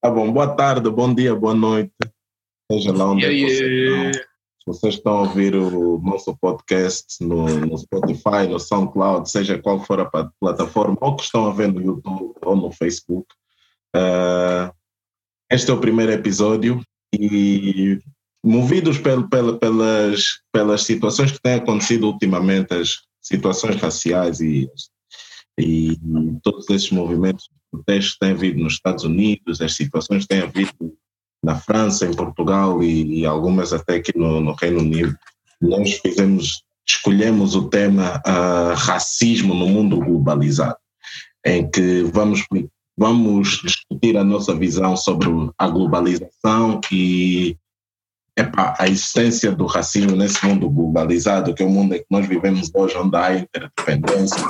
[0.00, 1.92] Tá bom, boa tarde, bom dia, boa noite.
[2.70, 4.10] Seja lá onde Yeah, vocês yeah.
[4.10, 4.22] estão.
[4.22, 9.84] Se vocês estão a ouvir o nosso podcast no, no Spotify, no SoundCloud, seja qual
[9.84, 13.26] for a plataforma, ou que estão a ver no YouTube ou no Facebook.
[13.96, 14.72] ah,
[15.50, 16.80] este é o primeiro episódio
[17.12, 17.98] e
[18.44, 24.70] movidos pel, pel, pelas, pelas situações que têm acontecido ultimamente, as situações raciais e,
[25.58, 25.98] e
[26.44, 30.42] todos esses movimentos de protesto que têm havido nos Estados Unidos, as situações que têm
[30.42, 30.94] havido
[31.42, 35.16] na França, em Portugal e, e algumas até aqui no, no Reino Unido,
[35.60, 40.76] nós fizemos, escolhemos o tema ah, racismo no mundo globalizado,
[41.44, 42.44] em que vamos,
[42.96, 47.56] vamos discutir a nossa visão sobre a globalização e
[48.78, 52.70] a existência do racismo nesse mundo globalizado, que é o mundo em que nós vivemos
[52.72, 54.44] hoje, onde há interdependência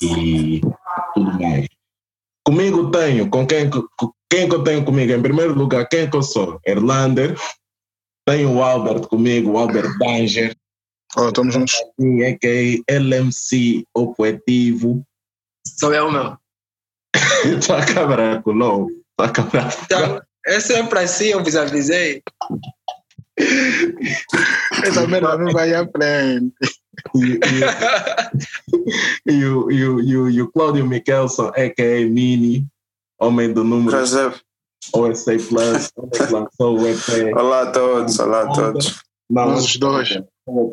[0.00, 0.60] e
[1.14, 1.66] tudo mais.
[2.46, 5.12] Comigo tenho, com quem, com quem que eu tenho comigo?
[5.12, 6.60] Em primeiro lugar, quem que eu sou?
[6.66, 7.36] Erlander.
[8.26, 10.54] Tenho o Albert comigo, o Albert Danger,
[11.16, 11.74] Ó, estamos juntos.
[12.22, 15.06] é que é LMC, o poetivo.
[15.66, 16.36] Sou eu, meu.
[17.64, 18.88] Tua câmera colou.
[19.16, 22.22] Tua câmera Então, é sempre assim, eu vos avisei.
[24.84, 26.54] Essa merda não vai à frente.
[27.14, 27.40] E,
[29.26, 32.06] e, e, o, e, o, e, o, e o Cláudio Michelson, a.k.a.
[32.06, 32.66] Mini,
[33.18, 34.34] homem do número Prazer.
[34.92, 35.90] OSA Plus,
[36.30, 37.34] lançou o EP.
[37.34, 39.02] Olá a todos, olá a todos.
[39.30, 40.22] Não, Nós os dois.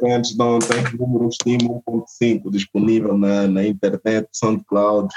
[0.04, 5.08] Antes de ontem, número Steam 1.5, disponível na, na internet, SoundCloud,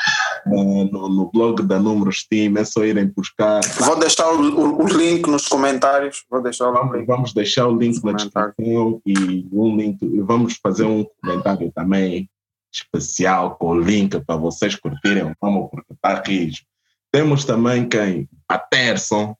[0.46, 3.61] no, no blog da número Steam, é só irem buscar.
[3.80, 6.24] Vou deixar o, o- o link nos comentários.
[6.30, 10.84] Vou deixar Vamos, vamos deixar o link na descrição e um link, e vamos fazer
[10.84, 12.30] um comentário também
[12.72, 16.62] especial com o link para vocês curtirem nome, porque está rijo.
[17.11, 18.28] Temos também quem?
[18.46, 19.34] Paterson,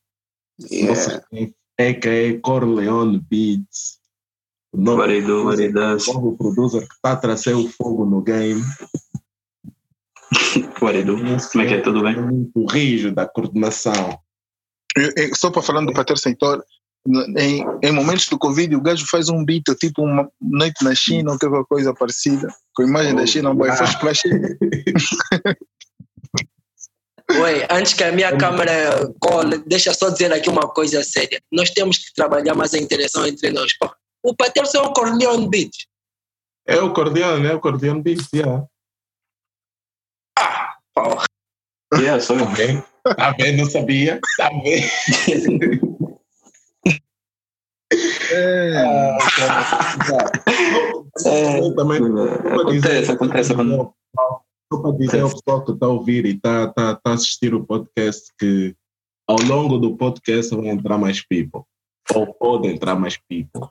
[0.71, 1.21] Yeah.
[1.77, 3.99] é que é Corleone Beats.
[4.75, 4.99] O novo
[5.45, 8.61] maridas, novo producer que está a trazer o fogo no game.
[10.83, 11.17] marido,
[11.53, 11.81] como é que é?
[11.81, 12.21] Tudo bem?
[12.21, 14.19] Muito rijo da coordenação.
[14.97, 16.65] Eu- eu- Só para falando do Pater Sentor,
[17.39, 21.31] em, em momentos do Covid, o gajo faz um beat, tipo uma noite na China
[21.33, 24.23] ou qualquer coisa parecida, com a imagem da China, boy, faz flash.
[27.31, 31.41] Oi, antes que a minha câmera cole, deixa eu só dizer aqui uma coisa séria.
[31.51, 33.73] Nós temos que trabalhar mais a interação entre nós.
[33.79, 33.89] Pô,
[34.25, 35.71] O Paterson é um Corleone Beat.
[36.67, 38.65] É o Corleone, é o Corleone Beats, yeah.
[40.95, 41.03] Pô,
[42.01, 42.45] Yeah, sou eu.
[42.45, 42.83] Ok.
[43.17, 43.59] Tá vendo?
[43.59, 44.19] Não sabia.
[44.39, 46.19] Tá vendo?
[48.33, 49.17] É,
[51.27, 52.01] É, também.
[52.01, 53.95] acontece, acontece quando.
[54.73, 57.55] Só para dizer ao pessoal que está a ouvir e está tá, tá a assistir
[57.55, 58.75] o podcast que
[59.29, 61.63] ao longo do podcast vão entrar mais people.
[62.15, 63.71] Ou podem entrar mais people.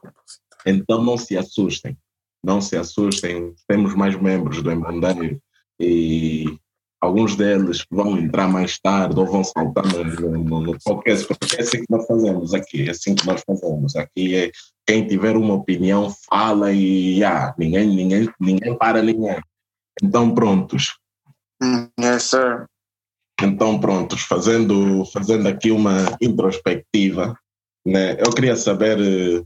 [0.65, 1.97] Então não se assustem.
[2.43, 3.53] Não se assustem.
[3.67, 5.39] Temos mais membros do Embandeiro
[5.79, 6.45] e
[7.01, 11.61] alguns deles vão entrar mais tarde ou vão saltar no, no, no podcast, porque é
[11.61, 12.87] assim que nós fazemos aqui.
[12.87, 13.95] É assim que nós fazemos.
[13.95, 14.51] Aqui é
[14.85, 19.39] quem tiver uma opinião fala e ah, ninguém, ninguém, ninguém para ninguém.
[20.01, 20.97] Então prontos.
[21.61, 22.65] Hum, Yes, sir.
[23.41, 27.37] Então prontos, fazendo, fazendo aqui uma introspectiva,
[27.85, 28.13] né?
[28.13, 29.43] Eu queria saber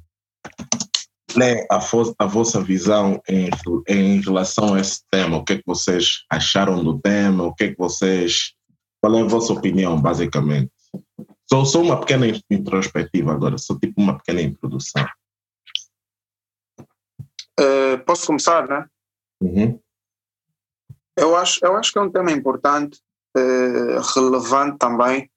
[1.38, 1.80] né, a,
[2.20, 3.50] a vossa visão em,
[3.88, 5.38] em relação a esse tema.
[5.38, 7.44] O que é que vocês acharam do tema?
[7.44, 8.54] O que é que vocês...
[9.00, 10.72] Qual é a vossa opinião, basicamente?
[11.50, 15.06] Sou, sou uma pequena introspectiva agora, sou tipo uma pequena introdução.
[17.60, 18.86] Eh, posso começar, né?
[19.42, 19.80] Uhum.
[21.18, 23.00] Eu acho, eu acho que é um tema importante,
[23.36, 25.30] eh, relevante também.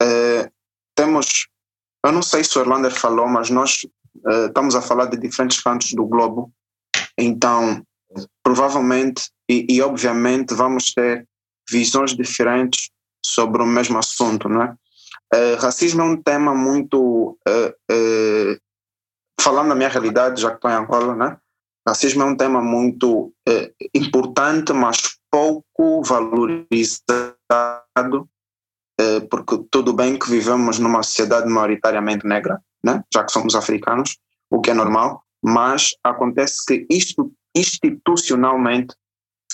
[0.00, 0.50] Eh,
[0.94, 1.48] temos,
[2.04, 3.86] eu não sei se o Orlander falou, mas nós
[4.26, 6.52] eh, estamos a falar de diferentes cantos do globo.
[7.18, 7.82] Então,
[8.42, 11.26] provavelmente e, e obviamente vamos ter
[11.70, 12.90] visões diferentes
[13.24, 14.74] sobre o mesmo assunto, não é?
[15.34, 18.58] Eh, racismo é um tema muito, eh,
[19.40, 21.36] falando da minha realidade, já que estou em Angola, né?
[21.86, 23.32] Racismo é um tema muito
[23.94, 28.28] importante, mas pouco valorizado,
[29.30, 33.02] porque tudo bem que vivemos numa sociedade maioritariamente negra, né?
[33.12, 34.16] já que somos africanos,
[34.50, 38.94] o que é normal, mas acontece que isto, institucionalmente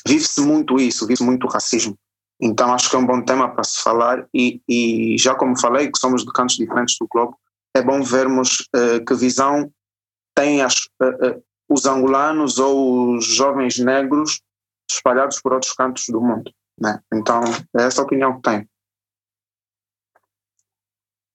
[0.06, 1.96] vive-se muito isso, vive-se muito racismo.
[2.40, 5.90] Então acho que é um bom tema para se falar e, e já como falei,
[5.90, 7.36] que somos de cantos diferentes do globo,
[7.74, 9.72] é bom vermos eh, que visão
[10.34, 14.40] têm as, eh, eh, os angolanos ou os jovens negros
[14.90, 16.50] espalhados por outros cantos do mundo.
[16.78, 17.00] Né?
[17.14, 17.42] Então,
[17.78, 18.68] é essa a opinião que tenho.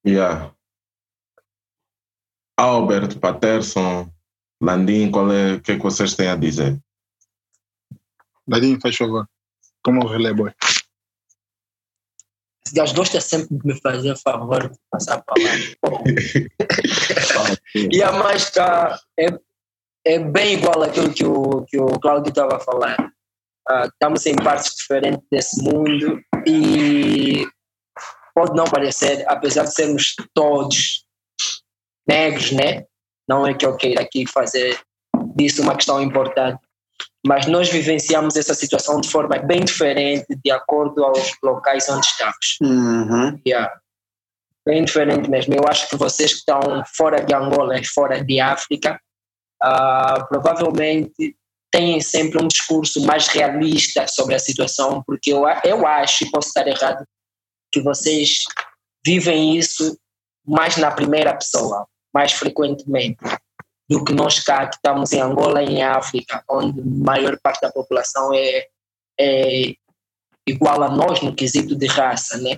[0.08, 0.56] Yeah.
[2.58, 4.10] Albert, Patterson,
[4.62, 6.80] Landim, qual é, o que é que vocês têm a dizer?
[8.48, 9.28] Ladinho, faz favor.
[9.84, 10.54] Como o relé, boy.
[12.66, 15.52] Esse gajo gosta sempre de me fazer favor de passar a palavra.
[17.92, 19.28] e a mais cá é,
[20.06, 23.12] é bem igual àquilo que o, que o Claudio estava a falar.
[23.68, 27.46] Ah, estamos em partes diferentes desse mundo e
[28.38, 31.04] pode não parecer, apesar de sermos todos
[32.08, 32.84] negros, né?
[33.28, 34.80] Não é que eu queira aqui fazer
[35.36, 36.60] disso uma questão importante,
[37.26, 42.58] mas nós vivenciamos essa situação de forma bem diferente de acordo aos locais onde estamos.
[42.62, 43.42] Uhum.
[43.46, 43.74] Yeah.
[44.64, 45.56] Bem diferente mesmo.
[45.56, 46.62] Eu acho que vocês que estão
[46.96, 49.02] fora de Angola e fora de África,
[49.64, 51.36] ah, provavelmente
[51.72, 56.50] têm sempre um discurso mais realista sobre a situação, porque eu, eu acho, e posso
[56.50, 57.04] estar errado,
[57.78, 58.44] que vocês
[59.06, 59.98] vivem isso
[60.46, 63.20] mais na primeira pessoa, mais frequentemente,
[63.88, 67.62] do que nós cá, que estamos em Angola e em África, onde a maior parte
[67.62, 68.66] da população é,
[69.20, 69.74] é
[70.48, 72.58] igual a nós no quesito de raça, né?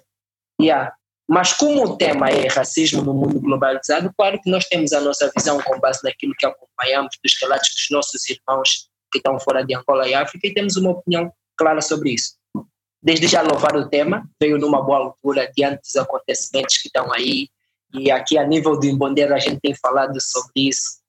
[0.61, 0.93] Yeah.
[1.27, 5.31] Mas como o tema é racismo no mundo globalizado, claro que nós temos a nossa
[5.35, 9.75] visão com base naquilo que acompanhamos dos relatos dos nossos irmãos que estão fora de
[9.75, 12.38] Angola e África e temos uma opinião clara sobre isso.
[13.01, 17.47] Desde já louvar o tema, veio numa boa altura diante dos acontecimentos que estão aí
[17.93, 20.99] e aqui a nível do Imbondeiro a gente tem falado sobre isso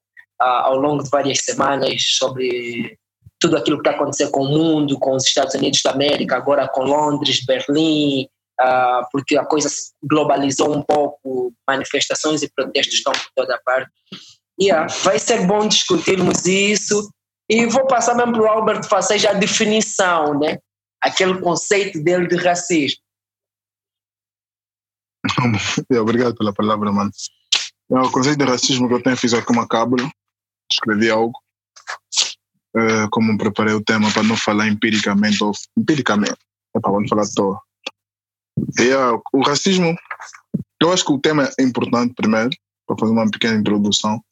[0.41, 2.97] ah, ao longo de várias semanas, sobre
[3.39, 6.69] tudo aquilo que está acontecendo com o mundo, com os Estados Unidos da América, agora
[6.69, 8.27] com Londres, Berlim,
[8.59, 9.69] ah, porque a coisa
[10.03, 13.91] globalizou um pouco, manifestações e protestos estão por toda parte.
[14.61, 17.11] Yeah, vai ser bom discutirmos isso
[17.49, 20.59] e vou passar mesmo para o Albert fazer já a definição, né?
[21.01, 23.01] Aquele conceito dele de racismo.
[26.01, 27.11] Obrigado pela palavra, mano.
[27.91, 30.11] É, O conceito de racismo que eu tenho fiz aqui cábula,
[30.71, 31.39] escrevi algo,
[32.77, 36.39] eh, como preparei o tema para não falar empiricamente, ou empiricamente,
[36.77, 37.61] é para não falar à.
[38.79, 39.97] E, ah, o racismo,
[40.81, 42.51] eu acho que o tema é importante primeiro,
[42.87, 44.23] para fazer uma pequena introdução.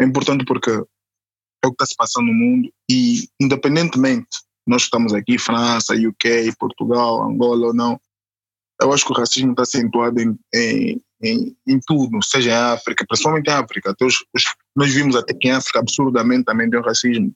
[0.00, 4.28] É importante porque é o que está se passando no mundo e, independentemente,
[4.66, 8.00] nós estamos aqui, França, UK, Portugal, Angola ou não,
[8.80, 13.04] eu acho que o racismo está acentuado em, em, em, em tudo, seja em África,
[13.06, 13.94] principalmente em África.
[14.02, 17.32] Os, os- nós vimos até que em África, absurdamente, também tem racismo.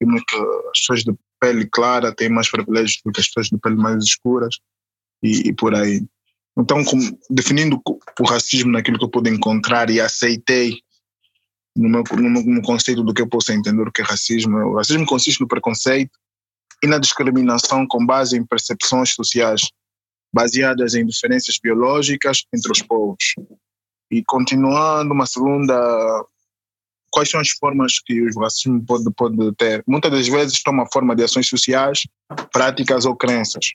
[0.00, 0.36] Que
[0.72, 4.04] as pessoas de pele clara têm mais privilégios do que as pessoas de pele mais
[4.04, 4.56] escuras
[5.22, 6.04] e, e por aí.
[6.56, 7.80] Então, como- definindo
[8.20, 10.78] o, racismo naquilo que eu pude encontrar e aceitei
[11.76, 14.76] no meu, no meu conceito do que eu posso entender o que é racismo, o
[14.76, 16.12] racismo consiste no preconceito
[16.82, 19.62] e na discriminação com base em percepções sociais
[20.32, 23.34] baseadas em diferenças biológicas entre os povos.
[24.10, 26.24] E continuando, uma segunda,
[27.10, 29.82] quais são as formas que o racismo pode, pode ter?
[29.86, 32.02] Muitas das vezes toma forma de ações sociais,
[32.52, 33.70] práticas ou crenças.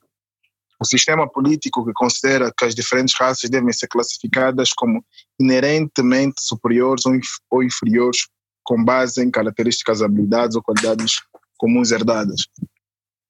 [0.81, 5.03] O sistema político que considera que as diferentes raças devem ser classificadas como
[5.39, 8.27] inerentemente superiores ou, inf- ou inferiores
[8.63, 11.15] com base em características, habilidades ou qualidades
[11.57, 12.47] comuns herdadas.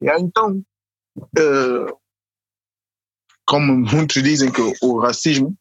[0.01, 0.63] Aí, então,
[1.37, 1.93] eh,
[3.45, 5.55] como muitos dizem que o, o racismo,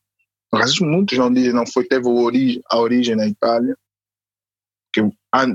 [0.52, 3.76] o racismo muitos não dizem, não foi, teve o ori- a origem na Itália,
[4.92, 5.00] que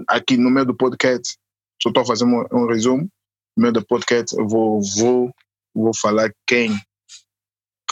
[0.08, 1.38] aqui no meio do podcast,
[1.82, 3.10] só estou fazendo um, um resumo,
[3.56, 5.34] no meio do podcast eu vou, vou,
[5.74, 6.72] vou falar quem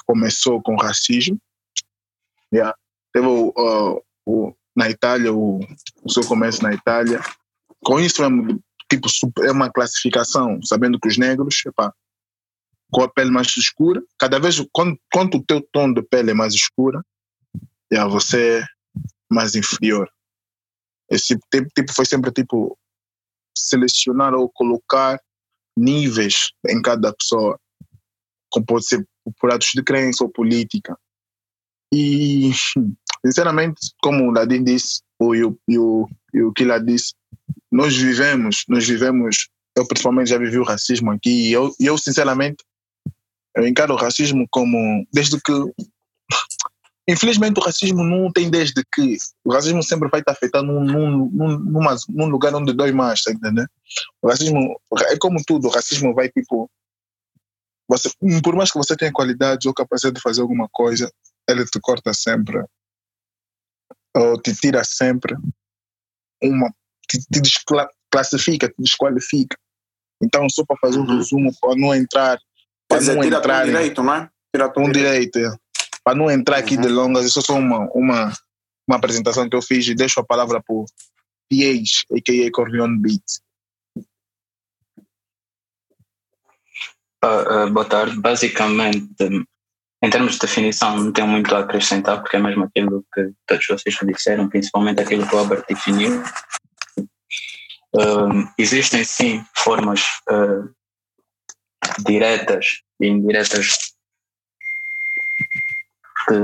[0.05, 1.39] começou com racismo.
[2.53, 2.75] Yeah.
[3.13, 5.59] Teve uh, o, na Itália, o,
[6.03, 7.21] o seu começo na Itália.
[7.83, 8.59] Com isso, um-
[8.99, 9.07] tipo,
[9.43, 11.93] é uma classificação, sabendo que os negros, epá,
[12.91, 16.33] com a pele mais escura, cada vez quando, quanto o teu tom de pele é
[16.33, 17.01] mais escura,
[17.91, 18.65] yeah, você é
[19.31, 20.09] mais inferior.
[21.09, 22.77] Esse tipo, tipo foi sempre tipo
[23.57, 25.19] selecionar ou colocar
[25.77, 27.59] níveis em cada pessoa,
[28.49, 29.07] como pode ser
[29.39, 30.97] por atos de crença ou política.
[31.93, 32.51] E,
[33.25, 37.13] sinceramente, como o Ladin disse, ou e o, e o, e o Kila disse,
[37.71, 42.63] nós vivemos, nós vivemos, eu principalmente já vivi o racismo aqui, e eu, eu sinceramente,
[43.55, 45.53] eu encaro o racismo como, desde que,
[47.07, 51.81] infelizmente o racismo não tem desde que, o racismo sempre vai estar afetando num, num,
[52.09, 53.69] num lugar onde dói mais, tá entendendo?
[54.21, 56.69] O racismo, é como tudo, o racismo vai tipo,
[57.87, 58.09] você,
[58.43, 61.11] por mais que você tenha qualidade ou capacidade de fazer alguma coisa,
[61.47, 62.63] ele te corta sempre,
[64.15, 65.35] ou te tira sempre
[66.41, 66.73] uma,
[67.11, 69.57] te, te desclassifica, te desqualifica.
[70.23, 71.17] Então, só para fazer um Uhum.
[71.17, 72.39] resumo, para não entrar,
[72.87, 74.29] para dizer, não tira-te entrar um direito, não é?
[74.77, 74.93] Um direito.
[74.93, 75.37] direito.
[75.39, 75.57] é.
[76.03, 78.33] para não entrar aqui de longas, isso é só uma, uma,
[78.87, 80.85] uma apresentação que eu fiz e deixo a palavra para o
[81.49, 82.51] PH, a.k.a.
[82.51, 83.23] Corleone Beat.
[87.23, 88.19] Uh, uh, boa tarde.
[88.19, 89.45] Basicamente,
[90.03, 93.67] em termos de definição, não tenho muito a acrescentar, porque é mesmo aquilo que todos
[93.67, 96.23] vocês disseram, principalmente aquilo que o Albert definiu.
[97.93, 100.01] Uh, existem sim formas
[102.05, 103.93] diretas e indiretas
[106.27, 106.35] que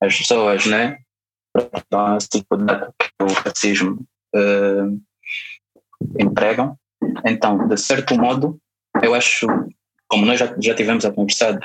[0.00, 0.98] as pessoas, né,
[1.90, 4.06] dão esse tipo de que o racismo
[6.18, 6.78] empregam.
[7.24, 8.58] Então, de certo modo,
[9.02, 9.46] eu acho,
[10.08, 11.58] como nós já, já tivemos a conversar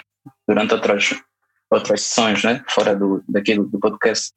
[0.47, 1.21] durante outras,
[1.69, 4.33] outras sessões, né, fora do, daquilo do podcast,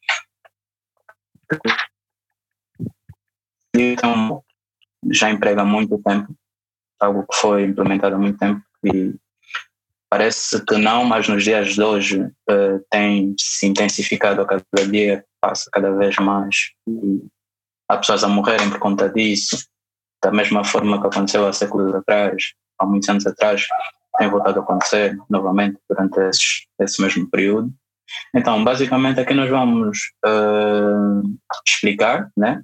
[3.83, 4.43] então,
[5.11, 6.35] já emprega há muito tempo,
[7.01, 9.15] algo que foi implementado há muito tempo e
[10.11, 15.25] parece que não, mas nos dias de hoje uh, tem se intensificado a cada dia,
[15.41, 17.27] passa cada vez mais e
[17.89, 19.67] há pessoas a morrerem por conta disso,
[20.23, 23.67] da mesma forma que aconteceu há séculos atrás, há muitos anos atrás,
[24.19, 27.73] tem voltado a acontecer novamente durante esses, esse mesmo período.
[28.35, 31.23] Então, basicamente, aqui nós vamos uh,
[31.67, 32.63] explicar né,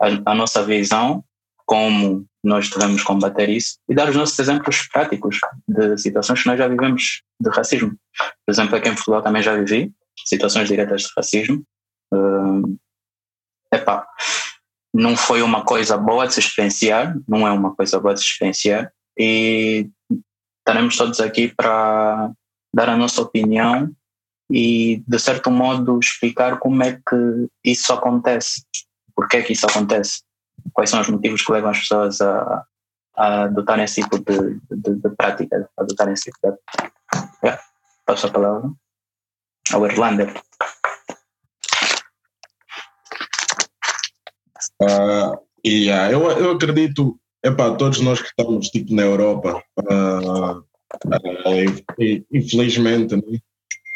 [0.00, 1.24] a, a, nossa visão,
[1.66, 6.58] como nós devemos combater isso e dar os nossos exemplos práticos de situações que nós
[6.58, 7.90] já vivemos de racismo.
[8.46, 9.92] Por exemplo, aqui em Portugal também já vivi
[10.24, 11.62] situações diretas de racismo.
[12.12, 12.78] Uh,
[13.72, 14.06] epá,
[14.94, 18.26] não foi uma coisa boa de se experienciar, não é uma coisa boa de se
[18.26, 19.88] experienciar, e
[20.60, 22.30] estaremos todos aqui para
[22.74, 23.90] dar a nossa opinião
[24.50, 28.62] e, de certo modo, explicar como é que isso acontece,
[29.18, 30.22] por que é que isso acontece,
[30.72, 32.64] quais são os motivos que levam as pessoas a,
[33.16, 36.56] a adotarem esse tipo de, de, de prática, a adotarem esse tipo de.
[37.42, 37.60] Yeah.
[38.06, 38.70] Passo a palavra
[39.72, 40.40] ao Erlander.
[44.80, 50.64] Uh, yeah, eu, eu acredito Epá, todos nós que estamos tipo na Europa, uh, uh,
[52.30, 53.40] infelizmente, né?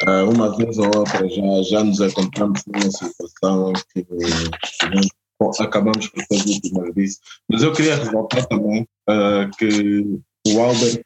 [0.06, 4.04] Uh, uma vez ou outra já, já nos encontramos numa situação que
[5.60, 7.18] acabamos por ser vítimas disso.
[7.48, 8.86] Mas eu queria ressaltar também
[9.58, 11.04] que o Albert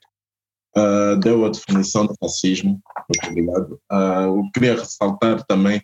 [1.23, 3.81] deu a definição de racismo, muito obrigado.
[3.91, 5.83] eu queria ressaltar também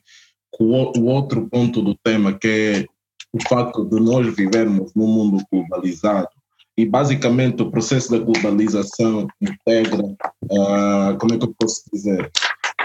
[0.61, 2.87] o, o outro ponto do tema que é
[3.33, 6.28] o facto de nós vivermos num mundo globalizado
[6.76, 12.31] e basicamente o processo da globalização integra, uh, como é que eu posso dizer,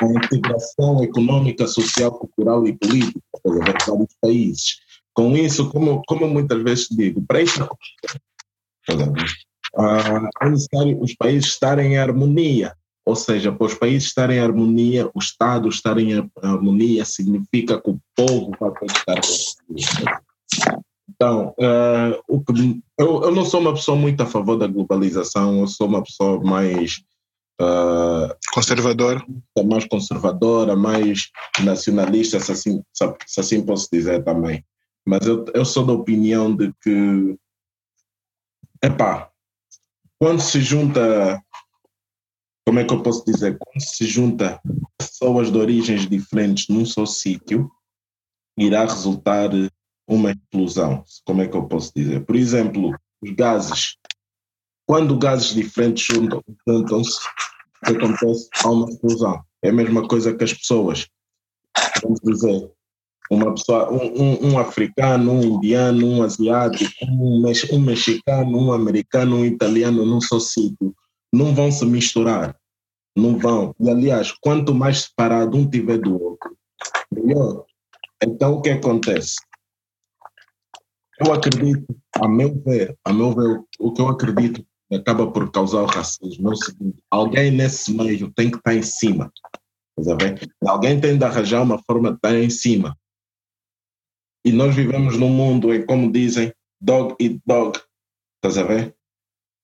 [0.02, 4.78] a integração econômica, social, cultural e política pelos vários países.
[5.14, 7.64] Com isso, como, como muitas vezes digo, para isso
[8.94, 12.76] uh, é necessário os países estarem em harmonia,
[13.06, 17.90] ou seja, para os países estarem em harmonia, o Estado estar em harmonia significa que
[17.90, 19.20] o povo vai estar
[19.70, 20.22] em harmonia.
[21.10, 22.22] Então, uh,
[22.98, 26.40] eu, eu não sou uma pessoa muito a favor da globalização, eu sou uma pessoa
[26.44, 27.02] mais.
[27.60, 29.26] Uh, conservadora?
[29.66, 31.30] Mais conservadora, mais
[31.64, 32.84] nacionalista, se assim,
[33.26, 34.64] se assim posso dizer também.
[35.06, 37.38] Mas eu, eu sou da opinião de que.
[38.84, 39.32] Epá,
[40.20, 41.42] quando se junta.
[42.66, 43.58] Como é que eu posso dizer?
[43.58, 44.62] Quando se junta
[44.98, 47.72] pessoas de origens diferentes num só sítio,
[48.58, 49.50] irá resultar
[50.08, 52.26] uma explosão, como é que eu posso dizer?
[52.26, 53.98] Por exemplo, os gases.
[54.88, 56.08] Quando gases diferentes
[56.66, 57.20] juntam-se,
[57.86, 58.50] que acontece?
[58.64, 59.42] Há uma explosão.
[59.62, 61.08] É a mesma coisa que as pessoas.
[62.02, 62.72] Vamos dizer,
[63.30, 69.38] uma pessoa, um, um, um, africano, um indiano, um asiático, um, um mexicano, um americano,
[69.38, 70.96] um italiano num só sítio,
[71.34, 72.56] não vão se misturar,
[73.16, 73.76] não vão.
[73.80, 76.58] E aliás, quanto mais separado um tiver do outro,
[77.12, 77.66] melhor.
[78.24, 79.36] Então o que acontece?
[81.20, 84.66] Eu acredito, a meu ver, a meu ver, o que eu acredito
[84.96, 89.32] acaba por causar o racismo seguinte: alguém nesse meio tem que estar em cima.
[90.66, 92.98] Alguém tem de arranjar uma forma de estar em cima.
[94.46, 97.80] E nós vivemos num mundo em, como dizem, dog eat dog.
[98.36, 98.96] Estás a ver?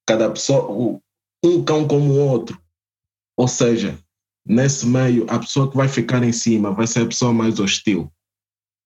[0.06, 1.00] Cada pessoa,
[1.44, 2.60] um cão como o outro.
[3.38, 3.98] Ou seja,
[4.46, 8.12] nesse meio, a pessoa que vai ficar em cima vai ser a pessoa mais hostil.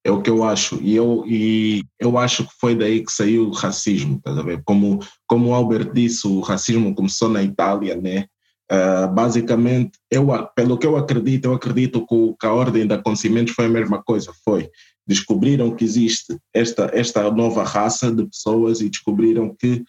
[0.08, 0.82] É o que eu acho.
[0.82, 4.64] E eu, e eu acho que foi daí que saiu o racismo, tá a ver?
[4.64, 8.26] Como, como o Albert disse, o racismo começou na Itália, né?
[8.72, 13.54] Uh, basicamente, eu, pelo que eu acredito, eu acredito que, que a ordem de acontecimentos
[13.54, 14.70] foi a mesma coisa, foi
[15.06, 19.84] descobriram que existe esta, esta nova raça de pessoas e descobriram que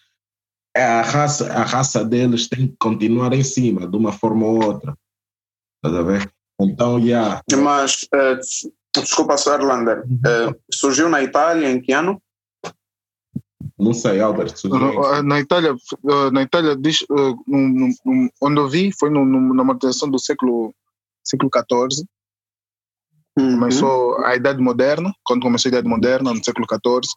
[0.77, 4.97] a raça, a raça deles tem que continuar em cima, de uma forma ou outra.
[5.77, 6.33] Estás a ver?
[6.61, 7.41] Então, yeah.
[7.57, 9.61] Mas, uh, desculpa, Sr.
[9.61, 12.21] Erlander, uh, surgiu na Itália em que ano?
[13.79, 14.55] Não sei, Albert.
[15.25, 15.75] Na Itália,
[16.33, 17.05] na Itália diz,
[18.43, 20.75] onde eu vi foi na modernização do século
[21.25, 22.05] século XIV.
[23.39, 23.53] Uhum.
[23.53, 27.13] Começou a Idade Moderna, quando começou a Idade Moderna, no século XIV.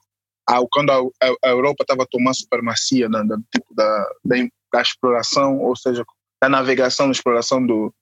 [0.70, 4.36] Quando a, a, a Europa estava a tomar supremacia da, da, tipo da, da,
[4.74, 6.04] da, exploração, ou seja,
[6.42, 7.94] da navegação, da exploração do,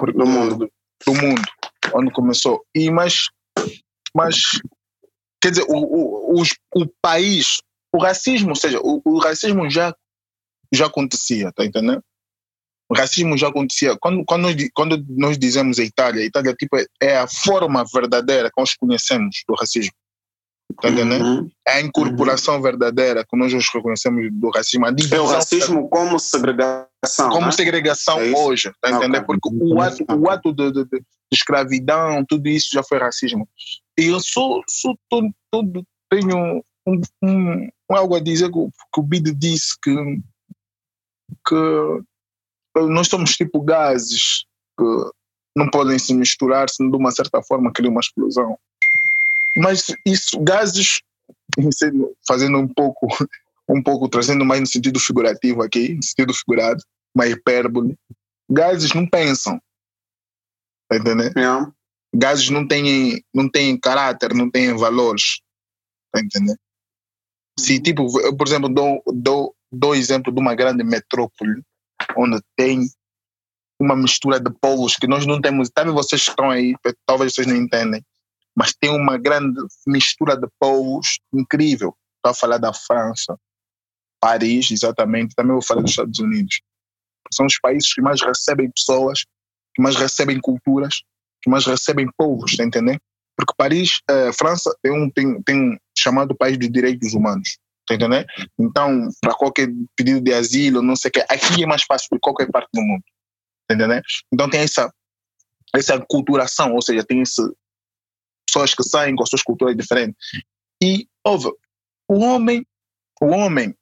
[0.00, 0.56] do, mundo.
[0.56, 0.70] Do,
[1.06, 1.42] do mundo,
[1.94, 2.64] onde começou.
[2.74, 3.28] E mas,
[4.14, 4.36] mas
[5.40, 6.42] quer dizer, o, o, o,
[6.82, 7.58] o país
[7.94, 9.94] o racismo, ou seja, o, o racismo já,
[10.72, 12.02] já acontecia, tá entendendo?
[12.88, 13.96] O racismo já acontecia.
[14.00, 18.48] Quando, quando, nós, quando nós dizemos a Itália, a Itália tipo, é a forma verdadeira
[18.48, 19.92] que nós conhecemos do racismo.
[20.80, 21.22] Tá entendendo?
[21.22, 21.50] Uhum.
[21.68, 22.62] É a incorporação uhum.
[22.62, 24.86] verdadeira que nós reconhecemos do racismo.
[24.86, 27.30] é o racismo como segregação.
[27.30, 27.52] Como né?
[27.52, 29.26] segregação é hoje, tá entendendo?
[29.26, 31.02] Porque o ato, o ato de, de, de,
[31.34, 33.48] escravidão, tudo isso já foi racismo.
[33.98, 38.58] E eu sou, sou todo, todo, tenho um, um, algo a dizer que,
[38.92, 39.94] que o Bide disse que,
[41.46, 42.02] que
[42.88, 44.44] nós somos tipo gases
[44.78, 45.10] que
[45.56, 48.58] não podem se misturar, se de uma certa forma cria uma explosão.
[49.56, 51.02] Mas isso, gases,
[52.26, 53.06] fazendo um pouco,
[53.68, 56.82] um pouco, trazendo mais no sentido figurativo aqui, no sentido figurado,
[57.14, 57.96] uma hipérbole,
[58.50, 59.60] gases não pensam.
[60.92, 61.32] Tá entendendo?
[61.38, 61.72] Yeah.
[62.14, 65.40] Gases não têm, não têm caráter, não têm valores.
[66.12, 66.58] Tá entendendo?
[67.58, 71.62] Se, tipo, eu, por exemplo, dou, dou, dou exemplo de uma grande metrópole
[72.14, 72.86] onde tem
[73.80, 75.70] uma mistura de povos que nós não temos.
[75.70, 76.74] Talvez vocês estão aí,
[77.06, 78.04] talvez vocês não entendem,
[78.54, 81.96] mas tem uma grande mistura de povos incrível.
[82.16, 83.38] Estou a falar da França,
[84.20, 85.34] Paris, exatamente.
[85.34, 86.60] Também vou falar dos Estados Unidos.
[87.32, 89.24] São os países que mais recebem pessoas,
[89.74, 91.02] que mais recebem culturas,
[91.40, 93.00] que mais recebem povos, está entendendo?
[93.36, 97.58] Porque Paris, eh, França, tem um, tem, tem um chamado país dos direitos humanos.
[97.86, 98.26] Tá entendendo?
[98.58, 102.18] Então, para qualquer pedido de asilo, não sei o que, aqui é mais fácil que
[102.20, 103.02] qualquer parte do mundo.
[103.66, 104.02] Tá entendendo?
[104.32, 104.92] Então tem essa,
[105.74, 107.42] essa culturação, ou seja, tem esse,
[108.46, 110.14] pessoas que saem com as suas culturas diferentes.
[110.82, 111.56] E, óbvio,
[112.08, 112.66] o homem,
[113.20, 113.74] o homem,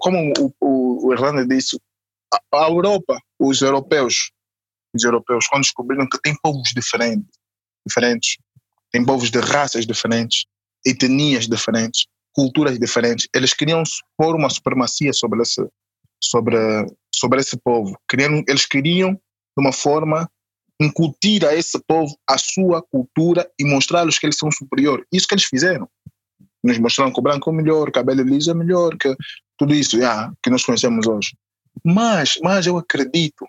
[0.00, 1.78] como o, o, o disse,
[2.52, 4.30] a Europa, os europeus,
[4.96, 7.38] os europeus, quando descobriram que tem povos diferentes,
[7.86, 8.38] diferentes,
[8.92, 10.46] tem povos de raças diferentes,
[10.84, 13.28] etnias diferentes, culturas diferentes.
[13.34, 13.82] Eles queriam
[14.16, 15.66] pôr uma supremacia sobre esse,
[16.22, 16.56] sobre,
[17.14, 17.98] sobre esse povo.
[18.08, 19.20] Queriam, eles queriam, de
[19.58, 20.30] uma forma,
[20.80, 25.06] incutir a esse povo a sua cultura e mostrá-los que eles são superiores.
[25.12, 25.88] Isso que eles fizeram.
[26.62, 29.14] Nos mostraram que o branco é melhor, o cabelo liso é melhor, que
[29.56, 31.36] tudo isso yeah, que nós conhecemos hoje.
[31.84, 33.46] Mas, mas eu acredito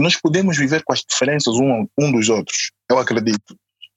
[0.00, 2.72] que nós podemos viver com as diferenças um, um dos outros.
[2.90, 3.54] Eu acredito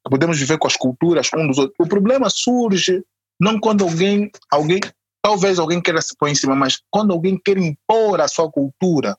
[0.10, 1.76] podemos viver com as culturas um dos outros.
[1.80, 3.02] O problema surge
[3.39, 4.80] não quando alguém, alguém
[5.22, 9.18] talvez alguém queira se pôr em cima, mas quando alguém quer impor a sua cultura,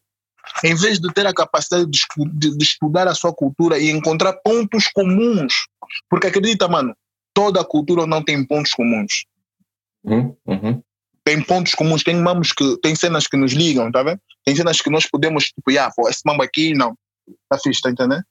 [0.63, 2.01] em vez de ter a capacidade de,
[2.35, 5.67] de, de estudar a sua cultura e encontrar pontos comuns,
[6.09, 6.95] porque acredita, mano,
[7.33, 9.25] toda cultura não tem pontos comuns.
[10.05, 10.83] Uhum, uhum.
[11.25, 14.21] Tem pontos comuns, tem mamos que tem cenas que nos ligam, tá vendo?
[14.45, 16.97] Tem cenas que nós podemos, tipo, ah, pô, esse mambo aqui não,
[17.49, 18.25] tá fixe, tá entendendo?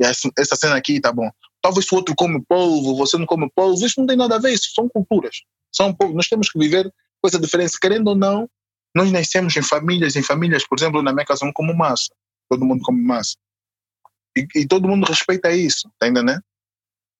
[0.00, 1.30] E essa, cena aqui tá bom.
[1.62, 4.52] Talvez o outro come polvo, você não come polvo, isso não tem nada a ver,
[4.52, 5.42] isso são culturas.
[5.74, 6.14] São povos.
[6.14, 6.84] Nós temos que viver
[7.20, 7.78] com essa diferença.
[7.80, 8.48] Querendo ou não,
[8.94, 12.12] nós nascemos em famílias, em famílias, por exemplo, na minha casa, como massa.
[12.48, 13.36] Todo mundo come massa.
[14.36, 16.42] E, e todo mundo respeita isso, tá entendendo?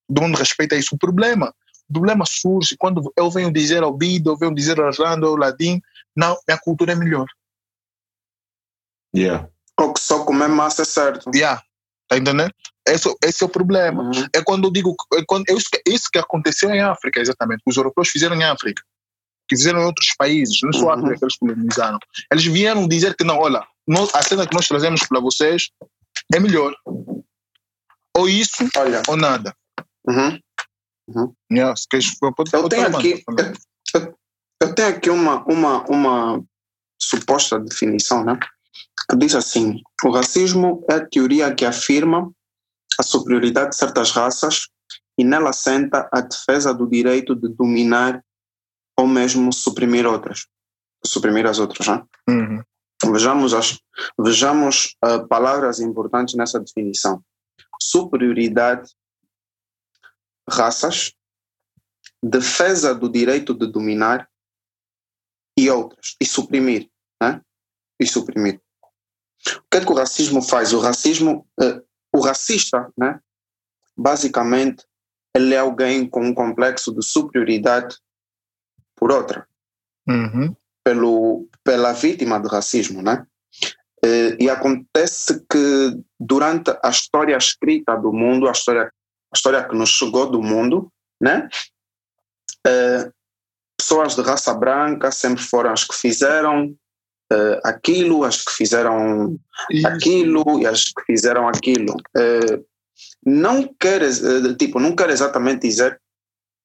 [0.07, 0.95] Todo mundo respeita isso.
[0.95, 1.53] O problema,
[1.89, 5.35] o problema surge quando eu venho dizer ao Bido, eu venho dizer ao Orlando, ao
[5.35, 5.81] Ladim,
[6.15, 7.25] não, minha cultura é melhor.
[9.15, 9.47] Yeah.
[9.97, 11.29] Só comer massa é certo.
[11.33, 11.61] Yeah.
[12.07, 12.51] Tá entendendo?
[12.87, 14.03] Esse, esse é o problema.
[14.03, 14.27] Uhum.
[14.33, 14.95] É quando eu digo.
[15.13, 17.63] É quando, é isso, que, isso que aconteceu em África, exatamente.
[17.65, 18.83] Os europeus fizeram em África.
[19.47, 20.59] Que fizeram em outros países.
[20.63, 21.17] Não só a África uhum.
[21.17, 21.99] que eles colonizaram.
[22.31, 25.69] Eles vieram dizer que não, olha, nós, a cena que nós trazemos para vocês
[26.33, 26.75] é melhor.
[28.17, 29.01] Ou isso, olha.
[29.07, 29.55] ou nada.
[30.07, 30.39] Uhum.
[31.07, 31.33] Uhum.
[32.53, 33.23] Eu, tenho aqui,
[33.93, 34.17] eu,
[34.61, 36.43] eu, tenho aqui uma, uma, uma
[36.99, 38.39] suposta definição, né?
[39.09, 42.31] Que diz assim: o racismo é a teoria que afirma
[42.99, 44.67] a superioridade de certas raças
[45.17, 48.23] e nela assenta a defesa do direito de dominar
[48.97, 50.47] ou mesmo suprimir outras,
[51.05, 51.87] suprimir as outras.
[51.87, 52.03] Né?
[52.29, 52.63] Uhum.
[53.11, 53.79] Vejamos, as,
[54.19, 57.23] vejamos uh, palavras importantes nessa definição:
[57.81, 58.91] superioridade,
[60.49, 61.13] raças,
[62.23, 64.29] defesa do direito de dominar
[65.57, 66.89] e outras, e suprimir,
[67.21, 67.41] né?
[67.99, 68.59] E suprimir.
[69.47, 70.73] O que é que o racismo faz?
[70.73, 71.81] O racismo, uh,
[72.13, 73.19] o racista, né?
[73.97, 74.85] basicamente,
[75.35, 77.97] ele é alguém com um complexo de superioridade
[78.95, 79.47] por outra,
[80.07, 80.55] Uhum.
[80.83, 83.25] pelo, pela vítima do racismo, né?
[84.03, 89.75] Eh, E acontece que durante a história escrita do mundo, a história, a história que
[89.75, 91.49] nos chegou do mundo, né?
[92.67, 93.11] Eh,
[93.77, 96.75] pessoas de raça branca sempre foram as que fizeram
[97.31, 99.87] eh, aquilo, as que fizeram Isso.
[99.87, 101.95] aquilo e as que fizeram aquilo.
[102.15, 102.61] Eh,
[103.25, 105.99] não quer, eh, tipo, não quer exatamente dizer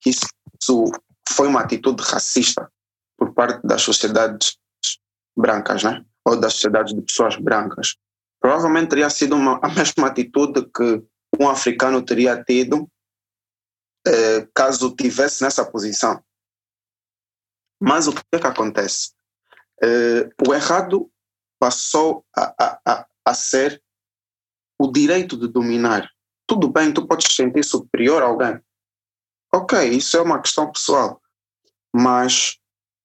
[0.00, 0.84] que isso
[1.28, 2.70] foi uma atitude racista
[3.16, 4.58] por parte das sociedades
[5.36, 6.04] brancas, né?
[6.24, 7.96] Ou das sociedades de pessoas brancas.
[8.40, 11.02] Provavelmente teria sido uma, a mesma atitude que
[11.38, 12.88] um africano teria tido
[14.06, 16.22] eh, caso tivesse nessa posição.
[17.82, 19.12] Mas o que é que acontece?
[19.82, 21.10] Eh, o errado
[21.58, 23.82] passou a, a, a, a ser
[24.78, 26.10] o direito de dominar.
[26.46, 28.60] Tudo bem, tu podes sentir superior a alguém.
[29.54, 31.20] Ok, isso é uma questão pessoal.
[31.94, 32.58] Mas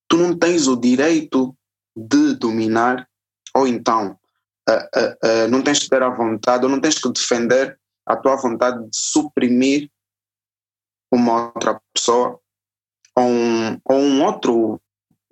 [0.07, 1.55] tu não tens o direito
[1.95, 3.07] de dominar,
[3.53, 4.19] ou então
[4.67, 8.15] eh, eh, eh, não tens que ter a vontade, ou não tens que defender a
[8.15, 9.89] tua vontade de suprimir
[11.11, 12.39] uma outra pessoa,
[13.15, 14.81] ou um, ou um outro,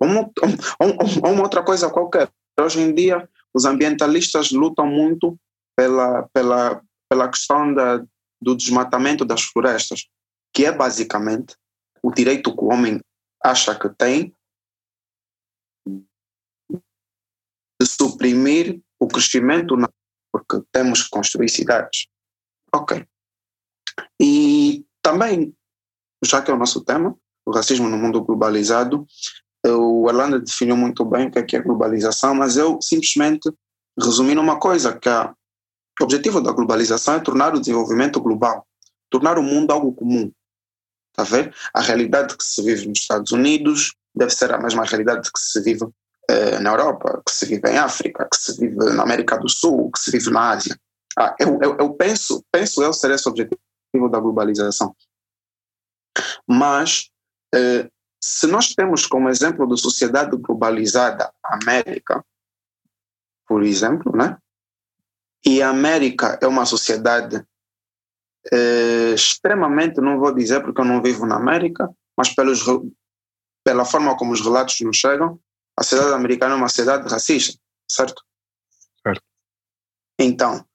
[0.04, 2.30] ou uma outra coisa qualquer.
[2.58, 5.38] Hoje em dia, os ambientalistas lutam muito
[5.76, 8.04] pela, pela, pela questão da,
[8.40, 10.08] do desmatamento das florestas,
[10.52, 11.56] que é basicamente
[12.02, 13.00] o direito que o homem
[13.42, 14.34] acha que tem
[17.80, 19.76] de suprimir o crescimento,
[20.32, 22.06] porque temos que construir cidades.
[22.74, 23.06] Ok.
[24.20, 25.54] E também,
[26.24, 29.06] já que é o nosso tema, o racismo no mundo globalizado,
[29.70, 33.50] o Orlando definiu muito bem o que é, que é globalização, mas eu simplesmente
[33.98, 35.32] resumi numa coisa, que a,
[36.00, 38.66] o objetivo da globalização é tornar o desenvolvimento global,
[39.10, 40.30] tornar o mundo algo comum.
[41.10, 41.54] Está a ver?
[41.72, 45.60] A realidade que se vive nos Estados Unidos deve ser a mesma realidade que se
[45.62, 45.86] vive
[46.28, 49.90] eh, na Europa, que se vive em África, que se vive na América do Sul,
[49.92, 50.76] que se vive na Ásia.
[51.16, 54.94] Ah, eu, eu, eu penso, penso eu ser esse objetivo da globalização.
[56.48, 57.10] Mas
[57.54, 57.88] eh,
[58.26, 62.24] se nós temos como exemplo de sociedade globalizada a América,
[63.46, 64.38] por exemplo, né?
[65.44, 67.46] E a América é uma sociedade
[68.50, 72.64] eh, extremamente, não vou dizer porque eu não vivo na América, mas pelos,
[73.62, 75.38] pela forma como os relatos nos chegam,
[75.78, 78.24] a sociedade americana é uma sociedade racista, certo?
[79.06, 79.22] Certo.
[80.18, 80.66] Então,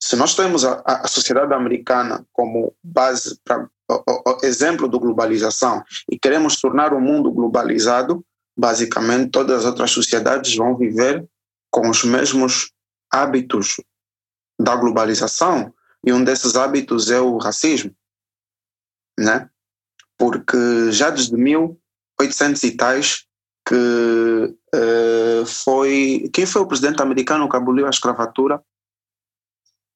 [0.00, 5.82] se nós temos a a sociedade americana como base para o, o- exemplo de globalização
[6.10, 8.24] e queremos tornar o mundo globalizado,
[8.56, 11.26] basicamente todas as outras sociedades vão viver
[11.70, 12.70] com os mesmos
[13.10, 13.80] hábitos
[14.60, 15.72] da globalização
[16.04, 17.94] e um desses hábitos é o racismo,
[19.18, 19.48] né?
[20.18, 23.24] Porque já desde 1800 e tais
[23.66, 28.62] que eh, foi quem foi o presidente americano que aboliu a escravatura?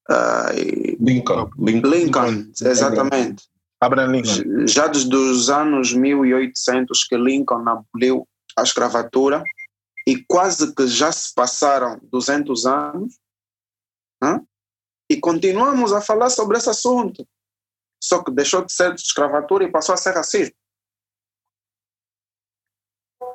[0.09, 1.49] Ai, Lincoln.
[1.57, 1.89] Lincoln.
[1.89, 3.43] Lincoln, exatamente.
[3.79, 4.67] Abraham Lincoln.
[4.67, 9.43] Já desde os anos 1800 que Lincoln aboliu a escravatura
[10.07, 13.19] e quase que já se passaram 200 anos
[14.23, 14.41] hã?
[15.09, 17.27] e continuamos a falar sobre esse assunto.
[18.01, 20.55] Só que deixou de ser escravatura e passou a ser racismo.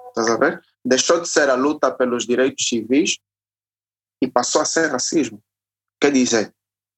[0.08, 0.62] Estás a ver?
[0.84, 3.18] Deixou de ser a luta pelos direitos civis
[4.22, 5.42] e passou a ser racismo.
[6.00, 6.54] Quer dizer,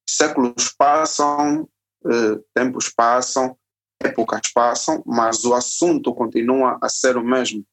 [0.07, 1.69] séculos passam,
[2.11, 3.57] eh, tempos passam,
[4.03, 7.63] épocas passam, mas o assunto continua a ser o mesmo.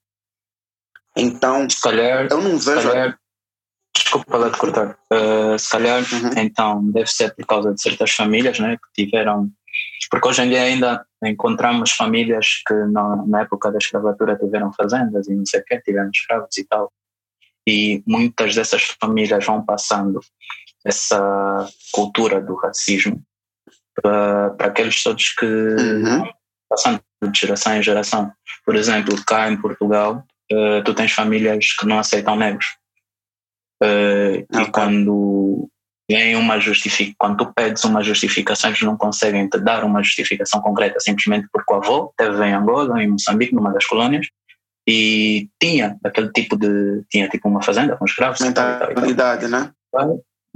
[1.16, 2.88] Então, Se calhar, eu não vejo.
[2.88, 3.18] calhar
[3.94, 6.30] desculpa lá de cortar, Uh, se calhar Uhum.
[6.38, 9.50] então deve ser por causa de certas famílias né, que tiveram,
[10.10, 15.28] porque hoje em dia ainda encontramos famílias que na, na época da escravatura tiveram fazendas
[15.28, 16.90] e não sei o que, tiveram escravos e tal,
[17.68, 20.20] e muitas dessas famílias vão passando
[20.84, 23.22] essa cultura do racismo
[24.00, 26.30] para, para aqueles todos que Uhum.
[26.68, 28.32] passando de geração em geração.
[28.64, 32.66] Por exemplo, cá em Portugal, uh, tu tens famílias que não aceitam negros.
[33.82, 34.62] Uh, Ok.
[34.62, 35.68] E quando
[36.10, 40.60] vem uma justificação, quando tu pedes uma justificação, eles não conseguem te dar uma justificação
[40.60, 44.26] concreta, simplesmente porque o avô esteve em Angola, em Moçambique, numa das colônias,
[44.88, 47.04] e tinha aquele tipo de.
[47.10, 48.38] tinha tipo uma fazenda com escravos.
[48.38, 48.88] tal, tal, tal.
[48.88, 49.72] Mentalidade, né?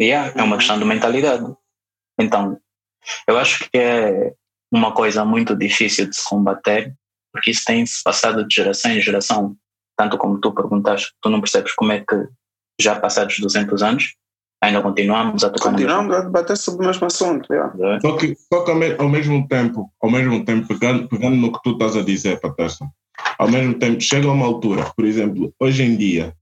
[0.01, 0.59] Yeah, é uma Uhum.
[0.59, 1.45] questão de mentalidade.
[2.19, 2.59] Então,
[3.27, 4.33] eu acho que é
[4.73, 6.95] uma coisa muito difícil de se combater,
[7.33, 9.57] porque isso tem se passado de geração em geração.
[9.97, 12.27] Tanto como tu perguntaste, tu não percebes como é que
[12.81, 14.15] já passados 200 anos,
[14.63, 17.51] ainda continuamos a tocar Continuamos a debater sobre o mesmo assunto.
[17.51, 17.73] Yeah.
[17.75, 21.37] no Só que, só que ao, me- ao mesmo tempo, ao mesmo tempo, pegando, pegando
[21.37, 22.87] no que tu estás a dizer, Patrícia,
[23.39, 26.35] ao mesmo tempo chega uma altura, por exemplo, hoje em dia,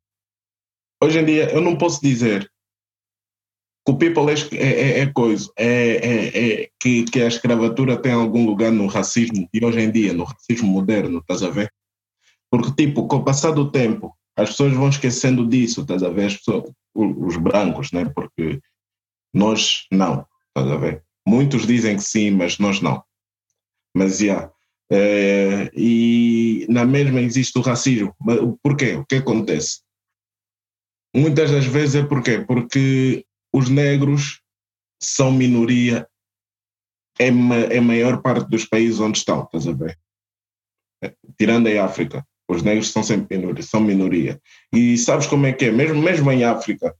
[1.03, 2.51] hoje em dia eu não posso dizer
[3.87, 8.13] o people é, é, é- é coisa, é, é- é que, que a escravatura tem
[8.13, 11.73] algum lugar no racismo de hoje em dia, no racismo moderno, estás a ver?
[12.51, 16.27] Porque, tipo, com o passar do tempo, as pessoas vão esquecendo disso, estás a ver?
[16.27, 18.05] As pessoas, os brancos, né?
[18.07, 18.61] Porque
[19.33, 21.03] nós não, estás a ver?
[21.27, 23.03] Muitos dizem que sim, mas nós não.
[23.95, 24.51] Mas, já.
[24.91, 28.15] É, e na mesma existe o racismo.
[28.63, 28.95] Porquê?
[28.95, 29.81] O que acontece?
[31.15, 32.41] Muitas das vezes é porquê?
[32.41, 34.41] Porque os negros
[35.01, 36.09] são minoria
[37.21, 37.31] em,
[37.73, 39.97] em maior parte dos países onde estão, estás a ver?
[41.01, 44.43] É, Tirando a África, os negros são sempre minoria, são minoria.
[44.73, 45.71] E sabes como é que é?
[45.71, 46.97] Mesmo, mesmo em África,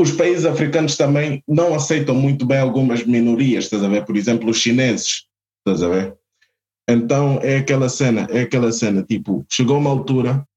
[0.00, 4.06] os países africanos também não aceitam muito bem algumas minorias, estás a ver?
[4.06, 5.26] Por exemplo, os chineses,
[5.58, 6.16] estás a ver?
[6.88, 10.48] Então é aquela cena, é aquela cena, tipo, chegou uma altura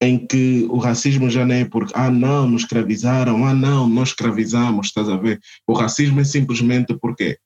[0.00, 4.08] em que o racismo já nem é porque, ah não, nos escravizaram, ah não, nós
[4.08, 5.40] escravizamos, estás a ver?
[5.66, 7.38] O racismo é simplesmente porque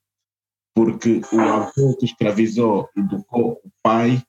[0.73, 4.21] porque o avô que escravizou educou o pai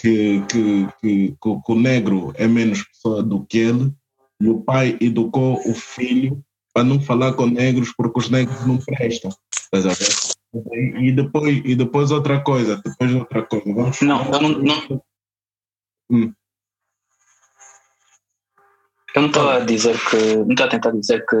[0.00, 3.92] que, que, que, que o- negro é menos pessoa do que ele
[4.40, 6.42] e o pai educou o filho
[6.74, 9.30] para não falar com negros porque os negros não prestam.
[9.54, 11.00] Estás a ver?
[11.00, 13.72] E, depois, e depois outra coisa, depois outra coisa.
[13.72, 15.02] Vamos Não, não- não-
[16.10, 16.32] Hum.
[19.16, 21.36] Eu não estou a dizer que, não estou a tentar dizer que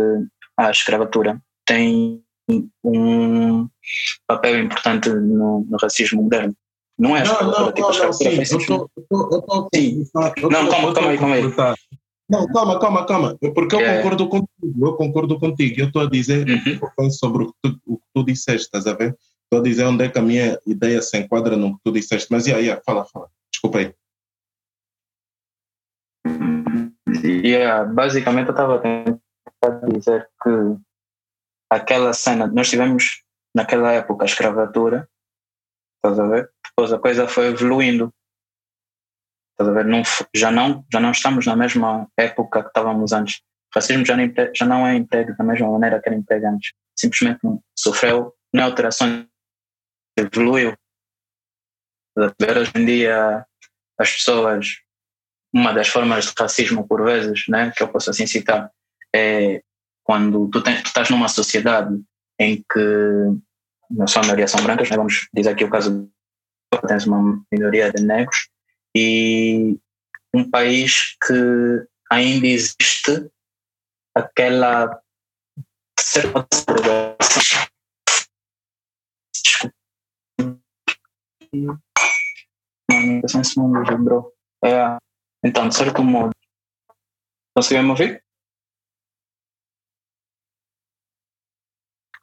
[0.56, 2.22] a escravatura tem
[2.82, 3.68] um
[4.26, 6.56] papel importante no, no racismo moderno.
[6.98, 8.30] Não é a Não, escravatura, não, tipo, a não, sim, eu
[10.38, 11.42] eu Não, calma, calma aí, calma aí.
[11.42, 11.74] completar.
[12.30, 13.36] Não, calma, calma, calma.
[13.54, 13.98] Porque eu É.
[13.98, 15.80] concordo contigo, eu concordo contigo.
[15.82, 17.10] Eu estou a dizer Uhum.
[17.10, 19.14] sobre o que, tu, o que tu disseste, estás a ver?
[19.44, 22.28] Estou a dizer onde é que a minha ideia se enquadra no que tu disseste.
[22.30, 23.28] Mas, yeah, yeah, fala, fala.
[23.52, 23.92] Desculpa aí.
[27.08, 30.50] Yeah, basicamente eu estava a dizer que
[31.70, 33.22] aquela cena, nós tivemos
[33.54, 35.08] naquela época a escravatura,
[35.96, 36.50] estás a ver?
[36.68, 38.12] Depois a coisa foi evoluindo.
[39.52, 39.84] Estás a ver?
[39.84, 40.02] Não,
[40.34, 43.40] já, não, já não estamos na mesma época que estávamos antes.
[43.74, 46.72] O racismo já não, já não é emprego da mesma maneira que era emprego antes.
[46.98, 47.40] Simplesmente
[47.78, 49.26] sofreu não alterações,
[50.18, 50.74] evoluiu.
[52.16, 52.58] Estás a ver?
[52.58, 53.46] Hoje em dia
[53.98, 54.85] as pessoas
[55.56, 58.70] uma das formas de racismo por vezes, né, que eu posso assim citar,
[59.14, 59.62] é
[60.04, 61.98] quando tu, tens, tu estás numa sociedade
[62.38, 62.78] em que
[63.90, 66.10] não só a maioria são brancas, né, vamos dizer aqui o caso
[66.86, 68.48] tens uma minoria de negros
[68.94, 69.78] e
[70.34, 73.30] um país que ainda existe
[74.14, 75.00] aquela
[75.98, 76.46] certa
[83.22, 84.32] eu esse mundo lembrou.
[84.62, 84.98] É,
[85.44, 86.32] então, de certo modo,
[87.54, 88.24] conseguem me ouvir?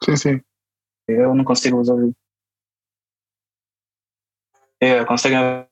[0.04, 0.40] Sim, sim.
[1.08, 2.14] Eu não consigo vos ouvir.
[4.80, 5.68] É, conseguem ouvir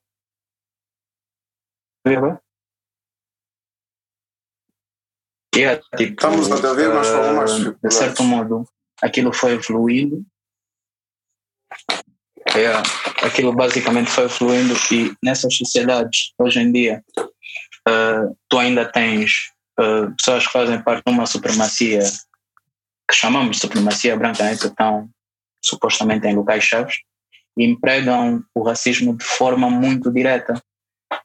[2.16, 2.42] agora?
[5.54, 7.08] É, tipo, Estamos a ouvir, mas
[7.66, 8.64] eh, De certo modo,
[9.02, 10.24] aquilo foi evoluindo.
[12.54, 17.02] É, aquilo basicamente foi fluindo e nessas sociedades, hoje em dia,
[17.88, 22.00] eh, tu ainda tens eh, pessoas que fazem parte de uma supremacia
[23.10, 25.08] que chamamos de supremacia branca, né, que estão
[25.64, 26.96] supostamente em locais chaves
[27.58, 30.54] e empregam o racismo de forma muito direta.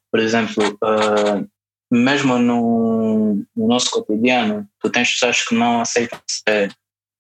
[0.10, 1.46] Por exemplo, eh,
[1.92, 6.20] mesmo no, no nosso cotidiano, tu tens pessoas que não aceitam,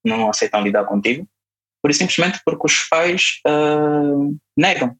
[0.03, 1.27] não aceitam lidar contigo,
[1.81, 4.95] por simplesmente porque os pais ah, negam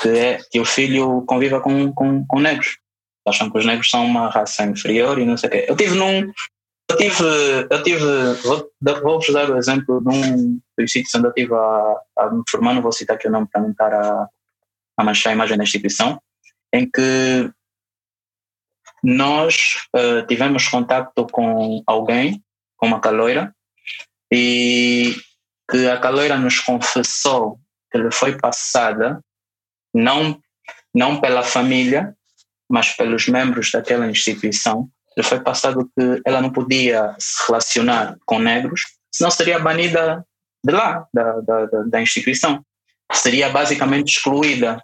[0.00, 2.78] que, é, que o filho conviva com, com, com negros.
[3.26, 5.66] Acham que os negros são uma raça inferior e não sei o quê.
[5.68, 6.32] Eu tive num.
[6.90, 7.24] Eu tive.
[7.70, 8.70] Eu tive vou,
[9.02, 12.74] vou-vos dar o exemplo de um dos sítios onde eu estive a, a me formar,
[12.74, 14.28] não vou citar aqui o nome para não estar a,
[14.96, 16.20] a manchar a imagem da instituição,
[16.72, 17.50] em que
[19.02, 22.42] nós ah, tivemos contato com alguém,
[22.76, 23.54] com uma caloira,
[24.32, 25.14] e
[25.70, 29.20] que a caloira nos confessou que lhe foi passada
[29.94, 30.40] não
[30.94, 32.16] não pela família,
[32.68, 38.38] mas pelos membros daquela instituição, lhe foi passado que ela não podia se relacionar com
[38.38, 40.26] negros, senão seria banida
[40.64, 42.64] de lá, da, da, da, instituição.
[43.12, 44.82] Seria basicamente excluída.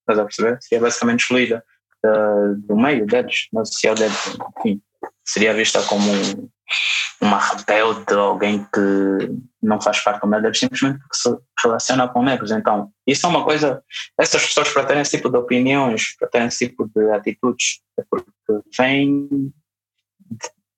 [0.00, 0.58] Estás a perceber?
[0.62, 1.64] Seria basicamente excluída
[2.02, 4.16] da- do meio deles, na social deles.
[4.58, 4.80] Enfim,
[5.24, 6.50] seria vista como
[7.20, 8.80] uma rebelde, alguém que
[9.62, 12.50] não faz parte do meio, simplesmente porque se relaciona com negros.
[12.50, 13.82] Então, isso é uma coisa,
[14.18, 18.04] essas pessoas para terem esse tipo de opiniões, para terem esse tipo de atitudes, é
[18.10, 18.30] porque
[18.76, 19.52] vêm,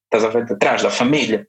[0.04, 1.46] estás a ver, detrás da família.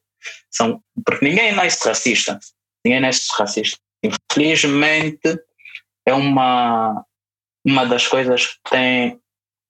[0.52, 2.40] São, porque ninguém nasce racista,
[2.84, 3.78] ninguém nasce racista.
[4.04, 5.40] Infelizmente,
[6.06, 7.06] é uma,
[7.66, 9.22] uma das coisas que tem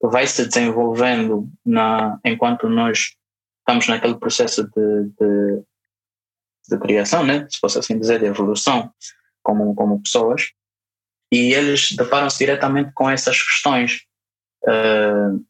[0.02, 3.16] vai se desenvolvendo na, enquanto nós
[3.70, 5.64] estamos naquele processo de, de,
[6.70, 7.46] de criação, né?
[7.50, 8.92] se fosse assim dizer, de evolução
[9.44, 10.50] como, como pessoas,
[11.32, 14.02] e eles deparam-se diretamente com essas questões.
[14.64, 15.46] Uh,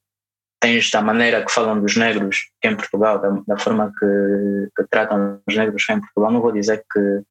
[0.61, 5.41] tens da maneira que falam dos negros em Portugal, da, da forma que, que, tratam
[5.47, 7.21] os negros em Portugal, não vou dizer que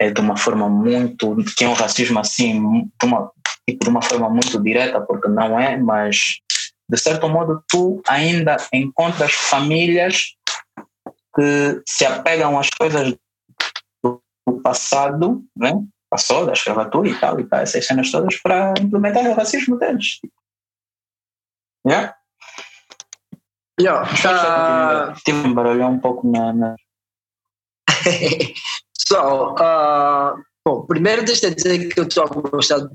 [0.00, 3.30] é de uma forma muito, que é um racismo assim, de uma,
[3.68, 6.40] tipo, de uma forma muito direta, porque não é, mas
[6.90, 10.34] de certo modo tu ainda encontras famílias
[11.34, 13.14] que se apegam às coisas
[14.02, 14.20] do
[14.62, 15.72] passado, né?
[16.10, 20.18] passou da escravatura e tal, e tal, essas cenas todas para implementar o racismo deles.
[21.86, 22.16] Yeah?
[23.80, 25.14] Yeah, uh...
[25.24, 26.52] Tive um barulho um pouco na.
[26.52, 26.76] na...
[28.98, 32.90] so, uh, bom, primeiro deixa eu dizer que eu estou a gostar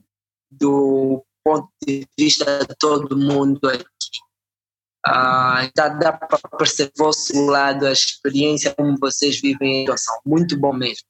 [0.51, 3.85] do ponto de vista de todo mundo aqui.
[5.05, 10.19] Ah, dá, dá para perceber o vosso lado, a experiência, como vocês vivem a situação.
[10.25, 11.05] Muito bom mesmo.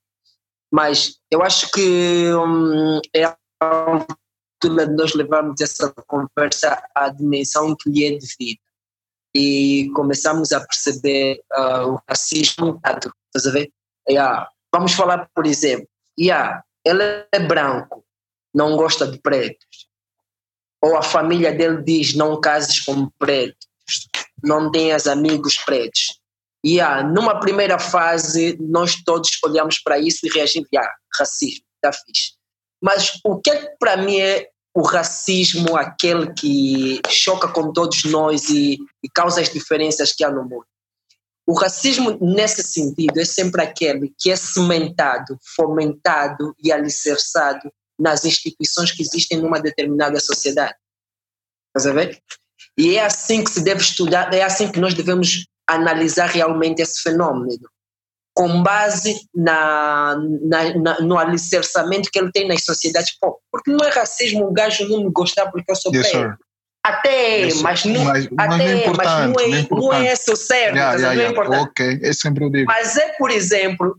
[0.69, 7.89] Mas eu acho que hum, é altura de nós levarmos essa conversa à dimensão que
[7.89, 8.59] lhe é devida.
[9.33, 12.81] E começamos a perceber uh, o racismo.
[12.83, 13.71] Estás a ver?
[14.09, 14.49] Yeah.
[14.73, 15.87] Vamos falar, por exemplo,
[16.19, 18.05] yeah, ele é branco,
[18.53, 19.84] não gosta de pretos
[20.85, 23.57] ou a família dele diz não cases com pretos,
[24.43, 26.19] não tenhas amigos pretos.
[26.63, 31.91] E yeah, numa primeira fase, nós todos olhamos para isso e reagimos, yeah, racismo, está
[31.91, 32.33] fixe.
[32.79, 38.49] Mas o que é para mim é o racismo, aquele que choca com todos nós
[38.49, 40.67] e, e causa as diferenças que há no mundo?
[41.47, 48.91] O racismo, nesse sentido, é sempre aquele que é cimentado, fomentado e alicerçado nas instituições
[48.91, 50.75] que existem numa determinada sociedade.
[51.69, 52.21] Estás a ver?
[52.77, 57.01] E é assim que se deve estudar, é assim que nós devemos analisar realmente esse
[57.01, 57.69] fenômeno,
[58.35, 63.39] com base na, na, na, no alicerçamento que ele tem nas sociedades pop.
[63.51, 66.37] Porque não é racismo o gajo não me gostar porque eu sou yes, preto.
[66.85, 70.31] Até, yes, mas não, mas, até, mas não é, mas não é, não é esse
[70.31, 70.75] o certo.
[70.75, 71.61] Yeah, yeah.
[71.61, 72.67] Ok, é sempre o digo.
[72.67, 73.97] Mas é, por exemplo,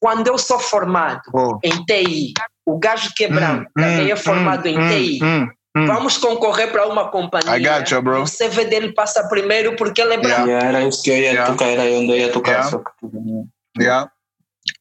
[0.00, 1.58] quando eu sou formado oh.
[1.62, 2.32] em TI,
[2.66, 5.24] o gajo que é hum, branco hum, também é formado hum, em TI.
[5.24, 5.86] Hum, hum.
[5.86, 7.56] Vamos concorrer para uma companhia.
[7.56, 8.22] I got you, bro.
[8.22, 10.48] O CV dele passa primeiro porque ele é branco.
[10.48, 11.50] Yeah, era isso que eu ia yeah.
[11.50, 12.50] tocar, era onde eu ia tocar.
[12.50, 12.70] Yeah.
[12.70, 13.82] Só que...
[13.82, 14.10] yeah.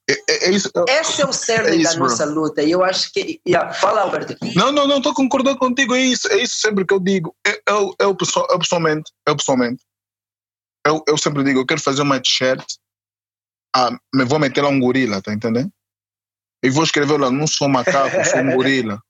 [0.09, 2.35] É, é, é isso, Esse é o cerne é isso, da nossa bro.
[2.35, 2.61] luta.
[2.61, 3.41] E eu acho que.
[3.47, 4.35] Yeah, fala, Alberto.
[4.55, 5.95] Não, não, não, estou concordando contigo.
[5.95, 7.35] É isso, é isso sempre que eu digo.
[7.45, 8.17] Eu, eu, eu,
[8.49, 9.83] eu pessoalmente, eu pessoalmente,
[10.85, 12.63] eu, eu sempre digo: eu quero fazer uma t-shirt.
[13.75, 15.71] Ah, me vou meter lá um gorila, tá entendendo?
[16.63, 19.01] E vou escrever lá: não sou macaco, sou um gorila.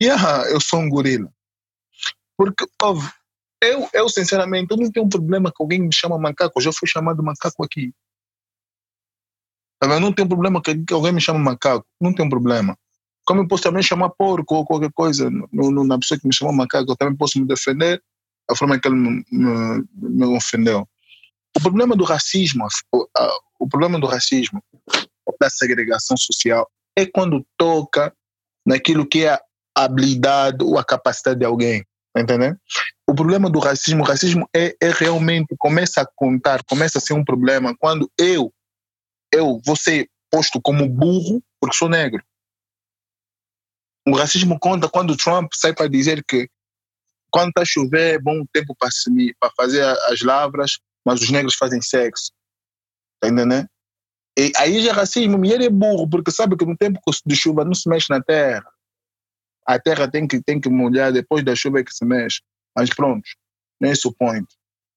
[0.00, 1.28] Yeah, eu sou um gorila.
[2.36, 3.12] Porque, óbvio,
[3.62, 6.58] eu, eu sinceramente, eu não tenho um problema que alguém me chama macaco.
[6.58, 7.92] Eu já fui chamado macaco aqui.
[9.82, 11.84] Eu não tenho problema que alguém me chame macaco.
[12.00, 12.78] Não tenho problema.
[13.24, 16.34] Como eu posso também chamar porco ou qualquer coisa no, no, na pessoa que me
[16.34, 18.02] chamou macaco, eu também posso me defender
[18.48, 20.88] da forma que ele me, me, me ofendeu.
[21.56, 24.62] O problema do racismo, o, a, o problema do racismo,
[25.40, 28.14] da segregação social, é quando toca
[28.66, 29.40] naquilo que é a
[29.74, 31.84] habilidade ou a capacidade de alguém.
[32.12, 32.58] Tá entendendo?
[33.08, 37.14] O problema do racismo, o racismo é, é realmente, começa a contar, começa a ser
[37.14, 38.52] um problema quando eu,
[39.32, 42.22] eu vou ser posto como burro porque sou negro.
[44.06, 46.48] O racismo conta quando Trump sai para dizer que
[47.30, 48.90] quando está chover é bom tempo para,
[49.40, 52.30] para fazer as lavras, mas os negros fazem sexo.
[53.20, 53.68] Tá entendendo?
[54.38, 57.36] E aí já é racismo, e ele é burro, porque sabe que no tempo de
[57.36, 58.64] chuva não se mexe na terra
[59.66, 62.40] a terra tem que, tem que molhar, depois da chuva é que se mexe.
[62.76, 63.28] Mas pronto,
[63.80, 64.46] não é esse o point.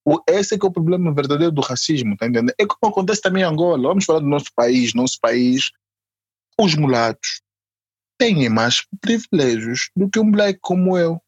[0.05, 2.53] O, esse é que é o problema verdadeiro do racismo, tá entendendo?
[2.59, 3.89] É como acontece também em Angola.
[3.89, 4.93] Vamos falar do nosso país.
[4.93, 5.71] Nosso país,
[6.59, 7.41] os mulatos
[8.17, 11.19] têm mais privilégios do que um black como eu.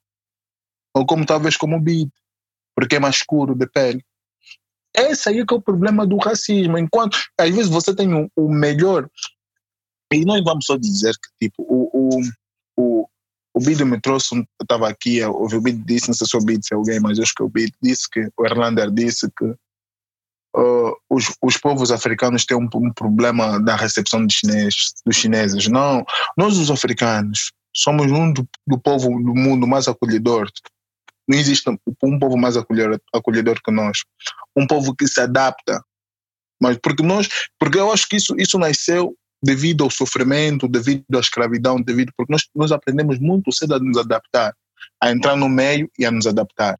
[0.96, 2.12] Ou como talvez como o Bid,
[2.76, 4.04] porque é mais escuro de pele.
[4.96, 6.78] Esse aí que é o problema do racismo.
[6.78, 9.10] Enquanto, às vezes, você tem o, o melhor.
[10.12, 12.22] E nós vamos só dizer que, tipo, o, o,
[12.78, 13.10] o,
[13.54, 16.42] o Bid me trouxe, estava aqui, eu ouvi o Bid disse, não sei se o
[16.42, 19.46] Bid se é alguém, mas acho que o Bid disse que, o Erlander disse que
[19.46, 25.68] uh, os, os povos africanos têm um, um problema da recepção dos chineses, dos chineses.
[25.68, 26.06] Não,
[26.38, 30.50] nós os africanos somos um do, do povo do mundo mais acolhedor.
[31.28, 34.00] Não existe um, povo mais acolhedor, acolhedor que nós.
[34.56, 35.84] Um povo que se adapta.
[36.62, 37.28] Mas porque nós,
[37.60, 42.32] porque eu acho que isso, isso nasceu devido ao sofrimento, devido à escravidão, devido porque
[42.32, 44.56] nós, nós aprendemos muito cedo a nos adaptar,
[45.02, 46.80] a entrar no meio e a nos adaptar.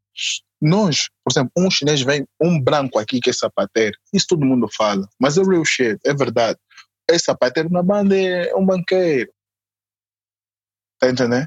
[0.60, 4.68] Nós, por exemplo, um chinês vem, um branco aqui que é sapateiro, isso todo mundo
[4.76, 6.58] fala, mas é real shit, é verdade.
[7.08, 9.30] É sapateiro na banda, é um banqueiro.
[10.98, 11.46] Tá entendendo?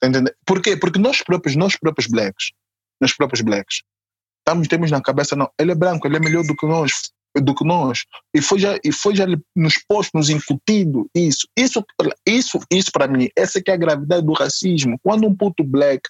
[0.00, 0.34] Tá entendendo?
[0.44, 0.76] Por quê?
[0.76, 2.52] Porque nós próprios, nós próprios blacks,
[3.00, 3.82] nós próprios blacks,
[4.38, 6.92] estamos, temos na cabeça, não, ele é branco, ele é melhor do que nós,
[7.34, 8.04] do que nós.
[8.34, 11.48] E foi já, e foi já nos posto, nos incutido isso.
[11.56, 11.84] Isso,
[12.26, 14.98] isso, isso para mim, essa que é a gravidade do racismo.
[15.02, 16.02] Quando um puto black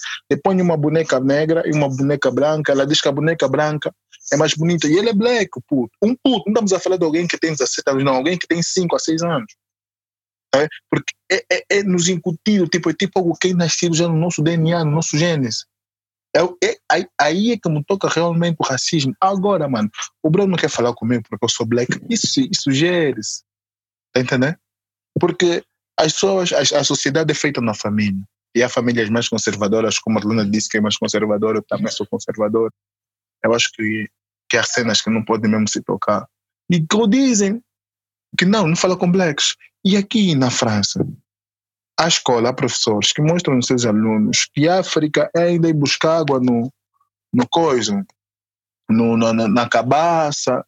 [0.43, 3.93] põe uma boneca negra e uma boneca branca, ela diz que a boneca branca
[4.33, 4.87] é mais bonita.
[4.87, 5.93] E ele é black, puto.
[6.03, 6.45] Um puto.
[6.47, 8.17] Não estamos a falar de alguém que tem 17 anos, não.
[8.17, 9.55] Alguém que tem 5 a 6 anos.
[10.55, 10.67] É?
[10.91, 14.17] Porque é, é, é, nos incutido, tipo, é tipo algo que é nascido já no
[14.17, 15.67] nosso DNA, no nosso genes.
[16.37, 19.15] É, é, aí, aí é que me toca realmente o racismo.
[19.21, 19.91] Agora, mano,
[20.23, 21.99] o Bruno não quer falar comigo porque eu sou black.
[22.11, 23.43] Isso, isso gere-se.
[24.13, 24.57] Tá entendendo?
[25.19, 25.65] Porque
[25.99, 28.23] as pessoas, a, a sociedade é feita na família.
[28.55, 31.91] E há famílias mais conservadoras, como a Luna disse que é mais conservadora, eu também
[31.91, 32.71] sou conservador.
[33.43, 34.09] Eu acho que,
[34.49, 36.27] que há cenas que não podem mesmo se tocar.
[36.71, 37.63] E que dizem
[38.39, 39.57] que não, não fala com blacks.
[39.85, 41.07] E aqui na França,
[41.99, 45.75] à escola, há professores que mostram aos seus alunos que a África é ainda ir
[45.75, 46.73] buscar água no,
[47.33, 48.05] no coisa,
[48.89, 50.65] no, na, na cabaça,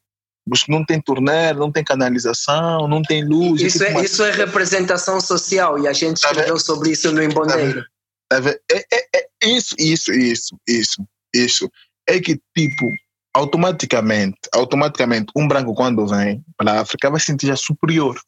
[0.69, 3.61] não tem torneira, não tem canalização, não tem luz.
[3.61, 7.85] Isso, é, isso é representação social e a gente tá escreveu sobre isso no Embondeiro.
[8.31, 8.39] Tá
[8.71, 11.71] é, é, é, isso, isso, isso, isso, isso.
[12.09, 12.87] É que, tipo,
[13.35, 18.19] automaticamente, automaticamente, um branco quando vem para a África vai se sentir já superior.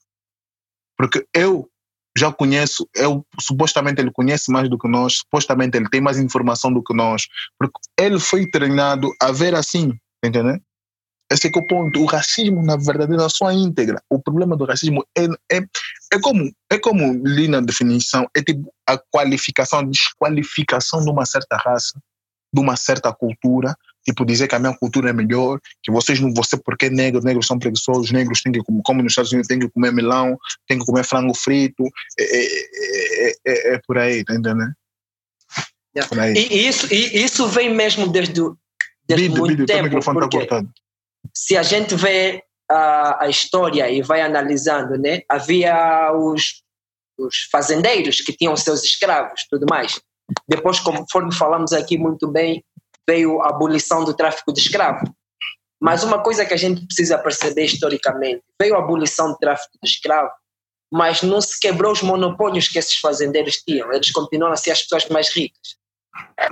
[0.96, 1.68] Porque eu
[2.16, 6.72] já conheço, eu, supostamente ele conhece mais do que nós, supostamente ele tem mais informação
[6.72, 7.26] do que nós,
[7.59, 9.92] porque ele foi treinado a ver assim,
[10.24, 10.61] entendeu?
[11.30, 12.01] Esse é, é o ponto.
[12.03, 14.03] O racismo, na verdade, na sua íntegra.
[14.11, 15.61] O problema do racismo é, é,
[16.12, 21.24] é, como, é como li na definição, é tipo a qualificação, a desqualificação de uma
[21.24, 22.01] certa raça,
[22.53, 26.32] de uma certa cultura, tipo dizer que a minha cultura é melhor, que vocês não,
[26.34, 29.48] você porque é negro, negros são preguiçosos, negros têm que comer, como nos Estados Unidos,
[29.48, 31.84] têm que comer melão, têm que comer frango frito,
[32.18, 34.72] é, é, é, é por aí, tá entendendo?
[35.96, 36.38] Yeah.
[36.38, 38.40] E isso, e isso vem mesmo desde,
[39.09, 40.46] desde muito tempo, tá porque
[41.34, 46.62] se a gente vê a, a história e vai analisando, né, havia os,
[47.18, 50.01] os fazendeiros que tinham seus escravos, tudo mais.
[50.48, 52.64] Depois, conforme falamos aqui muito bem,
[53.11, 55.05] veio a abolição do tráfico de escravo.
[55.83, 59.91] Mas uma coisa que a gente precisa perceber historicamente, veio a abolição do tráfico de
[59.91, 60.31] escravo,
[60.93, 64.83] mas não se quebrou os monopólios que esses fazendeiros tinham, eles continuam a ser as
[64.83, 65.77] pessoas mais ricas.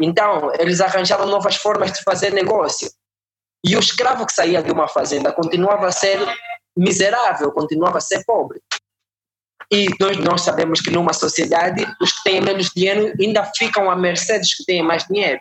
[0.01, 2.91] Então, eles arranjaram novas formas de fazer negócio.
[3.65, 6.19] E o escravo que saía de uma fazenda continuava a ser
[6.77, 8.61] miserável, continuava a ser pobre.
[9.71, 13.97] E nós, nós sabemos que numa sociedade, os que têm menos dinheiro ainda ficam à
[13.97, 15.41] mercê dos que têm mais dinheiro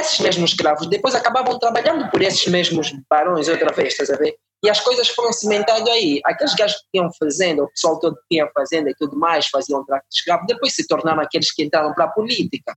[0.00, 4.34] esses mesmos escravos depois acabavam trabalhando por esses mesmos barões outra vez, estás a ver?
[4.64, 6.20] E as coisas foram cimentando aí.
[6.24, 9.84] Aqueles gajos que iam fazendo, o pessoal todo que ia fazendo e tudo mais, faziam
[9.84, 12.74] tráfico de escravos, depois se tornaram aqueles que entraram para a política,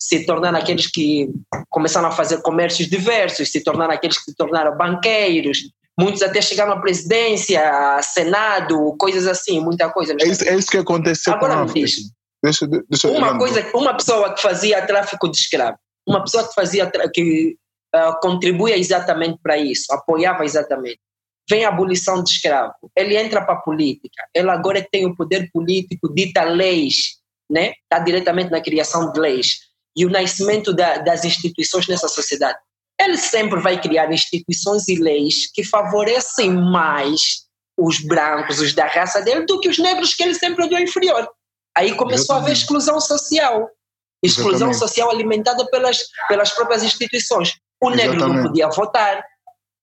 [0.00, 1.28] se tornaram aqueles que
[1.68, 5.58] começaram a fazer comércios diversos, se tornaram aqueles que se tornaram banqueiros,
[5.98, 10.14] muitos até chegaram à presidência, a Senado, coisas assim, muita coisa.
[10.20, 11.96] É isso, é isso que aconteceu Agora com me diz,
[12.42, 16.90] deixa, deixa uma, coisa, uma pessoa que fazia tráfico de escravos, uma pessoa que fazia
[17.12, 17.56] que
[17.94, 21.00] uh, contribuía exatamente para isso, apoiava exatamente.
[21.48, 25.50] Vem a abolição de escravo, ele entra para a política, ele agora tem o poder
[25.52, 27.18] político, dita leis,
[27.50, 27.72] né?
[27.82, 32.58] está diretamente na criação de leis e o nascimento da, das instituições nessa sociedade.
[33.00, 37.46] Ele sempre vai criar instituições e leis que favorecem mais
[37.78, 41.28] os brancos, os da raça dele, do que os negros que ele sempre deu inferior.
[41.76, 43.70] Aí começou a haver exclusão social
[44.22, 44.78] exclusão Exatamente.
[44.78, 45.98] social alimentada pelas,
[46.28, 47.58] pelas próprias instituições.
[47.80, 48.42] O negro Exatamente.
[48.42, 49.24] não podia votar,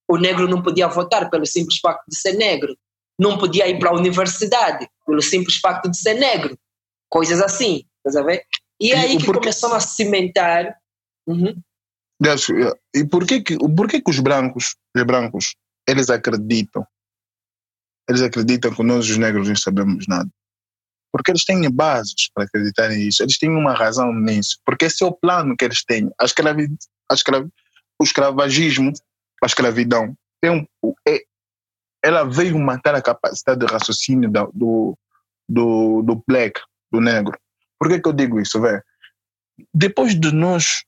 [0.08, 2.76] o negro não podia votar pelo simples facto de ser negro,
[3.18, 6.58] não podia ir para a universidade pelo simples facto de ser negro,
[7.10, 8.44] coisas assim, estás a ver?
[8.80, 10.76] E é aí que começou a cimentar.
[11.26, 11.56] Uhum.
[12.94, 15.56] E por que, que, por que, que os brancos, os brancos,
[15.88, 16.86] eles acreditam?
[18.08, 20.30] Eles acreditam que nós, os negros, não sabemos nada
[21.16, 25.08] porque eles têm bases para acreditar nisso, eles têm uma razão nisso, porque esse é
[25.08, 26.12] o plano que eles têm.
[26.20, 26.68] A escravi,
[27.10, 27.50] a escravi,
[27.98, 28.92] o escravagismo
[29.42, 31.24] a escravidão, tem um, é,
[32.04, 34.98] ela veio matar a capacidade de raciocínio da, do,
[35.48, 36.60] do, do black,
[36.92, 37.40] do negro.
[37.80, 38.84] Por que, que eu digo isso, velho?
[39.74, 40.84] Depois de nós,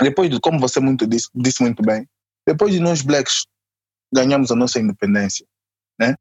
[0.00, 2.04] depois de, como você muito disse, disse muito bem,
[2.44, 3.46] depois de nós blacks
[4.12, 5.46] ganhamos a nossa independência,
[6.00, 6.16] né?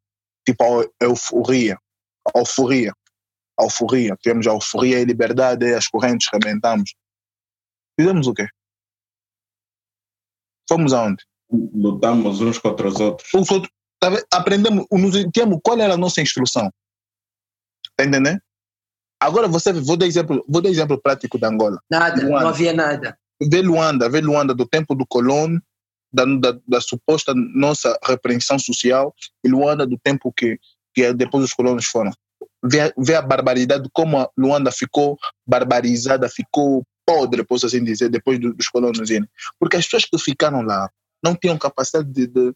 [0.46, 1.80] Tipo a euforia,
[2.36, 2.94] a euforia,
[3.60, 6.96] a euforia, tivemos a euforia e liberdade, as correntes rebentamos.
[8.00, 8.48] Fizemos o quê?
[10.68, 11.24] Fomos aonde?
[11.52, 13.34] Lutamos uns contra os outros.
[13.34, 14.86] Os outros tá aprendemos,
[15.34, 16.72] tínhamos qual era a nossa instrução.
[17.92, 18.40] Está entendendo?
[19.20, 21.82] Agora você, vou dar exemplo, vou dar exemplo prático da Angola.
[21.92, 22.42] Nada, Luanda.
[22.42, 23.18] não havia nada.
[23.42, 25.62] Vê Luanda, vê Luanda do tempo do colono,
[26.14, 30.58] da, da, da, suposta nossa repreensão social, e Luanda do tempo que,
[30.94, 32.12] que depois os colonos foram.
[32.64, 38.40] Vê, vê a barbaridade, como a Luanda ficou barbarizada, ficou podre, posso assim dizer, depois
[38.40, 39.28] dos colonos irem.
[39.60, 40.90] Porque as pessoas que ficaram lá
[41.24, 42.54] não tinham capacidade de, de,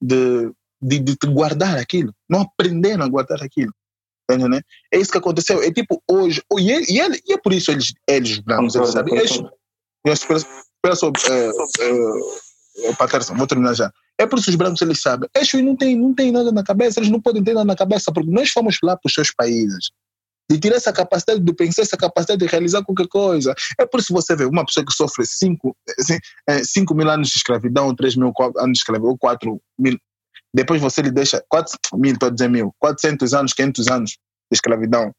[0.00, 3.72] de, de, de guardar aquilo, não aprenderam a guardar aquilo.
[4.28, 4.62] Né?
[4.90, 5.62] É isso que aconteceu.
[5.62, 8.90] É tipo hoje, e é, e é, e é por isso eles, eles brancos, eles
[8.90, 9.14] sabem.
[9.14, 9.42] Eles,
[11.28, 11.50] é, é,
[13.36, 13.92] Vou terminar já.
[14.18, 15.28] É por isso os brancos eles sabem.
[15.34, 18.12] Estes não têm não tem nada na cabeça, eles não podem ter nada na cabeça,
[18.12, 19.90] porque nós fomos lá para os seus países
[20.50, 23.54] de ter essa capacidade de pensar, essa capacidade de realizar qualquer coisa.
[23.78, 25.76] É por isso que você vê uma pessoa que sofre 5
[26.48, 29.98] assim, mil anos de escravidão, 3 mil anos de escravidão, 4 mil.
[30.54, 34.18] Depois você lhe deixa 4 mil, estou a dizer mil, 400 anos, 500 anos de
[34.56, 35.12] escravidão.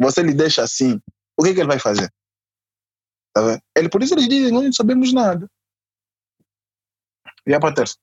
[0.00, 1.00] Você lhe deixa assim,
[1.36, 2.10] o que, que ele vai fazer?
[3.34, 5.48] Tá ele, por isso eles dizem, nós não sabemos nada.
[7.46, 7.98] E a Patrícia?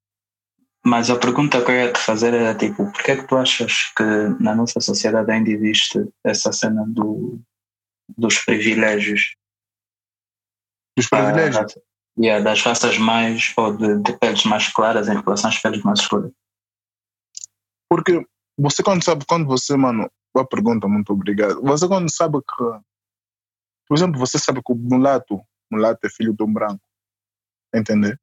[0.85, 3.35] Mas a pergunta que eu ia te fazer era tipo, por que é que tu
[3.35, 4.03] achas que
[4.39, 7.41] na nossa sociedade ainda existe essa cena do,
[8.17, 9.35] dos privilégios?
[10.95, 11.75] Dos privilégios?
[11.77, 11.81] Ah,
[12.17, 15.99] yeah, das raças mais, ou de, de, peles mais claras em relação às peles mais
[15.99, 16.31] escuras?
[17.89, 18.25] Porque
[18.57, 21.61] você quando sabe, quando você, mano, boa pergunta, muito obrigado.
[21.63, 22.63] Você quando sabe que,
[23.87, 26.81] por exemplo, você sabe que o mulato, mulato é filho de um branco,
[27.73, 28.19] entender?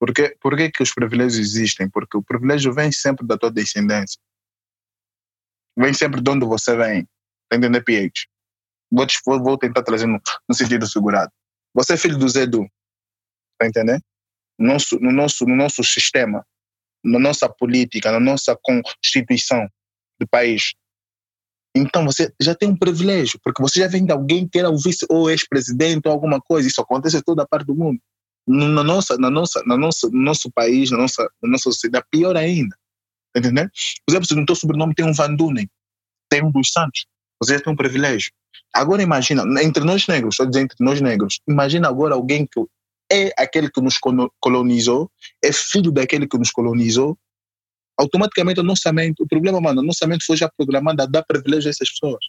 [0.00, 1.88] Por que, por que, os privilégios existem?
[1.90, 4.18] Porque o privilégio vem sempre da tua descendência.
[5.78, 7.04] Vem sempre de onde você vem.
[7.50, 8.10] Tá entendendo, PH?
[8.90, 9.06] Vou,
[9.42, 11.30] vou tentar trazer no, no sentido figurado.
[11.74, 12.66] Você é filho do Zedu.
[13.58, 14.02] Tá entendendo?
[14.58, 16.46] No nosso, no, nosso, no nosso sistema,
[17.04, 19.68] na nossa política, na nossa constituição
[20.18, 20.72] do país.
[21.76, 24.78] Então você já tem um privilégio, porque você já vem de alguém que era o
[24.78, 26.66] vice ou ex-presidente ou alguma coisa.
[26.66, 28.00] Isso acontece em toda a parte do mundo
[28.50, 32.36] na nossa, na nossa, na nossa, no nosso país, na nossa, na nossa sociedade, pior
[32.36, 32.76] ainda.
[33.36, 33.68] Entendeu?
[34.06, 35.68] Por exemplo, no teu sobrenome tem um Van Dunen,
[36.28, 37.06] tem um dos Santos,
[37.40, 38.32] você tem um privilégio.
[38.74, 42.60] Agora imagina, entre nós negros, estou dizendo entre nós negros, imagina agora alguém que
[43.12, 43.96] é aquele que nos
[44.40, 45.10] colonizou,
[45.44, 47.18] é filho daquele que nos colonizou,
[47.98, 51.70] automaticamente o mente, o problema, mano, nossa mente foi já programada a dar privilégio a
[51.70, 52.24] essas pessoas.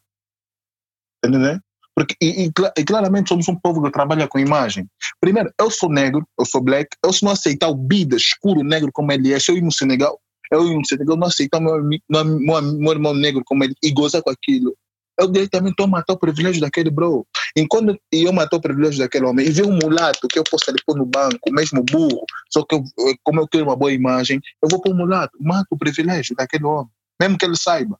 [1.24, 1.60] Entendeu?
[2.02, 4.88] Porque, e, e, e, claramente somos um povo que trabalha com imagem.
[5.20, 8.90] Primeiro, eu sou negro, eu sou black, eu se não aceitar o bida escuro negro
[8.92, 10.20] como ele é, se eu ir no Senegal,
[10.52, 13.92] eu ir no Senegal, não aceitar meu, meu, meu, meu irmão negro como ele e
[13.92, 14.76] gozar com aquilo,
[15.20, 17.24] eu diretamente estou a matar o privilégio daquele bro.
[17.56, 20.80] Enquanto eu matar o privilégio daquele homem e ver um mulato que eu posso ali
[20.84, 22.84] pôr no banco, mesmo burro, só que eu,
[23.24, 26.66] como eu quero uma boa imagem, eu vou pôr um mulato, mato o privilégio daquele
[26.66, 26.90] homem,
[27.22, 28.00] mesmo que ele saiba.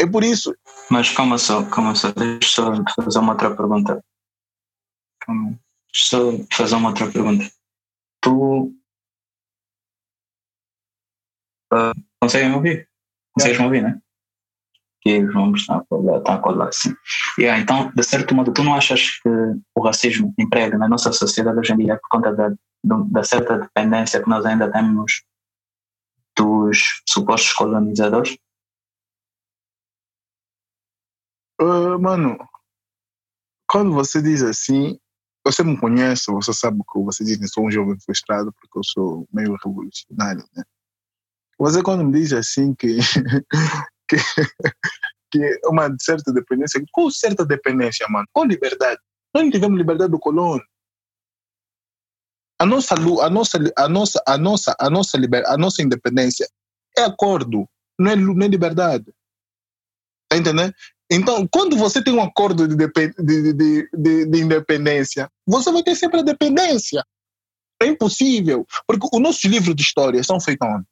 [0.00, 0.54] É por isso.
[0.90, 4.04] Mas calma só, calma só, deixa eu só fazer uma outra pergunta.
[5.20, 5.58] Calma.
[5.92, 7.50] Deixa eu só fazer uma outra pergunta.
[8.20, 8.74] Tu.
[11.72, 12.88] Uh, conseguem me ouvir?
[13.32, 14.00] Consegues me ouvir, né?
[15.00, 15.84] Que os nomes estão
[16.24, 16.94] a colar, assim.
[17.38, 19.28] Yeah, então, de certo modo, tu não achas que
[19.74, 22.52] o racismo emprega na nossa sociedade hoje em dia por conta da,
[22.84, 25.24] da certa dependência que nós ainda temos
[26.36, 28.36] dos supostos colonizadores?
[31.62, 32.36] Uh, mano,
[33.68, 34.98] quando você diz assim,
[35.46, 38.82] você me conhece, você sabe que você diz que sou um jovem frustrado porque eu
[38.82, 40.64] sou meio revolucionário, né?
[41.58, 42.96] Você quando me diz assim que,
[44.10, 44.16] que,
[45.30, 48.26] que uma certa dependência, qual certa dependência, mano?
[48.32, 49.00] Qual liberdade?
[49.32, 50.64] Nós não tivemos liberdade do colono.
[52.58, 56.48] A nossa, a nossa, a nossa, a nossa, a nossa, liber, a nossa independência
[56.98, 59.14] é acordo, não é, não é liberdade.
[60.28, 60.74] Tá entendendo?
[61.14, 66.20] Então, quando você tem um acordo de, de, de, de, independência, você vai ter sempre
[66.20, 67.04] a dependência.
[67.82, 68.66] É impossível.
[68.86, 70.86] Porque os nossos livros de história são feitos onde?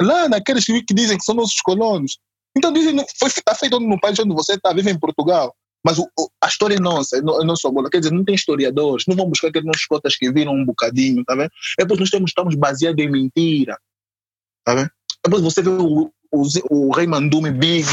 [0.00, 2.18] Lá naqueles que dizem que são nossos colonos.
[2.56, 5.52] Então dizem, foi está feito no país onde você está, vive em Portugal.
[5.84, 6.08] Mas o,
[6.40, 7.90] a história é nossa, é, é nossa bola.
[7.90, 11.34] Quer dizer, não tem historiadores, não vão buscar aqueles cotas que viram um bocadinho, tá
[11.34, 11.50] vendo?
[11.80, 13.76] É porque nós temos, estamos baseados em mentira,
[14.64, 14.90] tá vendo?
[15.24, 17.86] Depois você vê o, o, o Rei Mandume Big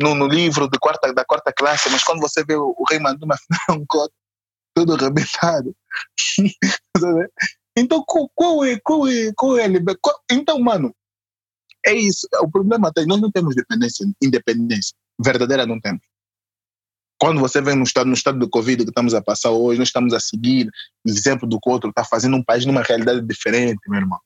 [0.00, 2.98] no, no livro de quarta, da quarta classe, mas quando você vê o, o Rei
[2.98, 4.14] é um coto
[4.74, 5.74] todo arrebentado.
[6.98, 7.08] Tá
[7.76, 10.18] então, qual, qual, é, qual, é, qual é a liberdade?
[10.32, 10.92] Então, mano,
[11.86, 12.26] é isso.
[12.40, 14.96] O problema é nós não temos dependência, independência.
[15.20, 16.02] Verdadeira não temos.
[17.20, 19.88] Quando você vem no estado, no estado do Covid que estamos a passar hoje, nós
[19.88, 20.68] estamos a seguir
[21.04, 24.18] o exemplo do que o outro está fazendo um país numa realidade diferente, meu irmão.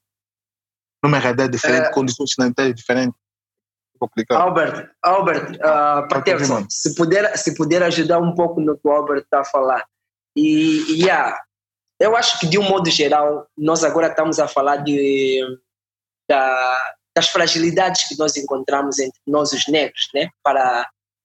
[1.03, 1.93] Numa realidade diferente, é...
[1.93, 3.19] condições sanitárias diferentes.
[4.03, 4.41] Complicado.
[4.41, 9.21] Albert, Albert, uh, Patterson, se puder, se puder ajudar um pouco no que o Albert
[9.23, 9.87] está a falar.
[10.37, 11.39] E, e yeah,
[12.01, 15.41] eu acho que de um modo geral, nós agora estamos a falar de,
[16.29, 16.79] da,
[17.15, 20.29] das fragilidades que nós encontramos entre nós os negros, né?
[20.43, 20.85] Para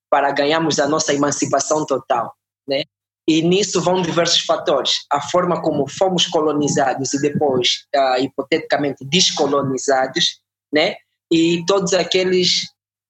[0.09, 2.33] para ganharmos a nossa emancipação total,
[2.65, 2.83] né?
[3.27, 5.05] E nisso vão diversos fatores.
[5.11, 10.39] A forma como fomos colonizados e depois, uh, hipoteticamente, descolonizados,
[10.71, 10.95] né?
[11.31, 12.61] E todos aqueles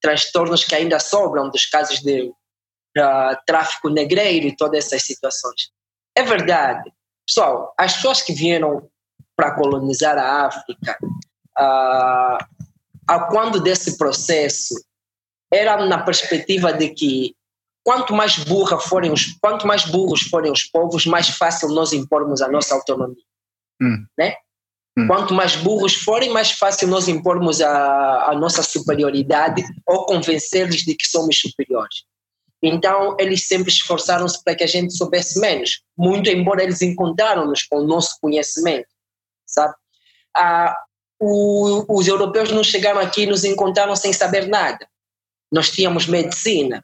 [0.01, 5.69] transtornos que ainda sobram dos casos de uh, tráfico negreiro e todas essas situações.
[6.15, 6.91] É verdade.
[7.27, 8.89] Pessoal, as pessoas que vieram
[9.35, 10.97] para colonizar a África,
[11.59, 12.37] uh,
[13.07, 14.73] a quando desse processo
[15.51, 17.35] era na perspectiva de que
[17.85, 22.41] quanto mais burra forem os, quanto mais burros forem os povos, mais fácil nós impormos
[22.41, 23.23] a nossa autonomia,
[23.81, 24.05] hum.
[24.17, 24.35] né?
[24.97, 25.07] Hum.
[25.07, 30.95] Quanto mais burros forem, mais fácil nós impormos a, a nossa superioridade ou convencer-lhes de
[30.95, 32.03] que somos superiores.
[32.63, 37.77] Então, eles sempre esforçaram-se para que a gente soubesse menos, muito embora eles encontraram-nos com
[37.77, 38.87] o nosso conhecimento,
[39.45, 39.75] sabe?
[40.35, 40.75] Ah,
[41.19, 44.87] o, os europeus não chegaram aqui e nos encontraram sem saber nada
[45.51, 46.83] nós tínhamos medicina,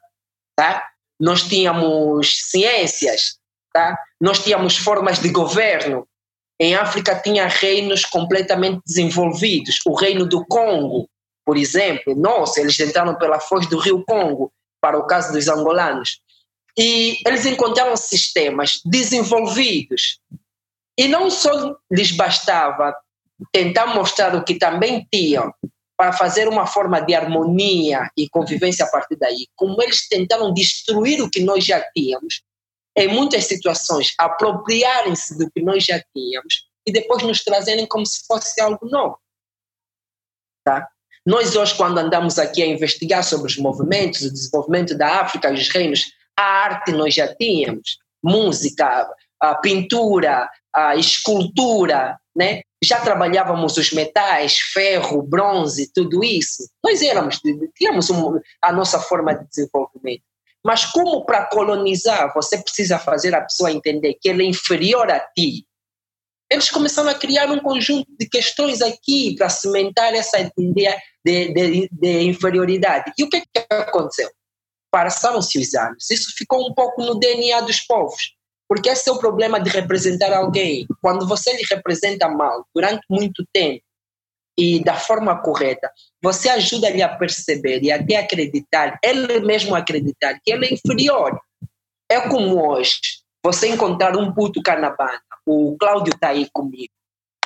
[0.55, 0.89] tá?
[1.19, 3.37] nós tínhamos ciências,
[3.71, 3.97] tá?
[4.19, 6.07] nós tínhamos formas de governo.
[6.63, 9.79] Em África tinha reinos completamente desenvolvidos.
[9.85, 11.09] O reino do Congo,
[11.45, 14.49] por exemplo, nossa, eles entraram pela foz do rio Congo,
[14.79, 16.21] para o caso dos angolanos.
[16.79, 20.21] E eles encontraram sistemas desenvolvidos.
[20.97, 22.95] E não só lhes bastava
[23.51, 25.53] tentar mostrar o que também tinham,
[25.97, 31.21] para fazer uma forma de harmonia e convivência a partir daí, como eles tentaram destruir
[31.21, 32.41] o que nós já tínhamos,
[32.95, 38.25] em muitas situações apropriarem-se do que nós já tínhamos e depois nos trazerem como se
[38.27, 39.17] fosse algo novo.
[40.63, 40.87] Tá?
[41.25, 45.53] Nós hoje, quando andamos aqui a investigar sobre os movimentos, o desenvolvimento da África e
[45.53, 52.61] os reinos, a arte nós já tínhamos, música, a pintura, a escultura, né?
[52.83, 56.67] já trabalhávamos os metais, ferro, bronze, tudo isso.
[56.83, 57.39] Nós éramos,
[57.75, 60.23] tínhamos um, a nossa forma de desenvolvimento.
[60.65, 65.19] Mas como para colonizar você precisa fazer a pessoa entender que ele é inferior a
[65.19, 65.65] ti,
[66.49, 70.95] eles começaram a criar um conjunto de questões aqui para cimentar essa ideia
[71.25, 73.11] de, de, de inferioridade.
[73.17, 74.29] E o que, que aconteceu?
[74.91, 76.09] Passaram-se os anos.
[76.11, 78.35] Isso ficou um pouco no DNA dos povos.
[78.69, 80.85] Porque esse é o problema de representar alguém.
[81.01, 83.83] Quando você lhe representa mal durante muito tempo
[84.57, 85.91] e da forma correta,
[86.21, 91.39] você ajuda-lhe a perceber e até acreditar, ele mesmo acreditar que ele é inferior.
[92.09, 92.99] É como hoje,
[93.43, 96.93] você encontrar um puto canabana, o Cláudio está aí comigo.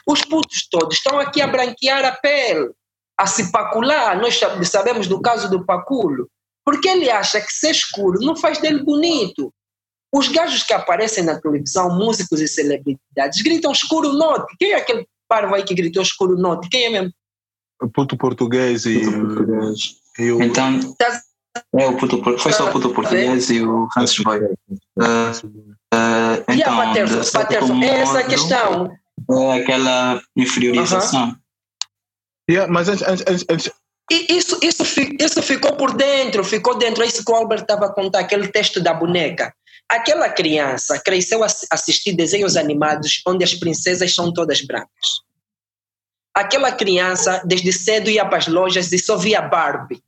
[0.05, 2.71] Os putos todos estão aqui a branquear a pele,
[3.17, 4.19] a se pacular.
[4.19, 6.29] Nós sabemos do caso do paculo.
[6.63, 9.53] Porque ele acha que ser escuro não faz dele bonito.
[10.13, 14.55] Os gajos que aparecem na televisão, músicos e celebridades, gritam escuro norte.
[14.57, 16.69] Quem é aquele parvo aí que gritou escuro norte?
[16.69, 17.11] Quem é mesmo?
[17.81, 19.95] O puto português e, português.
[20.19, 20.41] e o.
[20.41, 20.79] Então.
[21.75, 24.39] É, o puto, foi só o puto português e o Hans Boy.
[24.39, 24.47] Uh,
[25.01, 28.91] uh, então, e a Patterson, Patterson é essa a questão.
[29.29, 31.29] É aquela inferiorização.
[31.29, 31.37] Uh -huh.
[32.49, 33.71] yeah, mas antes, antes, antes,
[34.09, 34.83] isso, isso,
[35.19, 37.03] isso ficou por dentro, ficou dentro.
[37.03, 39.53] É isso que o Albert estava a contar, aquele texto da boneca.
[39.89, 45.21] Aquela criança cresceu a assistir desenhos animados onde as princesas são todas brancas.
[46.35, 50.03] Aquela criança, desde cedo, ia para as lojas e só via Barbie.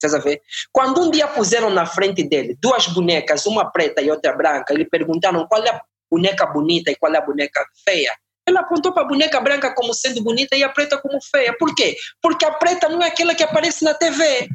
[0.00, 0.40] Vocês ver?
[0.72, 4.76] Quando um dia puseram na frente dele duas bonecas, uma preta e outra branca, e
[4.78, 8.10] lhe perguntaram qual é a boneca bonita e qual é a boneca feia.
[8.46, 11.54] Ele apontou para a boneca branca como sendo bonita e a preta como feia.
[11.58, 11.96] Por quê?
[12.22, 14.48] Porque a preta não é aquela que aparece na TV.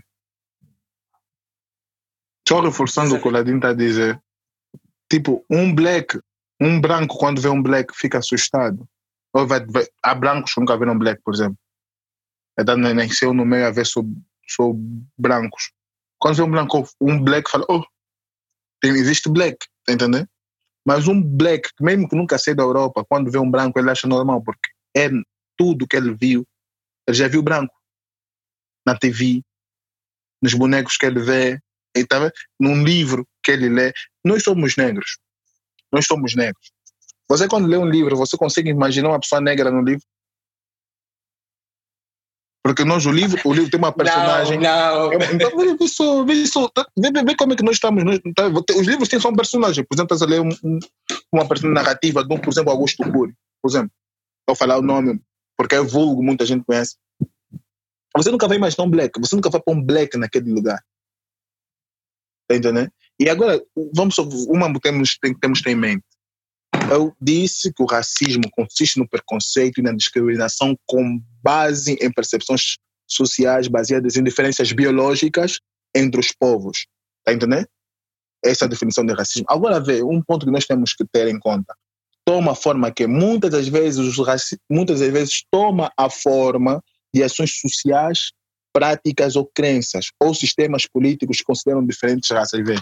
[2.47, 4.20] Só reforçando o que o Ladin está a dizer,
[5.12, 6.20] tipo, um black,
[6.60, 8.88] um branco, quando vê um black, fica assustado.
[9.34, 11.58] Ou vai, vai, há brancos que nunca viram black, por exemplo.
[12.58, 14.01] É da nasceu no meio a ver só,
[14.47, 14.72] só
[15.18, 15.72] brancos.
[16.18, 17.84] Quando vê um branco, um black, fala, oh,
[18.82, 20.28] Tem, existe black, tá entendendo?
[20.88, 24.08] Mas um black, mesmo que nunca saiu da Europa, quando vê um branco, ele acha
[24.08, 25.10] normal, porque é
[25.58, 26.47] tudo que ele viu.
[27.08, 27.74] Ele já viu branco
[28.86, 29.41] na TV,
[30.41, 31.60] nos bonecos que ele vê,
[31.95, 33.93] ele tá, num livro que ele lê.
[34.24, 35.18] Nós somos negros.
[35.93, 36.72] Nós somos negros.
[37.30, 40.04] Você, quando lê um livro, você consegue imaginar uma pessoa negra no livro?
[42.64, 44.60] Porque nós, o livro, o livro tem uma personagem.
[44.60, 45.14] Não, não.
[45.14, 46.68] Então, vê só, vê só.
[46.70, 48.04] tá- Vê, vê, como é que nós estamos.
[48.04, 49.86] nós- tá- os livros têm só um personagem.
[49.86, 50.80] Por exemplo, estás a ler um, um-
[51.32, 53.36] uma personagem narrativa de, um, por exemplo, Augusto Cury.
[53.62, 53.91] Por exemplo,
[54.48, 55.22] vou falar o nome,
[55.56, 56.96] porque é vulgo, muita gente conhece.
[58.18, 59.20] Você nunca vai imaginar um black.
[59.20, 60.84] Você nunca vai pôr um black naquele lugar.
[62.48, 62.91] Tá entendendo?
[63.20, 63.61] E agora,
[63.93, 66.03] vamos só, uma temos, tem, temos em mente.
[66.91, 72.78] Eu disse que o racismo consiste no preconceito e na discriminação com base em percepções
[73.07, 75.59] sociais baseadas em diferenças biológicas
[75.95, 76.86] entre os povos.
[77.20, 77.68] Está entendendo?
[78.43, 79.45] Essa é a definição de racismo.
[79.49, 81.74] Agora, vê, um ponto que nós temos que ter em conta.
[82.24, 84.16] Toma forma que muitas das vezes,
[84.70, 88.32] muitas das vezes toma a forma de ações sociais,
[88.74, 92.61] práticas ou crenças, ou sistemas políticos que consideram diferentes raças.
[92.63, 92.76] Vê.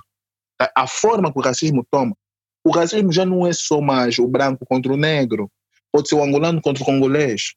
[0.59, 2.15] A- forma que o racismo toma.
[2.63, 5.51] O racismo já não é só mais o branco contra o negro.
[5.91, 7.53] Pode ser o angolano contra o congolês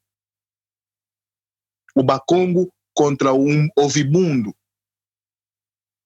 [1.97, 4.55] o Bacongo contra um Ovibundo.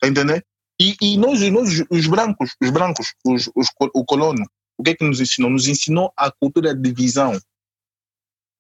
[0.01, 0.43] Tá entendendo?
[0.81, 4.47] E, e nós, nós, os brancos, os brancos, os, os, o colono,
[4.79, 5.51] o que é que nos ensinou?
[5.51, 7.39] Nos ensinou a cultura de divisão.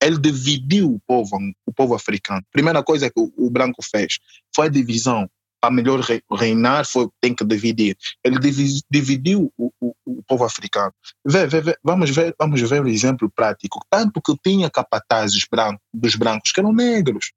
[0.02, 2.44] Ele dividiu o povo, o povo africano.
[2.50, 4.18] Primeira coisa que o, o branco fez
[4.54, 5.30] foi a divisão.
[5.60, 7.96] Para melhor re- reinar, foi, tem que dividir.
[8.24, 10.92] Ele divi- dividiu o, o, o povo africano.
[11.26, 13.84] Vê, vê, vê, vamos, ver, vamos ver o exemplo prático.
[13.90, 17.32] Tanto que tinha capatazes brancos, dos brancos que eram negros.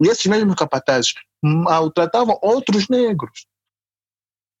[0.00, 3.46] E esses mesmos capatazes maltratavam outros negros.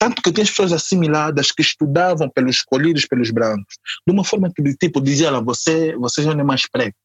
[0.00, 3.76] Tanto que tinha as pessoas assimiladas que estudavam pelos escolhidos pelos brancos.
[4.06, 6.96] De uma forma que, tipo, dizia lá, você, você já não é mais preto.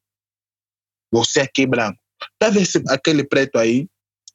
[1.12, 2.00] Você aqui é branco.
[2.40, 3.88] Tá vendo aquele preto aí?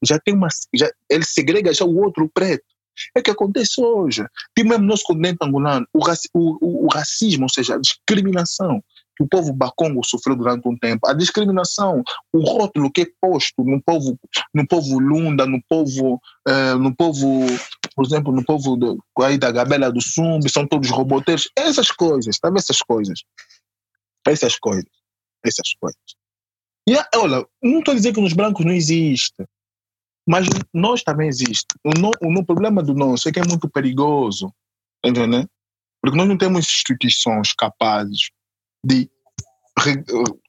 [0.05, 0.49] Já tem uma.
[0.75, 2.65] Já, ele segrega já o outro preto.
[3.15, 4.27] É o que acontece hoje.
[4.59, 7.79] E mesmo no nosso continente angolano, o, raci- o, o, o racismo, ou seja, a
[7.79, 8.83] discriminação
[9.17, 13.65] que o povo bacongo sofreu durante um tempo, a discriminação, o rótulo que é posto
[13.65, 14.17] no povo,
[14.55, 17.45] no povo lunda, no povo, eh, no povo,
[17.97, 22.37] por exemplo, no povo do, aí da Gabela do Sumbi, são todos roboteiros, essas coisas,
[22.41, 23.19] sabe essas coisas,
[24.25, 24.85] essas coisas,
[25.45, 26.01] essas coisas.
[26.89, 29.45] E olha, não estou a dizer que nos brancos não existe,
[30.29, 31.67] mas nós também existe.
[31.83, 34.53] O, no, o, no problema do nosso é que é muito perigoso,
[35.05, 35.47] entendeu?
[36.03, 38.31] Porque nós não temos instituições capazes
[38.85, 39.11] de,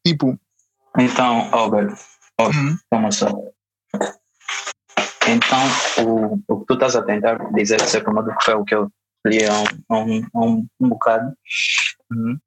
[0.05, 0.37] tipo,
[0.97, 1.97] Então, Albert,
[2.91, 3.29] vamos só.
[5.27, 8.75] Então, o, o que tu estás a tentar dizer, certo modo, que foi o que
[8.75, 8.91] eu
[9.25, 9.53] li há
[9.91, 11.33] um, um, um, um bocado,
[12.11, 12.39] Uhum.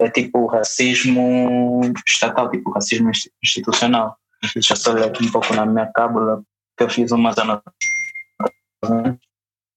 [0.00, 4.16] é tipo o racismo estatal, tipo o racismo insti- institucional.
[4.54, 6.40] Deixa eu só ler aqui um pouco na minha cábula,
[6.78, 7.74] que eu fiz umas anotações.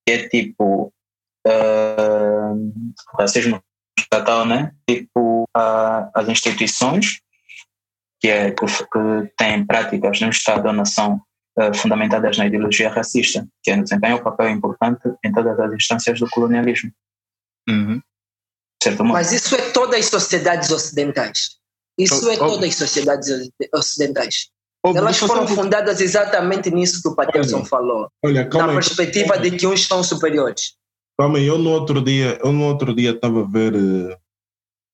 [0.08, 0.93] Que é tipo
[1.45, 3.62] o racismo
[3.97, 4.74] estatal, né?
[4.88, 7.20] Tipo ah, as instituições
[8.22, 11.20] que, é, que, que têm práticas no Estado ou nação
[11.58, 16.30] ah, fundamentadas na ideologia racista, que desempenham um papel importante em todas as instâncias do
[16.30, 16.91] colonialismo.
[17.68, 18.02] Uhum.
[19.12, 21.60] Mas isso é todas as sociedades ocidentais.
[21.97, 23.30] Isso é todas as sociedades
[23.74, 24.49] ocidentais.
[24.84, 28.74] Óbvio, Elas foram fundadas exatamente nisso que o Patterson Olha, falou, Olha, na aí.
[28.74, 30.74] perspectiva de que uns são superiores.
[31.20, 34.18] Calma aí, eu no outro dia, eu no outro dia estava a ver, eh,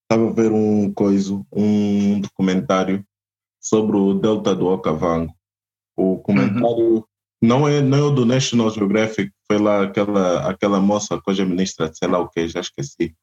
[0.02, 3.02] estava a ver um coisa, um documentário
[3.60, 5.32] sobre o Delta do Okavango.
[5.96, 7.04] O comentário
[7.42, 11.90] não é não é o do National Geographic, foi lá aquela aquela moça é ministra
[11.92, 13.14] sei lá o que, já esqueci.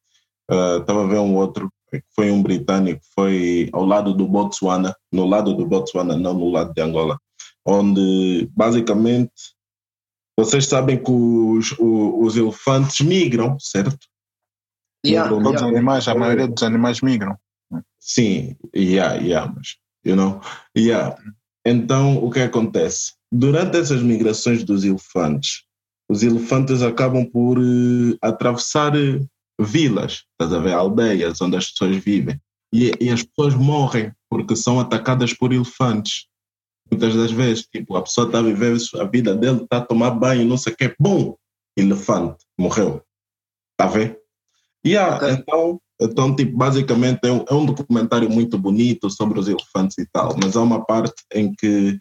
[0.50, 1.72] Estava a ver um outro,
[2.16, 6.74] foi um britânico, foi ao lado do Botswana, no lado do Botswana, não no lado
[6.74, 7.18] de Angola,
[7.66, 9.32] onde basicamente
[10.38, 13.98] vocês sabem que os, o- os elefantes migram, certo?
[15.06, 15.68] Yeah, Migram, os yeah.
[15.78, 17.38] animais, a maioria dos animais migram.
[18.00, 20.42] Sim, yeah, yeah, mas, you know,
[20.78, 21.16] yeah.
[21.66, 23.14] Então, o que acontece?
[23.32, 25.64] Durante essas migrações dos elefantes,
[26.10, 29.20] os elefantes acabam por eh, atravessar eh,
[29.60, 32.40] vilas, estás a ver, aldeias onde as pessoas vivem.
[32.74, 36.28] E, e as pessoas morrem porque são atacadas por elefantes.
[36.92, 40.12] Muitas das vezes, tipo, a pessoa está a viver a vida dele, está a tomar
[40.12, 41.36] banho, não sei o quê, bum,
[41.78, 43.02] elefante, morreu.
[43.72, 44.20] Está a ver?
[44.86, 45.30] Yeah, Ok.
[45.32, 50.06] então, então, tipo, basicamente é um, é um documentário muito bonito sobre os elefantes e
[50.12, 51.98] tal, mas há uma parte em que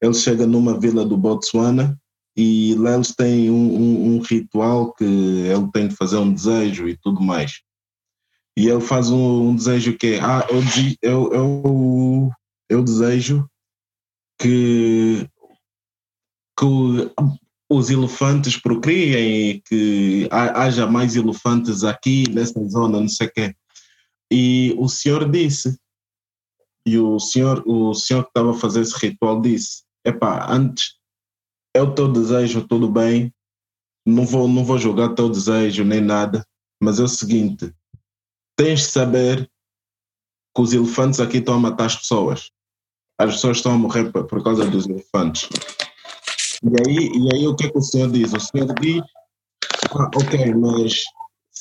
[0.00, 1.98] ele chega numa vila do Botswana
[2.36, 6.96] e eles têm um, um, um ritual que ele tem de fazer um desejo e
[6.96, 7.60] tudo mais.
[8.56, 10.62] E ele faz um, um desejo que é, ah, eu,
[11.02, 12.30] eu, eu,
[12.68, 13.48] eu desejo
[14.38, 15.28] que,
[16.58, 16.66] que
[17.70, 23.54] os elefantes procriem e que haja mais elefantes aqui nessa zona, não sei o quê.
[24.30, 25.78] E o senhor disse,
[26.86, 31.01] e o senhor, o senhor que estava a fazer esse ritual disse, epá, antes
[31.74, 33.32] é o teu desejo, tudo bem,
[34.06, 36.44] não vou, não vou julgar teu desejo nem nada,
[36.80, 37.72] mas é o seguinte,
[38.56, 39.50] tens de saber
[40.54, 42.50] que os elefantes aqui estão a matar as pessoas.
[43.18, 45.48] As pessoas estão a morrer por, causa dos elefantes.
[46.62, 48.32] E aí, e aí o que é que o senhor diz?
[48.32, 49.02] O senhor diz,
[49.90, 51.04] ah, ok, mas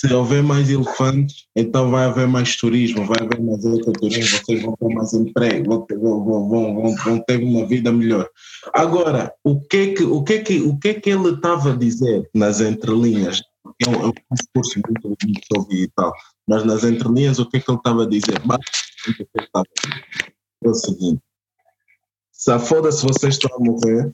[0.02, 4.76] se houver mais elefantes, então vai haver mais turismo, vai haver mais ecoturismo, vocês vão
[4.76, 8.28] ter mais emprego, vão ter, vão, vão, vão, ter uma vida melhor.
[8.74, 11.74] Agora, o que é que, o que, é que, o que, é que ele estava
[11.74, 13.44] a dizer nas entrelinhas?
[13.86, 16.12] É um, é um discurso muito, muito ouvi e tal,
[16.48, 18.40] mas nas entrelinhas o que é que ele estava a dizer?
[18.40, 20.34] Basicamente, o que ele estava a dizer
[20.64, 21.22] é o seguinte,
[22.32, 24.12] se foda-se vocês estão a morrer,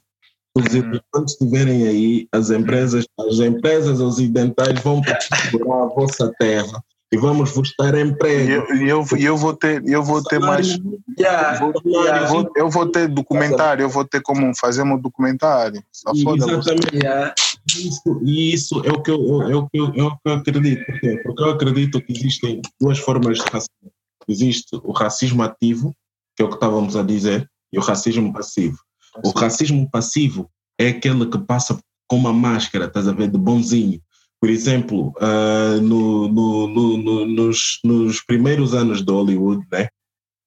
[1.11, 7.51] quando estiverem aí, as empresas, as empresas ocidentais vão procurar a vossa terra e vamos
[7.51, 8.73] vos dar emprego.
[8.75, 10.77] E eu, eu, eu, vou ter, eu vou ter mais.
[11.17, 12.21] Yeah, eu, vou, yeah.
[12.21, 15.81] eu, vou, eu, vou, ter documentário, eu vou ter como fazer um documentário.
[15.93, 16.95] Exatamente.
[16.95, 17.33] Yeah.
[17.67, 20.33] Isso, e isso é o que eu, é o que eu, é o que eu
[20.33, 20.85] acredito.
[21.23, 23.91] Porque eu acredito que existem duas formas de racismo.
[24.27, 25.95] Existe o racismo ativo,
[26.35, 28.77] que é o que estávamos a dizer, e o racismo passivo.
[29.23, 30.49] O racismo passivo
[30.79, 34.01] é aquele que passa com uma máscara, estás a ver, de bonzinho.
[34.39, 39.87] Por exemplo, uh, no, no, no, nos, nos, primeiros anos de Hollywood, né?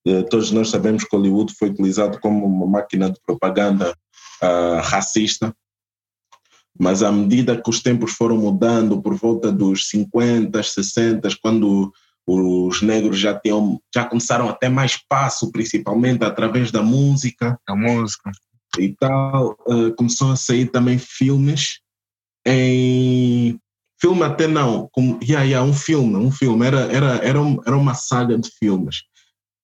[0.06, 3.92] Uh, todos nós sabemos que Hollywood foi utilizado como uma máquina de propaganda
[4.42, 5.54] uh, racista,
[6.78, 11.92] mas à medida que os tempos foram mudando, por volta dos 50, 60, quando
[12.26, 17.58] os negros já tinham, já começaram a ter mais espaço, principalmente através da música.
[17.66, 18.30] A música
[18.78, 21.80] e tal, uh, começou a sair também filmes
[22.46, 23.58] em
[24.00, 27.76] filme até não, como, yeah, yeah, um filme, um filme, era, era, era, um, era
[27.76, 29.02] uma saga de filmes,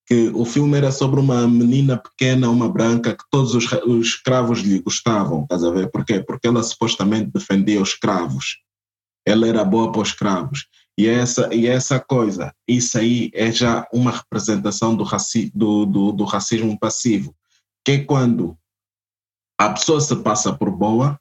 [0.07, 4.61] que o filme era sobre uma menina pequena, uma branca, que todos os, os escravos
[4.61, 5.91] lhe gostavam, estás a ver?
[5.91, 6.21] Porquê?
[6.21, 8.59] Porque ela supostamente defendia os escravos,
[9.27, 10.67] ela era boa para os escravos,
[10.99, 16.13] e essa, e essa coisa, isso aí é já uma representação do, raci, do, do,
[16.13, 17.35] do racismo passivo,
[17.85, 18.57] que é quando
[19.59, 21.19] a pessoa se passa por boa,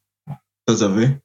[0.59, 1.21] estás a ver?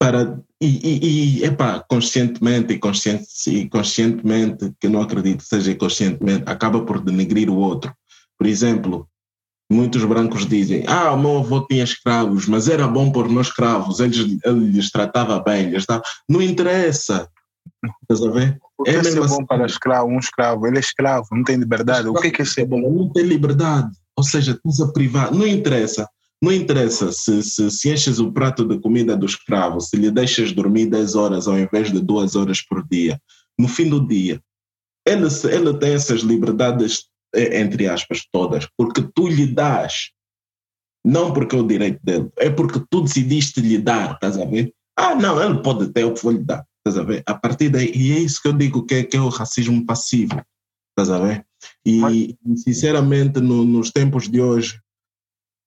[0.00, 5.74] Para, e, e, e epá, conscientemente e, consciente, e conscientemente, que não acredito que seja
[5.74, 7.94] conscientemente, acaba por denegrir o outro.
[8.36, 9.08] Por exemplo,
[9.70, 14.00] muitos brancos dizem: Ah, o meu avô tinha escravos, mas era bom por nós escravos,
[14.00, 15.70] ele, ele lhes tratava bem.
[15.70, 16.08] Lhes tratava...
[16.28, 17.28] Não interessa.
[18.02, 18.58] Estás a ver?
[18.78, 19.46] O que é, é ser bom assim.
[19.46, 20.66] para escravo, um escravo?
[20.66, 22.08] Ele é escravo, não tem liberdade.
[22.08, 22.80] O que é, que é ser bom?
[22.80, 23.90] Não tem liberdade.
[24.16, 25.32] Ou seja, estás a privar.
[25.32, 26.08] Não interessa.
[26.42, 30.52] Não interessa se, se, se, enches o prato de comida do escravo, se lhe deixas
[30.52, 33.20] dormir 10 horas ao invés de 2 horas por dia.
[33.56, 34.42] No fim do dia,
[35.06, 40.10] ele, ele tem essas liberdades, eh, entre aspas, todas, porque tu lhe dás.
[41.04, 44.72] Não porque é o direito dele, é porque tu decidiste lhe dar, estás a ver?
[44.96, 47.22] Ah, não, ele pode ter, eu vou lhe dar, estás a ver?
[47.26, 49.84] A partir daí, e é isso que eu digo que é, que é o racismo
[49.86, 50.42] passivo,
[50.90, 51.46] estás a ver?
[51.86, 54.80] E, sinceramente, no, nos tempos de hoje,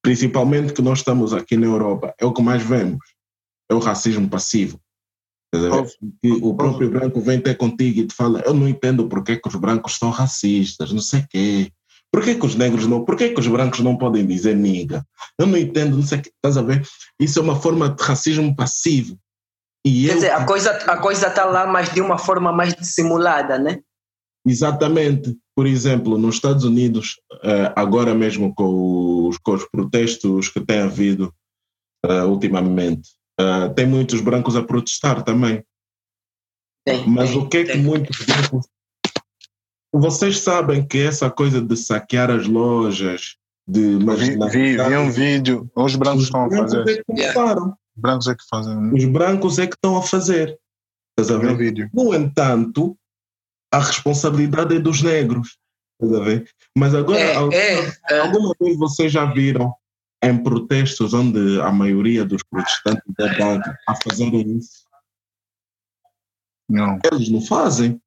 [0.02, 3.00] principalmente que nós estamos aqui na Europa, é o que mais vemos,
[3.70, 4.80] é o racismo passivo.
[6.22, 9.48] Que o próprio branco vem ter contigo e te fala, eu não entendo porque que
[9.48, 11.72] os brancos são racistas, não sei o quê.
[12.12, 15.06] Por que, que os negros não, por que, que os brancos não podem dizer niga?
[15.40, 16.86] Eu não entendo, não sei o que, estás a ver?
[17.20, 19.18] Isso é uma forma de racismo passivo.
[19.86, 20.16] E Quer eu...
[20.16, 23.80] dizer, a coisa a coisa está lá, mas de uma forma mais dissimulada, né?
[24.46, 25.38] Exatamente.
[25.56, 30.80] Por exemplo, nos Estados Unidos, eh, agora mesmo com os, com os protestos que tem
[30.80, 31.34] havido
[32.06, 33.10] uh, ultimamente,
[33.40, 35.64] uh, tem muitos brancos a protestar também.
[36.86, 38.68] Tem, Mas tem, o que é que muitos brancos.
[39.94, 43.98] Vocês sabem que essa coisa de saquear as lojas, de.
[43.98, 46.90] Vi, vi, vi um vídeo, os brancos os estão a fazer.
[46.90, 47.70] É começaram.
[47.70, 48.94] Os brancos é que fazem.
[48.94, 50.60] Os brancos é que estão a fazer.
[51.18, 51.58] Estás a ver?
[51.58, 51.90] Vídeo.
[51.94, 52.98] No entanto,
[53.74, 55.58] a responsabilidade é dos negros.
[56.78, 58.20] Mas agora, é, alguma, é, é.
[58.20, 59.74] alguma vez vocês já viram
[60.22, 64.86] em protestos onde a maioria dos protestantes é branca a fazerem isso?
[66.70, 67.00] Não.
[67.12, 68.02] Eles não fazem.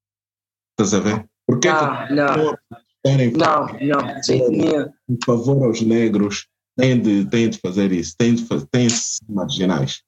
[0.73, 1.27] Estás a ver?
[1.47, 2.59] Porque não, que não.
[3.07, 6.47] Não, não, Por favor, aos negros
[6.79, 10.01] têm de, de fazer isso, têm de, de ser marginais.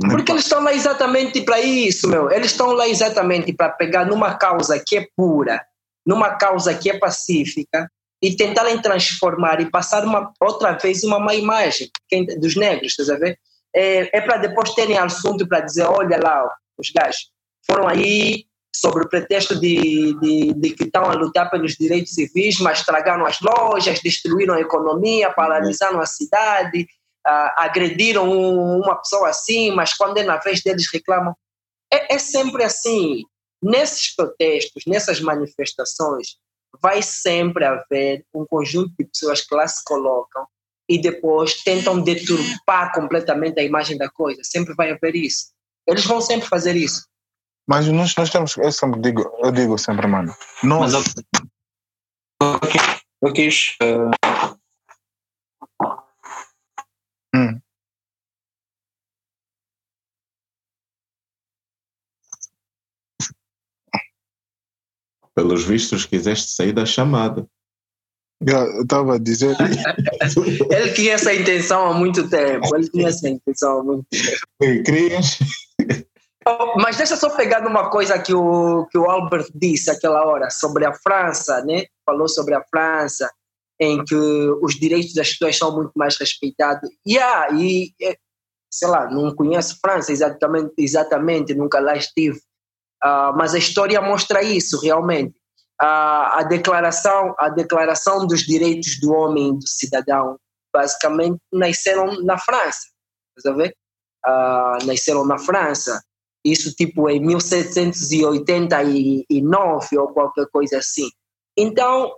[0.00, 2.30] Porque eles estão lá exatamente para isso, meu.
[2.30, 5.64] Eles estão lá exatamente para pegar numa causa que é pura,
[6.04, 7.88] numa causa que é pacífica
[8.20, 11.90] e tentarem transformar e passar uma, outra vez uma má imagem
[12.40, 13.38] dos negros, estás a ver?
[13.76, 16.48] É, é para depois terem assunto para dizer, olha lá,
[16.78, 17.30] os gajos
[17.66, 22.58] foram aí sobre o pretexto de, de, de, que estão a lutar pelos direitos civis,
[22.58, 26.86] mas estragaram as lojas, destruíram a economia, paralisaram a cidade,
[27.56, 31.34] agrediram uma pessoa assim, mas quando é na vez deles reclamam.
[31.92, 33.22] É, é sempre assim.
[33.62, 36.36] Nesses protestos, nessas manifestações,
[36.82, 40.46] vai sempre haver um conjunto de pessoas que lá se colocam
[40.86, 44.42] e depois tentam deturpar completamente a imagem da coisa.
[44.44, 45.46] Sempre vai haver isso.
[45.86, 47.06] Eles vão sempre fazer isso.
[47.66, 50.92] Mas nós, nós temos, eu sempre digo, eu digo sempre, mano, nós...
[50.92, 51.14] Mas
[52.42, 52.58] eu,
[53.22, 53.76] eu quis...
[53.82, 54.10] Uh...
[57.34, 57.60] Hum.
[65.34, 67.48] Pelos vistos, quiseste sair da chamada.
[68.46, 69.56] Eu estava a dizer.
[70.70, 72.76] Ele tinha essa intenção há muito tempo.
[72.76, 74.84] Ele tinha essa intenção há muito tempo.
[74.84, 75.38] Crias.
[76.76, 80.84] Mas deixa só pegar numa coisa que o, que o Albert disse aquela hora sobre
[80.84, 81.86] a França, né?
[82.04, 83.30] Falou sobre a França,
[83.80, 86.90] em que os direitos das pessoas são muito mais respeitados.
[87.06, 87.94] Yeah, e,
[88.70, 92.38] sei lá, não conheço França exatamente, exatamente nunca lá estive,
[93.02, 95.34] uh, mas a história mostra isso realmente.
[95.80, 100.38] Uh, a declaração, a declaração dos direitos do homem do cidadão,
[100.72, 102.88] basicamente nasceram na França,
[103.56, 103.74] ver?
[104.26, 106.02] Uh, nasceram na França
[106.44, 111.08] isso tipo em 1789 ou qualquer coisa assim.
[111.56, 112.12] Então,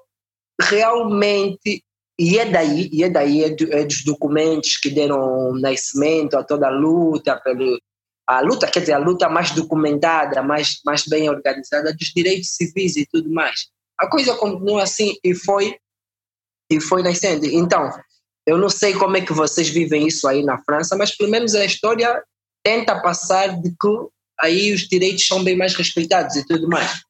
[0.61, 1.85] realmente,
[2.19, 6.43] e é daí, e é daí, é, do, é dos documentos que deram nascimento a
[6.43, 7.79] toda a luta, pelo,
[8.27, 12.97] a luta, quer dizer, a luta mais documentada, mais, mais bem organizada dos direitos civis
[12.97, 13.69] e tudo mais.
[13.99, 15.79] A coisa continua assim e foi,
[16.71, 17.47] e foi nascendo.
[17.47, 17.91] Então,
[18.47, 21.55] eu não sei como é que vocês vivem isso aí na França, mas pelo menos
[21.55, 22.23] a história
[22.65, 24.09] tenta passar de que
[24.41, 27.05] aí os direitos são bem mais respeitados e tudo mais.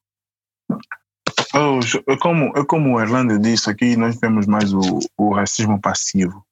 [1.54, 1.80] Oh,
[2.18, 6.44] como, como o Erlando disse aqui, nós temos mais o, o racismo passivo.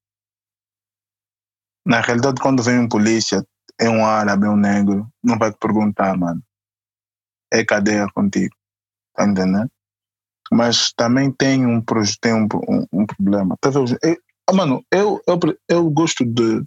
[1.86, 3.44] Na realidade, quando vem um polícia,
[3.78, 6.42] é um árabe, é um negro, não vai te perguntar, mano.
[7.52, 8.54] É cadeia contigo.
[9.14, 9.70] Tá entendendo?
[10.50, 11.82] Mas também tem um,
[12.20, 13.56] tem um, um, um problema.
[13.60, 13.96] Tá vendo?
[14.02, 14.16] Eu,
[14.48, 16.62] ah, mano, eu, eu, eu gosto de,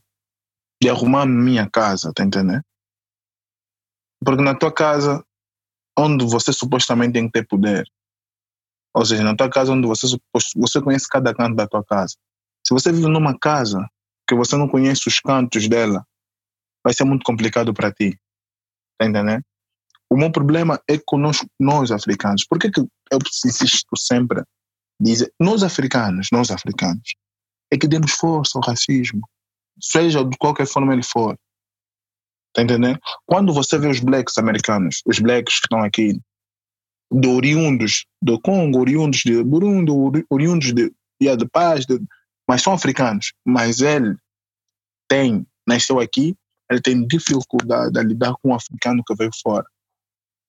[0.81, 2.63] de arrumar minha casa, tá entendendo?
[4.23, 5.23] Porque na tua casa,
[5.97, 7.87] onde você supostamente tem que ter poder,
[8.95, 10.07] ou seja, na tua casa onde você,
[10.55, 12.15] você conhece cada canto da tua casa.
[12.65, 13.87] Se você vive numa casa
[14.27, 16.05] que você não conhece os cantos dela,
[16.83, 18.19] vai ser muito complicado para ti.
[18.97, 19.43] Tá entendendo?
[20.09, 22.45] O meu problema é conosco, nós africanos.
[22.45, 24.43] Por que, que eu insisto sempre
[24.99, 27.15] dizer, nós africanos, nós africanos,
[27.71, 29.27] é que demos força ao racismo,
[29.79, 31.37] seja de qualquer forma ele for.
[32.53, 32.99] Tá entendendo?
[33.25, 36.19] Quando você vê os blacks americanos, os blacks que estão aqui,
[37.11, 40.91] de oriundos do Congo, oriundos de Burundi, oriundos de,
[41.21, 41.99] yeah, de paz, de,
[42.47, 43.33] mas são africanos.
[43.45, 44.17] Mas ele
[45.07, 46.35] tem, nasceu aqui,
[46.69, 49.65] ele tem dificuldade a lidar com um africano que veio fora.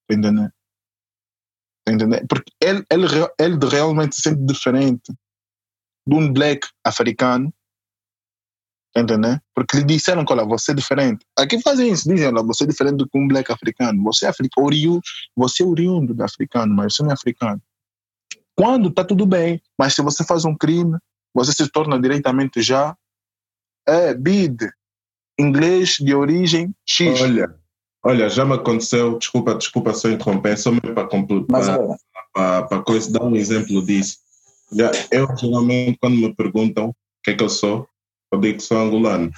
[0.09, 0.53] Tá?
[1.84, 2.26] Tá entendendo?
[2.26, 3.07] Porque ele, ele,
[3.38, 5.12] ele realmente se sente diferente
[6.07, 7.53] de um black africano
[8.99, 9.38] Entendeu?
[9.55, 11.24] Porque lhe disseram que, olha, você é diferente.
[11.38, 14.03] Aqui fazem isso, dizem, olha, você é diferente do que um black africano.
[14.05, 15.01] Você é, africano, oriundo,
[15.36, 17.61] você é oriundo do africano, mas você não é africano.
[18.57, 20.99] Quando está tudo bem, mas se você faz um crime,
[21.32, 22.96] você se torna diretamente já
[23.86, 24.68] é BID,
[25.38, 27.20] inglês de origem X.
[27.20, 27.55] Olha,
[28.05, 31.78] olha, já me aconteceu, desculpa, desculpa só interromper, só para completar,
[32.34, 34.18] para, coisa, dar um exemplo disso.
[35.11, 37.88] Eu geralmente, quando me perguntam o que é que eu sou,
[38.33, 39.31] eu digo que sou angolano.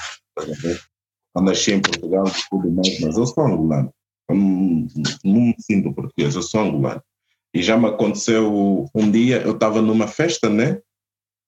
[1.34, 3.92] Eu nasci em Portugal, tudo mais, mas eu sou angolano.
[4.28, 4.86] Eu não,
[5.24, 7.02] não me sinto português, eu sou angolano.
[7.54, 10.80] E já me aconteceu um dia, eu estava numa festa, né?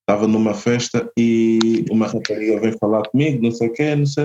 [0.00, 4.24] Estava numa festa e uma rapariga vem falar comigo, não sei o quê, não sei,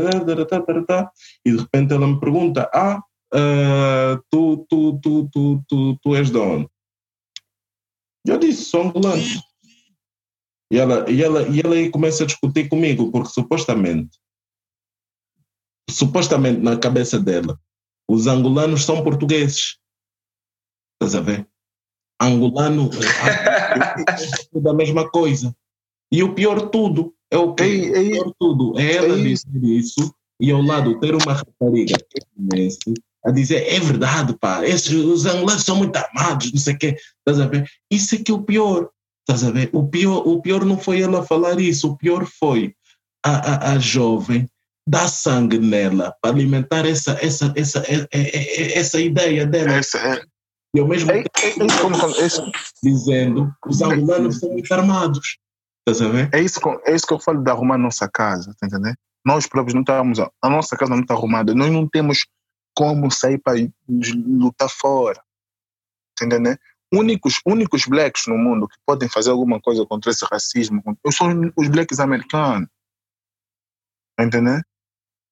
[1.45, 2.99] e de repente ela me pergunta: Ah,
[3.33, 6.67] uh, tu, tu, tu, tu, tu, tu és de onde?
[8.25, 9.21] Eu disse: Sou angolano.
[10.71, 14.17] E ela, e ela, e ela aí começa a discutir comigo, porque supostamente,
[15.89, 17.59] supostamente na cabeça dela,
[18.09, 19.77] os angolanos são portugueses.
[20.95, 21.47] Estás a ver?
[22.19, 22.89] Angolano
[24.53, 25.55] é da mesma coisa.
[26.11, 27.89] E o pior tudo é o que?
[27.89, 31.95] O pior tudo é ela dizer isso e ao lado ter uma rapariga
[33.25, 36.97] a dizer é verdade, pá, esses, os angolanos são muito amados, não sei o quê,
[37.19, 37.69] estás a ver?
[37.91, 38.89] Isso é que é o pior,
[39.27, 39.69] estás a ver?
[39.73, 42.73] O pior, o pior não foi ela falar isso, o pior foi
[43.25, 44.47] a, a, a jovem
[44.87, 49.73] dar sangue nela para alimentar essa, essa, essa, essa, essa ideia dela.
[49.73, 50.23] Essa é,
[50.73, 52.27] E ao mesmo tempo é, é isso como, como- é
[52.81, 55.37] dizendo que os angolanos são muito armados.
[55.87, 56.29] Estás a ver?
[56.33, 58.95] é isso é isso que eu falo de arrumar a nossa casa, tá entendendo?
[59.25, 62.25] Nós próprios não estamos, a nossa casa não está arrumada, nós não temos
[62.75, 63.57] como sair para
[63.89, 65.21] lutar fora,
[66.17, 66.57] tá entendendo?
[66.93, 70.81] Únicos, únicos blacks no mundo que podem fazer alguma coisa contra esse racismo
[71.11, 72.69] são os blacks americanos,
[74.15, 74.63] tá entendendo?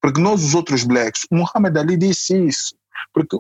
[0.02, 2.76] Porque nós, os outros blacks, Muhammad Ali disse isso.
[3.14, 3.40] Porque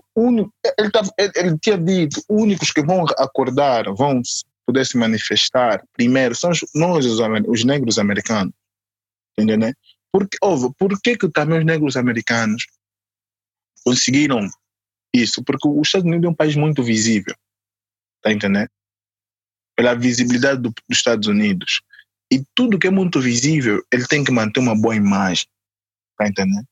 [0.79, 4.21] ele, tava, ele, tinha dito, únicos que vão acordar, vão
[4.65, 8.53] poder se manifestar primeiro são nós, os, os negros americanos.
[9.37, 9.73] Entendeu?
[10.11, 12.65] Porque, óbvio, por que, que também os negros americanos
[13.83, 14.47] conseguiram
[15.13, 15.43] isso?
[15.43, 17.35] Porque os Estados Unidos é um país muito visível.
[18.25, 18.67] Tá entendendo?
[19.77, 21.81] Pela visibilidade do- dos Estados Unidos.
[22.33, 25.45] E tudo que é muito visível, ele tem que manter uma boa imagem.
[26.17, 26.65] Tá entendendo?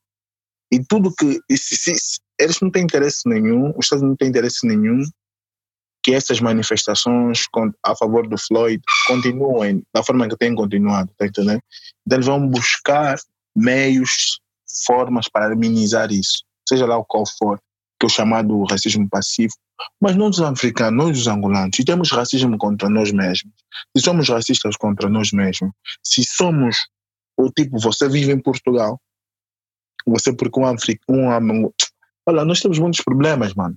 [0.71, 1.39] E tudo que.
[1.55, 5.03] se- se- eles não têm interesse nenhum, os Estados Unidos não têm interesse nenhum
[6.03, 7.45] que essas manifestações
[7.85, 11.61] a favor do Floyd continuem da forma que têm continuado, tá entendendo?
[12.05, 13.17] Então eles vão buscar
[13.55, 14.39] meios,
[14.87, 17.61] formas para minimizar isso, seja lá o qual for,
[18.03, 19.53] que é o chamado racismo passivo.
[20.01, 23.53] Mas nós os africanos, nós os angolanos, se temos racismo contra nós mesmos,
[23.95, 25.71] se somos racistas contra nós mesmos,
[26.03, 26.75] se somos
[27.37, 28.99] o tipo, você vive em Portugal,
[30.05, 31.71] você porque um africano, um,
[32.27, 33.75] olha, nós temos muitos problemas, mano.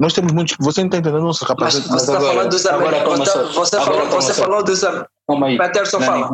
[0.00, 3.02] Nós temos muitos, você não está entendendo, nossa Mas rapaz, você está falando dos agora
[3.02, 3.54] americanos.
[3.54, 4.80] Você, Agora falou, você falou dos.
[5.28, 5.56] Calma aí.
[5.56, 6.30] Peterson fala.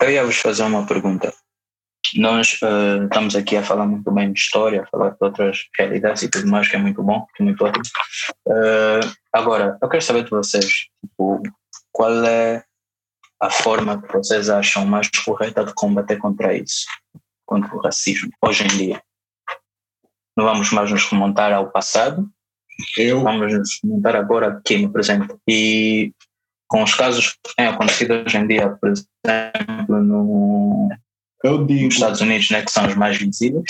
[0.00, 1.34] Eu ia vos fazer uma pergunta.
[2.16, 6.22] Nós eh, estamos aqui a falar muito bem de história, a falar de outras realidades
[6.22, 7.84] e tudo mais, que é muito bom, que é muito ótimo.
[8.48, 9.00] Eh,
[9.32, 10.64] agora, eu quero saber de vocês,
[11.00, 11.42] tipo,
[11.90, 12.64] qual é
[13.40, 16.86] a forma que vocês acham mais correta de combater contra isso,
[17.44, 19.02] contra o racismo, hoje em dia?
[20.36, 22.28] Não vamos mais nos remontar ao passado,
[22.96, 25.34] Eu, vamos nos remontar agora aqui no presente.
[25.48, 26.12] E
[26.68, 30.88] com os casos que têm acontecido hoje em dia, por exemplo, no,
[31.44, 33.64] eu digo, nos Estados Unidos, né, que são os mais visíveis,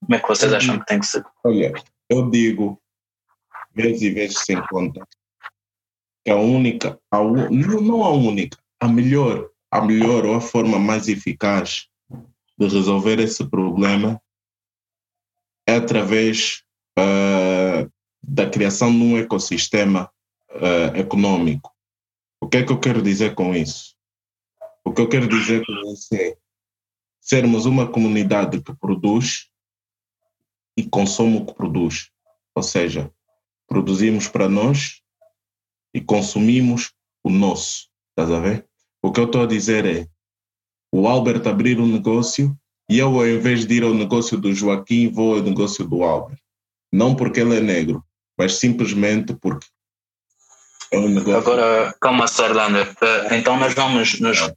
[0.00, 1.22] como é que vocês acham que tem que ser?
[1.44, 1.72] olha,
[2.08, 2.80] eu digo,
[3.74, 5.06] vezes e vezes sem conta,
[6.24, 10.78] que a única, a não, não a única, a melhor, a melhor ou a forma
[10.78, 11.88] mais eficaz
[12.56, 14.20] de resolver esse problema
[15.66, 16.64] é através
[16.98, 17.86] ah,
[18.22, 20.10] da criação de um ecossistema
[20.50, 21.70] ah, econômico.
[22.40, 23.94] O que é que eu quero dizer com isso?
[24.84, 26.34] O que eu quero dizer com isso é
[27.28, 29.48] sermos uma comunidade que produz
[30.76, 32.10] e consome o que produz.
[32.54, 33.12] Ou seja,
[33.66, 35.02] produzimos para nós
[35.92, 37.88] e consumimos o nosso.
[38.10, 38.66] Estás a ver?
[39.02, 40.08] O que eu estou a dizer é
[40.90, 42.56] o Albert abrir um negócio
[42.88, 46.40] e eu, ao invés de ir ao negócio do Joaquim, vou ao negócio do Albert.
[46.90, 48.02] Não porque ele é negro,
[48.36, 49.66] mas simplesmente porque
[50.90, 51.36] é um negócio.
[51.36, 52.94] Agora, calma, Sarlander.
[53.02, 54.50] Eh, Então nós vamos nos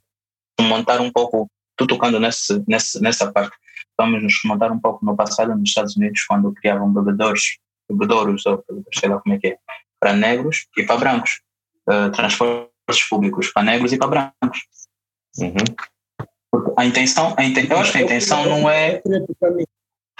[0.58, 1.50] montar um pouco,
[1.86, 3.56] tu tocando nesse, nesse, nessa parte,
[3.98, 7.58] vamos nos montar um pouco no passado nos Estados Unidos, quando criavam bebedouros,
[7.90, 8.64] bebedouros, ou
[8.94, 9.58] sei lá como é que é,
[10.00, 11.40] para negros e para brancos.
[11.88, 14.60] Eh, transportes públicos para negros e para brancos.
[15.38, 15.54] Uhum.
[16.50, 19.02] Porque a intenção, a inten- eu acho que a intenção não é.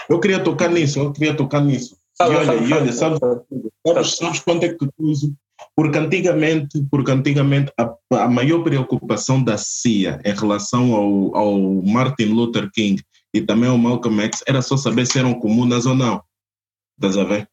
[0.08, 1.96] Eu queria tocar nisso, eu queria tocar nisso.
[2.18, 3.18] Fala, e olha, fala, e olha, sabes,
[3.86, 5.32] sabes, sabes quanto é que tu uso?
[5.74, 7.94] Porque antigamente, porque antigamente a,
[8.24, 13.02] a maior preocupação da CIA em relação ao, ao Martin Luther King
[13.34, 16.22] e também ao Malcolm X era só saber se eram comunas ou não.
[16.98, 17.48] Estás a ver?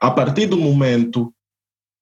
[0.00, 1.34] A partir do momento,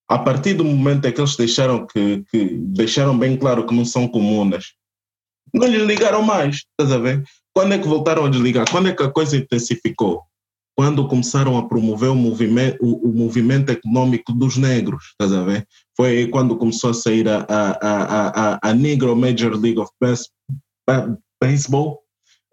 [0.08, 3.86] a partir do momento em que eles deixaram que, que deixaram bem claro que não
[3.86, 4.74] são comunas,
[5.52, 6.64] não lhes ligaram mais.
[6.78, 7.24] Estás a ver?
[7.54, 8.70] Quando é que voltaram a desligar?
[8.70, 10.22] Quando é que a coisa intensificou?
[10.76, 15.66] Quando começaram a promover o movimento, o, o movimento econômico dos negros, estás a ver?
[15.96, 20.28] Foi quando começou a sair a, a, a, a, Negro Major League of Bas-
[20.86, 22.02] Ba- Baseball,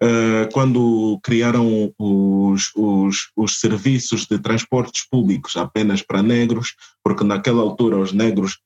[0.01, 7.61] eh, quando criaram os, os, os serviços de transportes públicos apenas para negros, porque naquela
[7.61, 8.57] altura os negros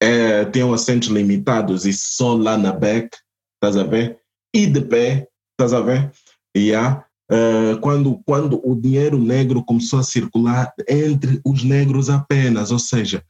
[0.00, 3.10] eh, tinham assentos limitados e só lá na BEC,
[3.54, 4.18] estás a ver?
[4.54, 6.10] E de pé, estás a ver?
[6.56, 12.72] E há, eh, quando, quando o dinheiro negro começou a circular entre os negros apenas,
[12.72, 13.24] ou seja,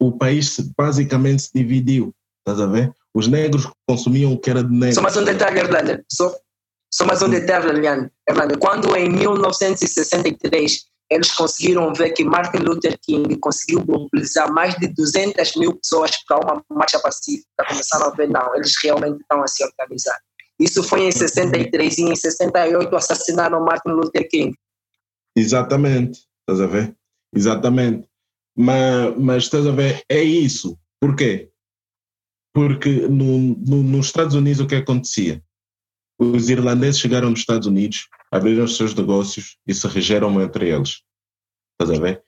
[0.00, 2.92] o país basicamente se dividiu, estás a ver?
[3.14, 4.94] Os negros consumiam o que era de negro.
[4.94, 6.04] Só mais um detalhe, Erlander.
[6.10, 6.34] Só,
[6.92, 7.86] só mais um detalhe,
[8.28, 8.58] Erlander.
[8.58, 15.56] Quando em 1963 eles conseguiram ver que Martin Luther King conseguiu mobilizar mais de 200
[15.56, 19.64] mil pessoas para uma marcha pacífica, começaram a ver, não, eles realmente estão a se
[19.64, 20.18] organizar.
[20.60, 24.54] Isso foi em 63 e em 68 assassinaram Martin Luther King.
[25.34, 26.94] Exatamente, estás a ver?
[27.34, 28.06] Exatamente.
[28.54, 30.78] Mas, mas estás a ver, é isso.
[31.00, 31.50] Por quê?
[32.52, 35.42] Porque no, no, nos Estados Unidos o que acontecia?
[36.18, 41.02] Os irlandeses chegaram nos Estados Unidos, abriram os seus negócios e se regeram entre eles.
[41.80, 42.22] Estás a ver?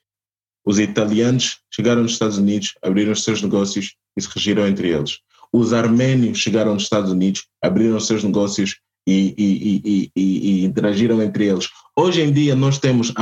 [0.64, 5.18] Os italianos chegaram nos Estados Unidos, abriram os seus negócios e se regiram entre eles.
[5.52, 8.76] Os arménios chegaram nos Estados Unidos, abriram seus negócios
[9.06, 11.68] e, e, e, e, interagiram entre eles.
[11.96, 13.12] Hoje em dia nós temos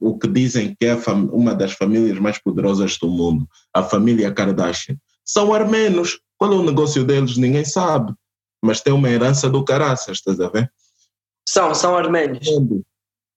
[0.00, 0.94] o que dizem que é
[1.32, 4.96] uma das famílias mais poderosas do mundo, a família Kardashian.
[5.24, 6.20] São armenos.
[6.38, 7.36] Qual é o negócio deles?
[7.36, 8.12] Ninguém sabe.
[8.62, 10.70] Mas tem uma herança do caraças, estás a ver?
[11.48, 12.46] São, são arménios.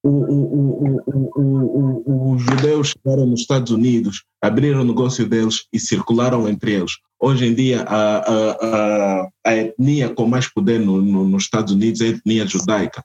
[0.06, 1.02] O, o,
[1.36, 6.92] o, os judeus chegaram nos Estados Unidos, abriram o negócio deles e circularam entre eles.
[7.18, 11.72] Hoje em dia, a, a, a, a etnia com mais poder no, no, nos Estados
[11.72, 13.02] Unidos é a etnia judaica,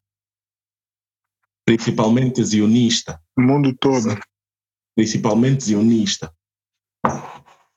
[1.65, 3.21] principalmente zionista.
[3.37, 4.19] O mundo todo.
[4.97, 6.35] Principalmente zionista.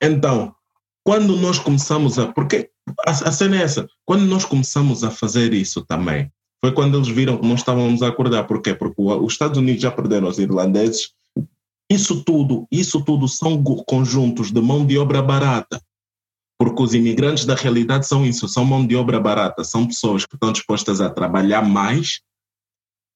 [0.01, 0.55] Então,
[1.03, 2.31] quando nós começamos a.
[2.31, 2.71] Porque
[3.05, 3.87] a, a cena é essa.
[4.03, 6.31] Quando nós começamos a fazer isso também,
[6.63, 8.45] foi quando eles viram que nós estávamos a acordar.
[8.45, 8.75] Por quê?
[8.75, 11.11] Porque os Estados Unidos já perderam os irlandeses.
[11.89, 15.81] Isso tudo, isso tudo são conjuntos de mão de obra barata.
[16.57, 20.35] Porque os imigrantes da realidade são isso, são mão de obra barata, são pessoas que
[20.35, 22.21] estão dispostas a trabalhar mais,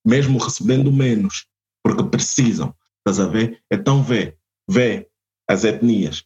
[0.04, 1.46] mesmo recebendo menos,
[1.84, 2.74] porque precisam.
[2.98, 3.62] Estás a ver?
[3.72, 4.36] Então vê,
[4.68, 5.08] vê
[5.48, 6.26] as etnias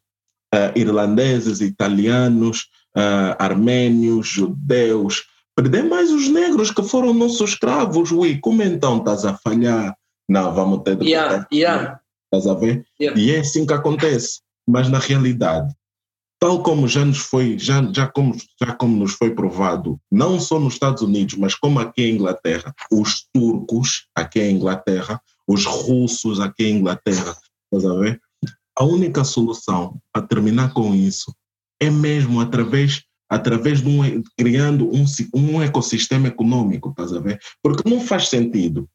[0.55, 5.25] uh, irlandeses, italianos, uh, armênios, judeus,
[5.61, 9.93] perder mais os negros que foram nossos escravos, ui, como então estás a falhar?
[10.29, 11.05] Não, vamos ter de...
[11.05, 11.99] Yeah, yeah.
[12.33, 12.85] Estás a ver?
[13.01, 13.19] Yeah.
[13.19, 14.39] E é assim que acontece.
[14.65, 15.73] Mas na realidade,
[16.39, 20.57] tal como já nos foi, já, já, como, já como nos foi provado, não só
[20.59, 26.39] nos Estados Unidos, mas como aqui em Inglaterra, os turcos aqui em Inglaterra, os russos
[26.39, 28.21] aqui em Inglaterra, estás a ver?
[28.77, 31.35] A única solução a terminar com isso
[31.81, 37.39] é mesmo através através de um criando um, um ecossistema econômico, estás a ver?
[37.61, 38.89] Porque não faz sentido.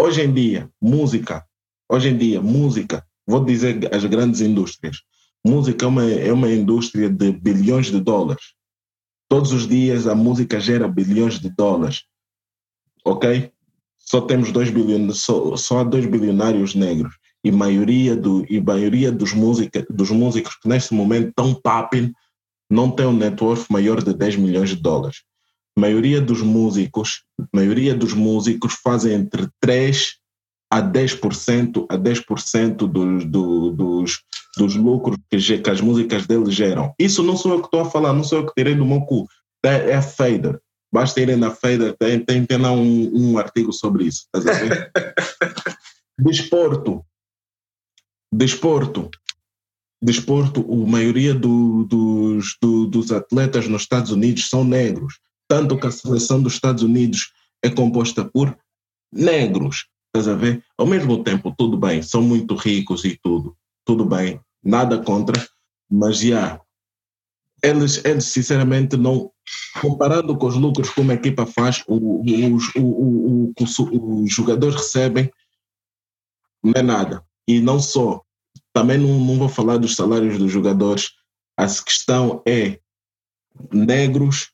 [0.00, 1.44] Hoje em dia, música,
[1.88, 4.98] hoje em dia, música, vou dizer as grandes indústrias,
[5.44, 8.52] Música é uma, é uma indústria de bilhões de dólares.
[9.28, 12.02] Todos os dias a música gera bilhões de dólares.
[13.04, 13.50] Ok?
[13.98, 17.16] Só temos dois bilhões, só, só há dois bilionários negros.
[17.42, 22.12] E maioria, do, e maioria dos, música, dos músicos que neste momento estão popping
[22.70, 25.22] não tem um net worth maior de 10 milhões de dólares.
[25.76, 30.20] A maioria dos músicos, maioria dos músicos fazem entre 3
[30.70, 34.22] a 10% a 10% dos, do, dos,
[34.56, 36.94] dos lucros que, que, as músicas dele geram.
[36.98, 39.00] Isso não sou eu que estou a falar, não sou eu que tirei do meu
[39.00, 39.26] cu.
[39.64, 40.60] É, é Fader.
[40.92, 44.26] Basta irem na Fader, tem, tem, tem lá um, um artigo sobre isso.
[46.18, 47.04] Desporto.
[48.32, 49.10] Desporto.
[50.02, 55.18] Desporto, a maioria do, dos, do, dos atletas nos Estados Unidos são negros.
[55.46, 57.32] Tanto que a seleção dos Estados Unidos
[57.62, 58.56] é composta por
[59.12, 59.86] negros.
[60.06, 60.64] Estás a ver?
[60.78, 65.40] Ao mesmo tempo, tudo bem, são muito ricos e tudo, tudo bem, nada contra,
[65.88, 66.60] mas já,
[67.62, 69.30] eles, eles sinceramente não,
[69.80, 72.22] comparando com os lucros que uma equipa faz, o,
[72.54, 75.30] os, o, o, os jogadores recebem,
[76.62, 77.24] não é nada.
[77.46, 78.22] E não só,
[78.72, 81.10] também não, não vou falar dos salários dos jogadores,
[81.56, 82.78] a questão é
[83.72, 84.50] negros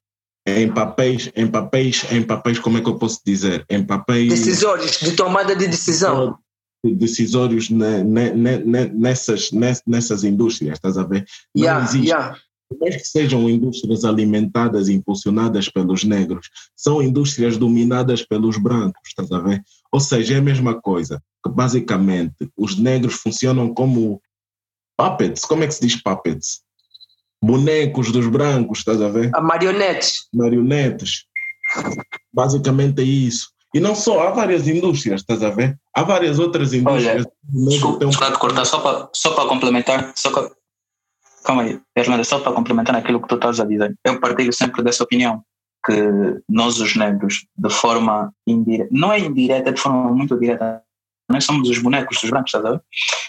[0.47, 3.65] em papéis, em papéis, em papéis, como é que eu posso dizer?
[3.69, 4.29] Em papéis.
[4.29, 6.39] Decisórios, de tomada de decisão.
[6.85, 11.27] Decisórios ne, ne, ne, nessas, nessas indústrias, estás a ver?
[11.55, 12.07] Não yeah, existe.
[12.07, 12.39] Yeah.
[12.69, 19.31] Por que sejam indústrias alimentadas e impulsionadas pelos negros, são indústrias dominadas pelos brancos, estás
[19.31, 19.63] a ver?
[19.93, 24.21] Ou seja, é a mesma coisa, que basicamente os negros funcionam como
[24.97, 26.67] puppets, como é que se diz puppets?
[27.43, 29.31] bonecos dos brancos, estás a ver?
[29.35, 30.29] A marionetes.
[30.35, 31.25] Marionetes.
[32.33, 33.51] Basicamente é isso.
[33.75, 35.79] E não só, há várias indústrias, estás a ver?
[35.95, 37.27] Há várias outras indústrias.
[37.27, 38.39] Olha, desculpa, um...
[38.39, 40.51] cortar, só para só para complementar, só para...
[41.47, 43.97] calma aí, Fernanda, só para complementar aquilo que tu estás a dizer.
[44.05, 45.43] Eu partilho sempre dessa opinião,
[45.85, 45.93] que
[46.49, 50.83] nós os negros, de forma indireta, não é indireta, de forma muito direta,
[51.31, 52.83] nós somos os bonecos dos brancos, estás a ver?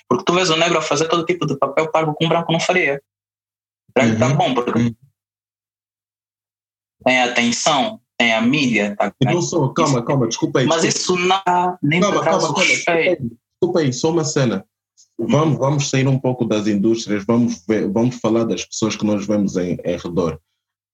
[0.09, 2.51] Porque tu vês o negro a fazer todo tipo de papel pago que um branco
[2.51, 3.01] não faria.
[3.95, 4.35] Branco está uhum.
[4.35, 4.95] bom, porque
[7.03, 8.95] tem a atenção, tem a mídia.
[8.95, 10.65] Tá, e não só, calma, calma, desculpa aí.
[10.65, 11.21] Mas desculpa.
[11.21, 14.65] isso não nem calma, calma, o calma, desculpa aí, desculpa aí, só uma cena.
[15.19, 19.25] Vamos, vamos sair um pouco das indústrias, vamos, ver, vamos falar das pessoas que nós
[19.25, 20.39] vemos em, em redor.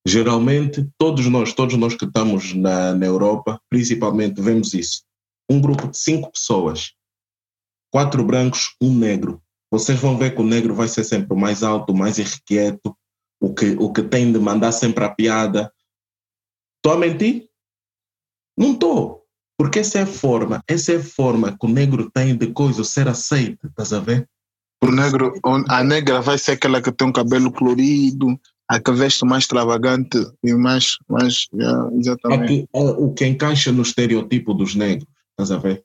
[0.06, 5.04] Geralmente, todos nós, todos nós que estamos na, na Europa, principalmente, vemos isso.
[5.50, 6.94] Um grupo de cinco pessoas,
[7.92, 9.42] quatro brancos, um negro.
[9.72, 12.96] Vocês vão ver que o negro vai ser sempre o mais alto, o mais irrequieto,
[13.42, 15.74] o que, o que tem de mandar sempre a piada.
[16.78, 17.50] Estou a mentir?
[18.58, 19.23] Não estou.
[19.58, 22.84] Porque essa é a forma, essa é a forma que o negro tem de coisa
[22.84, 24.28] ser aceito, estás a ver?
[24.84, 25.34] O negro,
[25.70, 30.18] a negra vai ser aquela que tem um cabelo colorido, a que veste mais extravagante
[30.44, 32.44] e mais, mais yeah, exatamente.
[32.44, 35.84] Aqui, o que encaixa no estereotipo dos negros, estás a ver?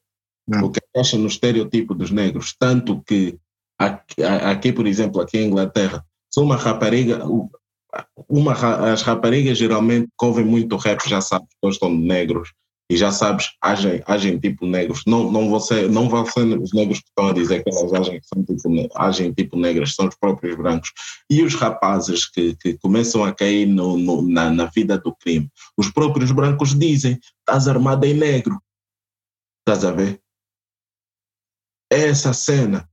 [0.49, 0.65] Hum.
[0.65, 3.39] O que encaixa no estereotipo dos negros, tanto que
[3.79, 7.23] aqui, aqui por exemplo, aqui em Inglaterra, sou uma rapariga,
[8.29, 8.53] uma,
[8.93, 12.53] as raparigas geralmente que ouvem muito rap já sabem que gostam de negros
[12.91, 15.03] e já sabes, agem, agem tipo negros.
[15.07, 17.93] Não, não, vão ser, não vão ser os negros que estão a dizer que elas
[17.93, 20.91] agem, são tipo, agem tipo negras, são os próprios brancos.
[21.29, 25.51] E os rapazes que, que começam a cair no, no, na, na vida do crime,
[25.77, 28.59] os próprios brancos dizem: estás armado em negro.
[29.61, 30.23] Estás a ver?
[31.93, 32.89] É essa cena.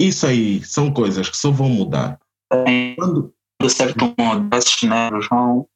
[0.00, 2.20] Isso aí são coisas que só vão mudar.
[2.96, 5.68] Quando, de certo modo, esses negros vão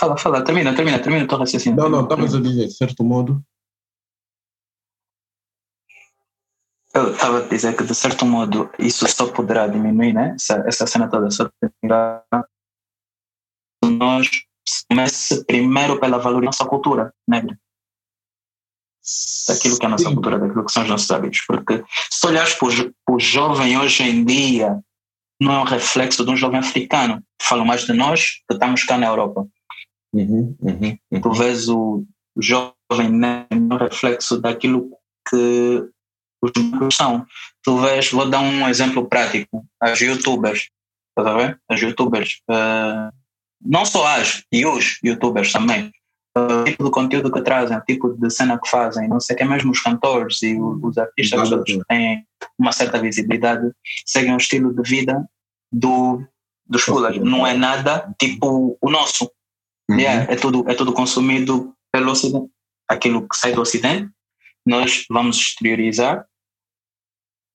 [0.00, 1.76] Fala, fala, termina, termina, termina o teu raciocínio.
[1.76, 3.44] Não, não, estavas a dizer, de certo modo.
[6.94, 10.34] Eu estava a dizer que, de certo modo, isso só poderá diminuir, né?
[10.36, 12.24] Essa, essa cena toda só poderá.
[13.84, 14.26] Nós
[14.88, 17.60] comece primeiro pela valorização da cultura negra.
[19.48, 20.14] Daquilo que é a nossa Sim.
[20.14, 21.42] cultura, daquilo que são os nossos hábitos.
[21.46, 24.82] Porque se olhares para o, jo- para o jovem hoje em dia,
[25.38, 27.22] não é um reflexo de um jovem africano.
[27.42, 29.46] Falo mais de nós que estamos cá na Europa.
[30.12, 31.20] Uhum, uhum, uhum.
[31.20, 32.04] tu vês o
[32.36, 33.10] jovem
[33.50, 34.90] no reflexo daquilo
[35.28, 35.88] que
[36.42, 37.24] os negros são.
[37.62, 40.68] Tu vês, vou dar um exemplo prático, as youtubers,
[41.16, 41.60] a ver?
[41.68, 43.10] As youtubers, eh,
[43.64, 45.92] não só as, e os youtubers também,
[46.36, 49.34] eh, o tipo de conteúdo que trazem, o tipo de cena que fazem, não sei
[49.34, 52.24] o que, mesmo os cantores e o- os artistas todos que têm
[52.58, 53.70] uma certa visibilidade,
[54.06, 55.24] seguem um estilo de vida
[55.70, 56.24] do,
[56.66, 57.16] dos pulas.
[57.18, 59.30] Não é nada tipo o nosso.
[59.90, 59.98] Uhum.
[59.98, 62.50] Yeah, é, tudo, é tudo consumido pelo Ocidente.
[62.88, 64.10] Aquilo que sai do Ocidente,
[64.66, 66.26] nós vamos exteriorizar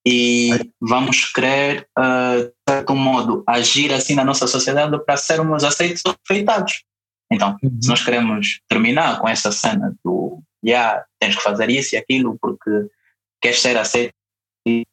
[0.08, 6.04] e vamos querer, ah, de certo modo, agir assim na nossa sociedade para sermos aceitos
[6.06, 6.84] e respeitados.
[7.32, 7.82] Então, Uhum.
[7.82, 12.38] se nós queremos terminar com essa cena do yeah, tens que fazer isso e aquilo
[12.40, 12.88] porque
[13.42, 14.14] queres ser aceito
[14.68, 14.86] e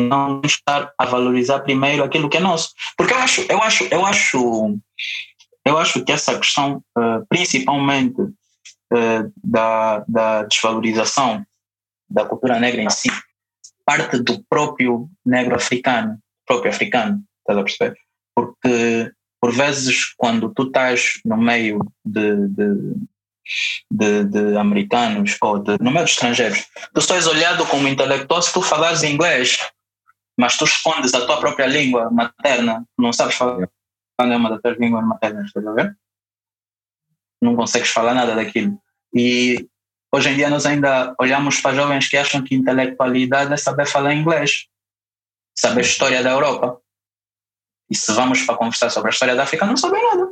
[0.00, 2.72] não estar a valorizar primeiro aquilo que é nosso.
[2.96, 4.78] Porque eu acho, eu acho, eu acho,
[5.64, 8.20] eu acho que essa questão, eh, principalmente
[8.92, 11.44] eh, da, da desvalorização
[12.08, 13.10] da cultura negra em si,
[13.84, 17.98] parte do próprio negro africano, próprio africano, estás a perceber?
[18.34, 22.94] Porque por vezes quando tu estás no meio de, de,
[23.90, 28.52] de, de americanos ou de, no meio de estrangeiros, tu estás olhado como intelectual se
[28.52, 29.58] tu falares inglês,
[30.38, 33.68] mas tu escondes a tua própria língua materna, não sabes falar
[34.22, 35.96] nenhuma das tuas línguas maternas, estás a ver?
[37.42, 38.78] Não consegues falar nada daquilo.
[39.12, 39.68] E
[40.12, 44.14] hoje em dia nós ainda olhamos para jovens que acham que intelectualidade é saber falar
[44.14, 44.66] inglês,
[45.56, 46.80] saber história da Europa.
[47.90, 50.30] E se vamos para conversar sobre a história da África, não sabem nada.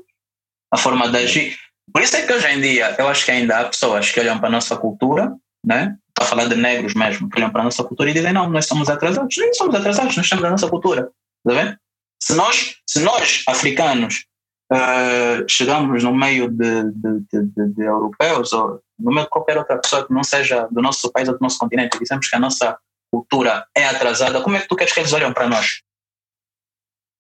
[0.72, 1.58] A forma de agir.
[1.92, 4.38] Por isso é que hoje em dia eu acho que ainda há pessoas que olham
[4.38, 5.96] para a nossa cultura, né?
[6.08, 8.48] Estou a falar de negros mesmo, que olham para a nossa cultura e dizem: não,
[8.48, 9.34] nós somos atrasados.
[9.36, 11.10] Nem somos atrasados, nós temos a nossa cultura.
[11.46, 11.81] Está vendo?
[12.22, 14.26] Se nós, se nós africanos,
[14.72, 19.76] eh, chegamos no meio de, de, de, de- europeus ou no meio de qualquer outra
[19.76, 22.78] pessoa que não seja do nosso país ou do nosso continente dizemos que a nossa
[23.12, 25.82] cultura é atrasada, como é que tu queres que eles olhem para nós?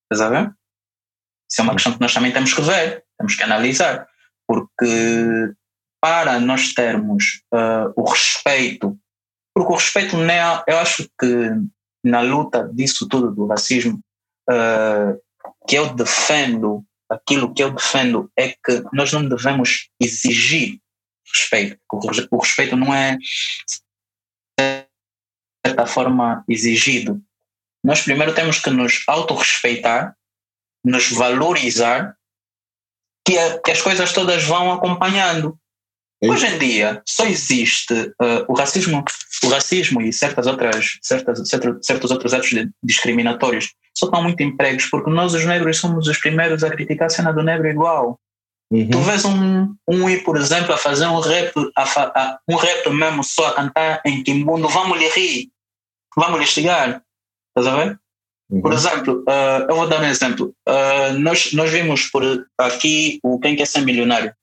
[0.04, 0.54] Estás a ver?
[1.50, 4.06] Isso é uma questão que nós também temos que ver, temos que analisar,
[4.46, 5.52] porque
[6.00, 8.96] para nós termos eh, o respeito,
[9.52, 11.50] porque o respeito não é, eu acho que
[12.04, 14.00] na luta disso tudo do racismo,
[14.50, 15.16] eh,
[15.66, 20.80] que eu defendo, aquilo que eu defendo é que nós não devemos exigir
[21.34, 21.78] respeito.
[21.92, 24.86] O res- O respeito não é, de
[25.66, 27.22] certa forma, exigido.
[27.84, 30.16] Nós primeiro temos que nos autorrespeitar,
[30.84, 32.16] nos valorizar,
[33.26, 35.58] que, a- que as coisas todas vão acompanhando.
[36.22, 39.04] É Hoje em dia só existe uh, o racismo,
[39.42, 42.50] o racismo e certas outras, certas, certos outros atos
[42.82, 47.10] discriminatórios só estão muito empregos porque nós os negros somos os primeiros a criticar a
[47.10, 48.18] cena do negro igual.
[48.70, 48.88] Uhum.
[48.88, 52.88] Tu vês um, um ir, por exemplo, a fazer um rap, a, a, um rap
[52.90, 55.50] mesmo só a cantar em Kimbundo, vamos lhe rir,
[56.16, 57.02] vamos lhe chegar.
[57.56, 58.00] Estás a ver?
[58.50, 58.62] Uhum.
[58.62, 60.54] Por exemplo, uh, eu vou dar um exemplo.
[60.66, 62.22] Uh, nós, nós vimos por
[62.58, 64.34] aqui o Quem Quer Ser Milionário.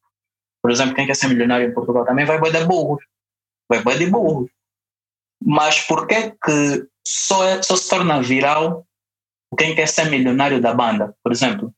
[0.61, 3.03] Por exemplo, quem quer ser milionário em Portugal também vai boa de burros.
[3.69, 4.49] Vai boa de burros.
[5.43, 8.85] Mas por que que só, é, só se torna viral
[9.57, 11.73] quem quer ser milionário da banda, por exemplo?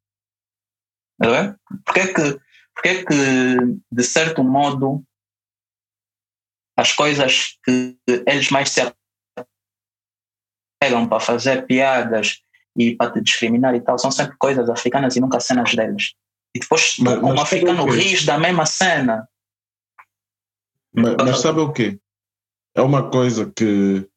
[1.24, 1.54] É?
[1.86, 2.34] Por que que,
[2.74, 3.58] por que que,
[3.92, 5.04] de certo modo,
[6.78, 8.82] as coisas que eles mais se
[10.82, 12.42] pegam para fazer piadas
[12.76, 16.16] e para te discriminar e tal, são sempre coisas africanas e nunca cenas deles.
[16.56, 19.28] E depois mas, como mas africano ris da mesma cena.
[20.94, 22.00] Mas, mas sabe o quê?
[22.76, 24.10] É uma coisa que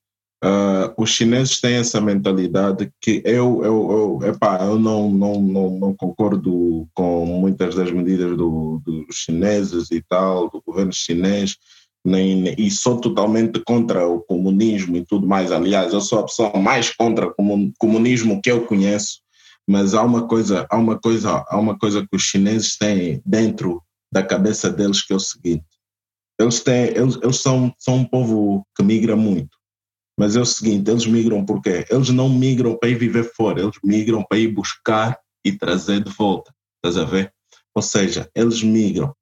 [0.45, 5.71] Uh, os chineses têm essa mentalidade que eu, eu, eu, epá, eu não, não, não,
[5.79, 11.57] não concordo com muitas das medidas do, dos chineses e tal, do governo chinês,
[12.05, 15.51] nem, e sou totalmente contra o comunismo e tudo mais.
[15.51, 19.21] Aliás, eu sou a pessoa mais contra o comunismo que eu conheço,
[19.67, 23.83] mas há uma coisa, há uma coisa, há uma coisa que os chineses têm dentro
[24.13, 25.65] da cabeça deles que é o seguinte:
[26.39, 29.64] eles têm, eles, eles são, são um povo que migra muito
[30.19, 31.85] mas é o seguinte, eles migram por quê?
[31.91, 36.11] Eles não migram para ir viver fora, eles migram para ir buscar e trazer de
[36.11, 36.55] volta.
[36.77, 37.33] Estás a ver?
[37.75, 39.13] Ou seja, eles migram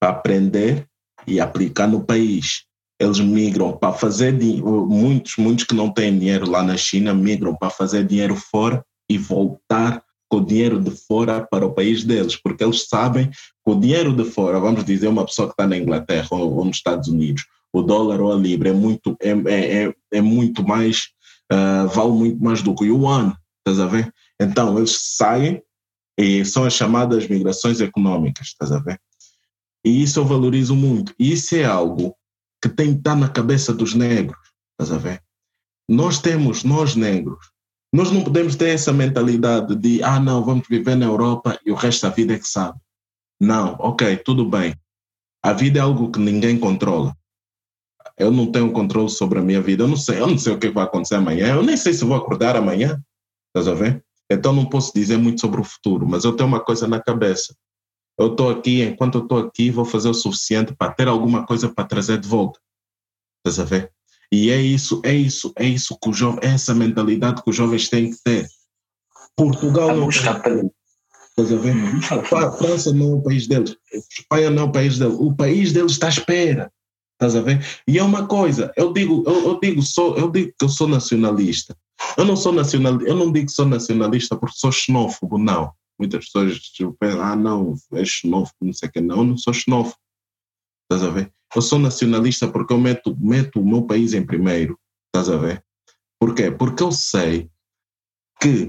[0.00, 0.86] para aprender
[1.26, 2.64] e aplicar no país.
[3.00, 7.70] Eles migram para fazer muitos, muitos que não têm dinheiro lá na China migram para
[7.70, 12.64] fazer dinheiro fora e voltar com o dinheiro de fora para o país deles, porque
[12.64, 13.36] eles sabem que
[13.66, 16.76] o dinheiro de fora, vamos dizer, uma pessoa que está na Inglaterra ou, ou nos
[16.76, 17.44] Estados Unidos,
[17.74, 21.08] o dólar ou a libra é muito, é, é, é, é muito mais,
[21.52, 24.14] uh, vale muito mais do que o yuan, estás a ver?
[24.40, 25.60] Então, eles saem
[26.16, 29.00] e são as chamadas migrações econômicas, estás a ver?
[29.84, 31.12] E isso eu valorizo muito.
[31.18, 32.14] E isso é algo
[32.62, 34.38] que tem que estar na cabeça dos negros,
[34.72, 35.20] estás a ver?
[35.90, 37.50] Nós temos, nós negros,
[37.92, 41.74] nós não podemos ter essa mentalidade de, ah, não, vamos viver na Europa e o
[41.74, 42.78] resto da vida é que sabe.
[43.40, 44.76] Não, ok, tudo bem.
[45.42, 47.14] A vida é algo que ninguém controla.
[48.18, 49.84] Eu não tenho controle sobre a minha vida.
[49.84, 51.54] Eu não sei, eu não sei o que vai acontecer amanhã.
[51.54, 53.00] Eu nem sei se vou acordar amanhã.
[53.48, 54.04] Estás a ver?
[54.30, 57.54] Então não posso dizer muito sobre o futuro, mas eu tenho uma coisa na cabeça.
[58.18, 61.68] Eu estou aqui, enquanto eu estou aqui, vou fazer o suficiente para ter alguma coisa
[61.68, 62.60] para trazer de volta.
[63.44, 63.92] Estás a ver?
[64.32, 67.56] E é isso, é isso, é isso que o jovem, é essa mentalidade que os
[67.56, 68.48] jovens têm que ter.
[69.36, 70.08] Portugal não.
[70.08, 71.74] Estás a ver?
[72.36, 73.76] A França não é o país deles.
[73.92, 75.16] Espanha não é o país deles.
[75.18, 76.72] O país deles está à espera.
[77.26, 77.64] Estás a ver?
[77.88, 80.86] E é uma coisa, eu digo, eu, eu, digo, sou, eu digo que eu sou
[80.86, 81.74] nacionalista.
[82.18, 85.72] Eu não sou nacionalista, eu não digo que sou nacionalista porque sou xenófobo, não.
[85.98, 86.60] Muitas pessoas
[87.00, 89.96] pensam, ah, não, é xenófobo, não sei o que, não, eu não sou xenófobo.
[90.82, 91.32] Estás a ver?
[91.56, 94.78] Eu sou nacionalista porque eu meto, meto o meu país em primeiro.
[95.06, 95.64] Estás a ver?
[96.20, 96.50] Por quê?
[96.50, 97.48] Porque eu sei
[98.38, 98.68] que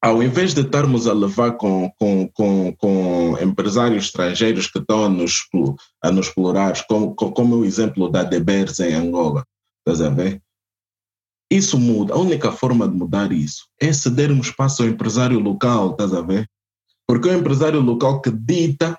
[0.00, 5.08] ao invés de estarmos a levar com, com, com, com empresários estrangeiros que estão a
[5.08, 5.48] nos,
[6.02, 9.44] a nos explorar, como, como o exemplo da De Beers em Angola,
[9.80, 10.40] estás a ver?
[11.50, 12.14] Isso muda.
[12.14, 16.48] A única forma de mudar isso é cedermos espaço ao empresário local, estás a ver?
[17.06, 18.98] Porque é o empresário local que dita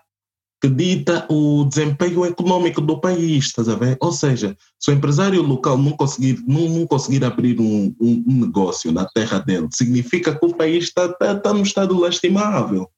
[0.62, 3.98] que dita o desempenho econômico do país, estás a ver?
[4.02, 8.40] Ou seja, se o empresário local não conseguir, não, não conseguir abrir um, um, um,
[8.42, 12.90] negócio na terra dele, significa que o país está, está, está num estado lastimável,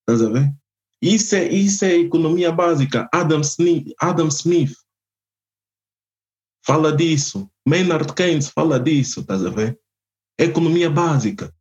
[0.00, 0.52] estás a ver?
[1.02, 3.08] Isso é, isso é economia básica.
[3.12, 4.74] Adam Smith, Adam Smith
[6.64, 7.48] fala disso.
[7.66, 9.78] Maynard Keynes fala disso, estás a ver?
[10.38, 11.52] economia básica.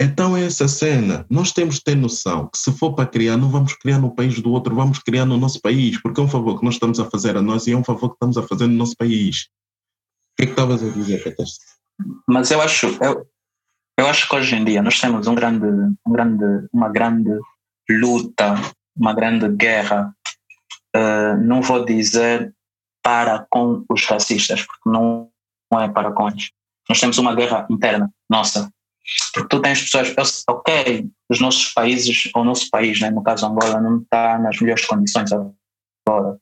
[0.00, 3.48] Então, é essa cena, nós temos que ter noção que se for para criar, não
[3.48, 6.58] vamos criar no país do outro, vamos criar no nosso país, porque é um favor
[6.58, 8.66] que nós estamos a fazer a nós e é um favor que estamos a fazer
[8.66, 9.48] no nosso país.
[10.32, 11.46] O que é que estavas a dizer, Peter?
[12.28, 13.24] Mas eu acho, eu,
[13.96, 15.66] eu acho que hoje em dia nós temos um grande,
[16.04, 17.38] um grande, uma grande
[17.88, 18.56] luta,
[18.96, 20.12] uma grande guerra,
[20.96, 22.52] uh, não vou dizer
[23.00, 25.30] para com os racistas, porque não,
[25.70, 26.50] não é para com eles.
[26.88, 28.68] Nós temos uma guerra interna, nossa,
[29.32, 33.46] porque tu tens pessoas, ok, os nossos países, ou o nosso país, né, no caso
[33.46, 36.38] Angola, não está nas melhores condições agora.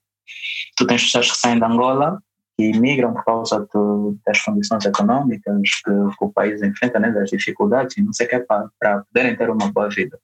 [0.76, 2.22] Tu tens pessoas que saem de Angola
[2.58, 7.30] e migram por causa do, das condições econômicas que, que, o país enfrenta, né, das
[7.30, 10.18] dificuldades e não sei o que, para, para poderem ter uma boa vida.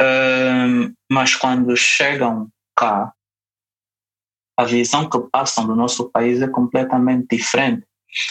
[0.00, 3.12] Um, mas quando chegam cá,
[4.56, 7.86] a visão que passam do nosso país é completamente diferente.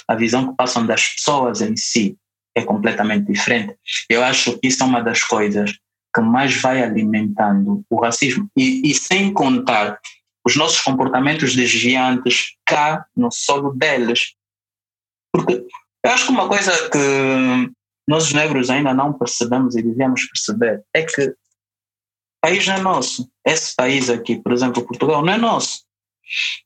[0.08, 2.18] A visão que passam das pessoas em si
[2.56, 3.76] é completamente diferente.
[4.10, 5.78] Eu acho que isso é uma das coisas
[6.14, 8.50] que mais vai alimentando o racismo.
[8.56, 10.00] E, e sem contar
[10.46, 14.34] os nossos comportamentos desviantes cá no solo deles.
[15.32, 15.66] Porque
[16.04, 17.72] eu acho que uma coisa que
[18.08, 21.36] nós negros ainda não percebemos e devíamos perceber é que o
[22.42, 23.30] país não é nosso.
[23.46, 25.84] Esse país aqui, por exemplo, Portugal, não é nosso.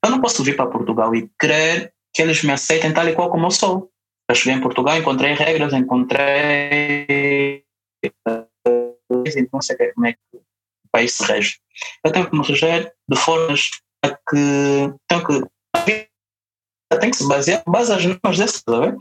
[0.03, 3.29] Eu não posso vir para Portugal e crer que eles me aceitem tal e qual
[3.29, 3.91] como eu sou.
[4.29, 7.63] Eu cheguei em Portugal, encontrei regras, encontrei.
[8.03, 8.47] Então,
[9.53, 10.41] não sei como é que o
[10.91, 11.57] país se rege.
[12.03, 13.69] Eu tenho que me reger de formas
[14.03, 14.93] a que.
[15.07, 15.57] Tenho que
[16.99, 18.95] tem que se basear base as normas dessas, tá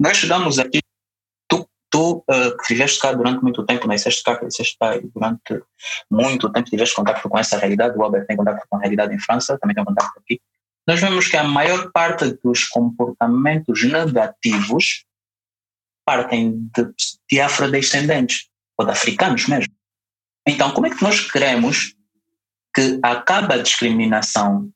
[0.00, 0.80] Nós chegamos aqui,
[1.48, 5.62] tu, tu uh, que viveste cá durante muito tempo, nasceste cá, cresceste cá e durante
[6.10, 9.18] muito tempo tiveste contato com essa realidade, o Albert tem contato com a realidade em
[9.18, 10.40] França, também tem contato aqui.
[10.86, 15.04] Nós vemos que a maior parte dos comportamentos negativos
[16.04, 16.88] partem de,
[17.30, 18.48] de afrodescendentes,
[18.78, 19.72] ou de africanos mesmo.
[20.46, 21.94] Então, como é que nós queremos
[22.74, 24.70] que acabe a discriminação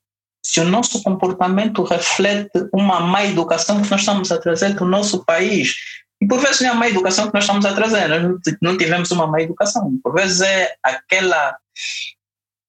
[0.45, 4.89] se o nosso comportamento reflete uma má educação que nós estamos a trazer para o
[4.89, 5.75] nosso país.
[6.21, 8.77] E por vezes não é a má educação que nós estamos a trazer, nós não
[8.77, 9.99] tivemos uma má educação.
[10.03, 11.57] Por vezes é aquela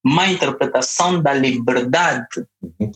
[0.04, 2.46] má interpretação da liberdade.
[2.62, 2.92] Uhum.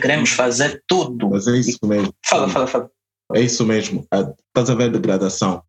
[0.00, 1.30] Queremos fazer tudo.
[1.30, 2.14] Mas é isso mesmo.
[2.24, 2.90] Fala, fala, fala.
[3.34, 4.06] É isso mesmo.
[4.48, 5.62] Estás a ver a degradação?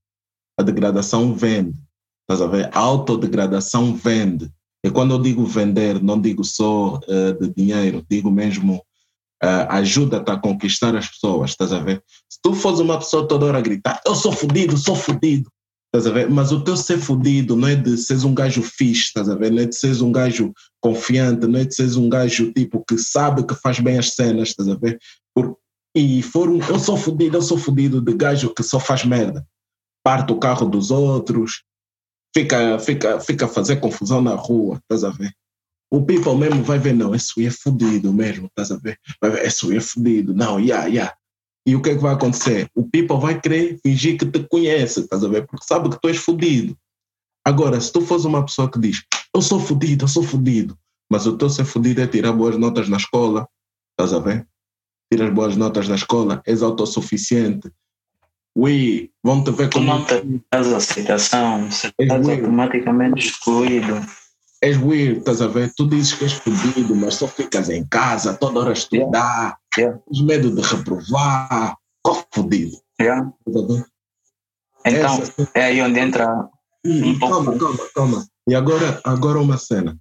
[0.57, 1.75] A degradação vende.
[2.21, 2.69] Estás a ver?
[2.73, 4.51] A autodegradação vende.
[4.83, 8.83] E quando eu digo vender, não digo só uh, de dinheiro, digo mesmo
[9.43, 12.03] uh, ajuda-te a conquistar as pessoas, estás a ver?
[12.29, 15.51] Se tu fores uma pessoa toda hora a gritar, eu sou fodido, sou fodido,
[15.87, 16.29] estás a ver?
[16.29, 19.51] Mas o teu ser fodido não é de seres um gajo fixe, estás a ver?
[19.51, 22.97] Não é de seres um gajo confiante, não é de seres um gajo tipo que
[22.97, 24.99] sabe que faz bem as cenas, estás a ver?
[25.33, 25.57] Por,
[25.95, 29.45] e for um, eu sou fodido, eu sou fodido de gajo que só faz merda.
[30.03, 31.63] Parte o carro dos outros,
[32.35, 35.33] fica, fica, fica a fazer confusão na rua, estás a ver?
[35.89, 38.99] O people mesmo vai ver, não, esse é fodido mesmo, estás a ver?
[39.21, 41.15] Vai ver, esse é fodido, não, yeah, yeah.
[41.67, 42.69] E o que é que vai acontecer?
[42.73, 45.45] O people vai querer fingir que te conhece, estás a ver?
[45.45, 46.77] Porque sabe que tu és fodido.
[47.45, 49.03] Agora, se tu fores uma pessoa que diz,
[49.35, 50.77] eu sou fodido, eu sou fodido,
[51.11, 53.47] mas o teu ser fodido é tirar boas notas na escola,
[53.91, 54.47] estás a ver?
[55.11, 57.69] Tiras boas notas na escola, és autossuficiente,
[58.57, 59.85] Ui, vão te ver como.
[59.85, 64.01] Tu não tens aceitação, estás automaticamente excluído.
[64.63, 65.71] És weird, estás a ver?
[65.75, 69.99] Tu dizes que és fodido, mas só ficas em casa, toda hora estudar, yeah.
[70.05, 71.77] tens medo de reprovar.
[72.33, 72.77] Fodido?
[73.01, 73.31] Yeah.
[74.85, 75.49] Então, Essa...
[75.53, 76.49] é aí onde entra.
[76.85, 77.59] Hum, um calma, pouco...
[77.59, 78.27] calma, calma.
[78.47, 79.97] E agora, agora uma cena.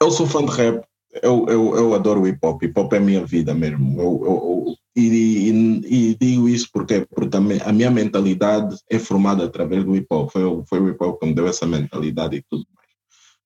[0.00, 0.84] Eu sou fã de rap,
[1.22, 4.00] eu, eu, eu adoro hip hop, hip hop é minha vida mesmo.
[4.00, 9.44] Eu, eu, e, e, e, digo isso porque, porque a, a, minha mentalidade é formada
[9.44, 10.30] através do hip hop.
[10.30, 12.81] Foi, foi o hip hop que me deu essa mentalidade e tudo mais.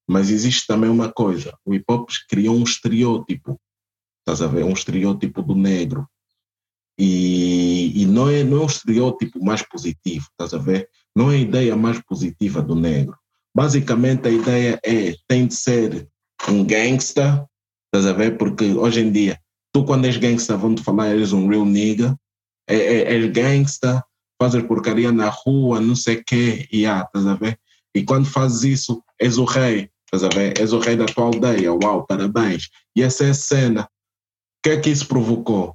[0.08, 3.60] Mas existe também uma coisa: o hip hop criou um estereótipo,
[4.20, 4.64] estás a ver?
[4.64, 6.06] Um estereótipo do negro.
[6.98, 10.88] E, e não, é, não é um estereótipo mais positivo, estás a ver?
[11.14, 13.16] Não é a ideia mais positiva do negro.
[13.54, 16.08] Basicamente, a ideia é: tem de ser
[16.48, 17.44] um gangster,
[17.86, 18.38] estás a ver?
[18.38, 19.38] Porque hoje em dia
[19.76, 22.18] Tu, quando és gangsta, vão te falar, eres um real nigga,
[22.66, 24.02] é, é, és gangsta,
[24.40, 27.60] fazes porcaria na rua, não sei o quê, e ah, estás a ver?
[27.94, 30.58] E quando fazes isso, és o rei, estás a ver?
[30.60, 32.68] És o rei da tua aldeia, uau, parabéns.
[32.94, 33.82] E essa é a cena.
[33.82, 33.88] O
[34.62, 35.74] que é que isso provocou?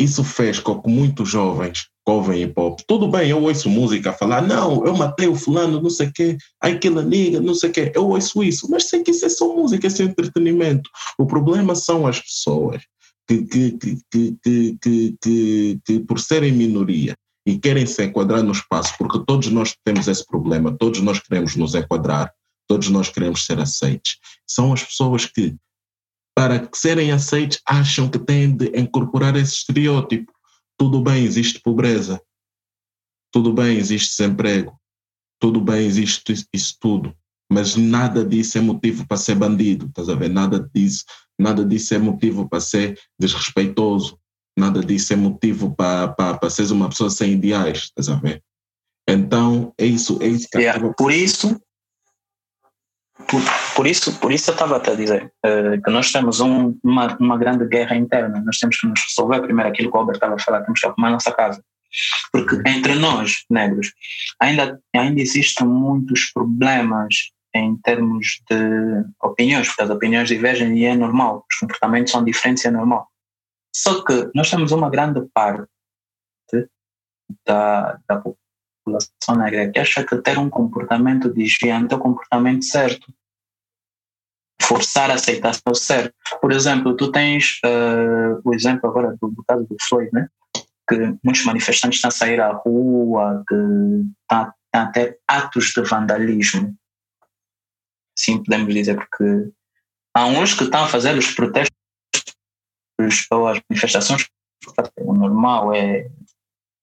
[0.00, 2.80] Isso fez com que muitos jovens ouvem hip hop.
[2.86, 6.36] Tudo bem, eu ouço música falar, não, eu matei o fulano, não sei o quê,
[6.60, 7.92] aquela nigga, não sei o quê.
[7.94, 10.88] Eu ouço isso, mas sei que isso é só música, isso é entretenimento.
[11.18, 12.82] O problema são as pessoas
[13.26, 13.78] que, que,
[14.10, 17.14] que, que, que, por serem minoria
[17.46, 21.56] e querem se enquadrar no espaço, porque todos nós temos esse problema, todos nós queremos
[21.56, 22.32] nos enquadrar,
[22.68, 24.18] todos nós queremos ser aceites.
[24.46, 25.56] São as pessoas que,
[26.36, 30.32] para serem aceites, acham que têm de incorporar esse estereótipo.
[30.78, 32.20] Tudo bem, existe pobreza.
[33.32, 34.78] Tudo bem, existe desemprego.
[35.40, 37.16] Tudo bem, existe isso tudo.
[37.50, 40.28] Mas nada disso é motivo para ser bandido, estás a ver?
[40.28, 41.04] Nada disso
[41.38, 44.18] Nada disso é motivo para ser desrespeitoso.
[44.58, 48.42] Nada disso é motivo para, para, para seres uma pessoa sem ideais, estás a ver?
[49.08, 51.60] Então, é isso, é isso que yeah, Por isso,
[53.26, 53.42] por,
[53.74, 57.16] por, isso, por isso eu estava até a dizer uh, que nós temos um, uma,
[57.18, 58.42] uma grande guerra interna.
[58.44, 60.86] Nós temos que nos resolver primeiro aquilo que o Albert estava a falar, temos que
[60.86, 61.62] arrumar a nossa casa.
[62.32, 63.92] Porque entre nós, negros,
[64.40, 67.14] ainda, ainda existem muitos problemas
[67.54, 72.64] em termos de opiniões, porque as opiniões divergem e é normal, os comportamentos são diferentes
[72.64, 73.08] e é normal.
[73.74, 75.68] Só que nós temos uma grande parte
[77.46, 78.22] da, da
[78.88, 83.12] população negra que acha que ter um comportamento desviante é o comportamento certo.
[84.60, 86.14] Forçar a aceitar o certo.
[86.40, 90.28] Por exemplo, tu tens uh, o exemplo agora do, do caso do Floyd, né?
[90.88, 96.74] que muitos manifestantes estão a sair à rua, que estão, a ter atos de vandalismo.
[98.18, 99.52] Sim, podemos dizer, porque
[100.14, 101.76] há uns que estão a fazer os protestos
[103.30, 104.26] ou as manifestações,
[104.98, 106.10] o normal é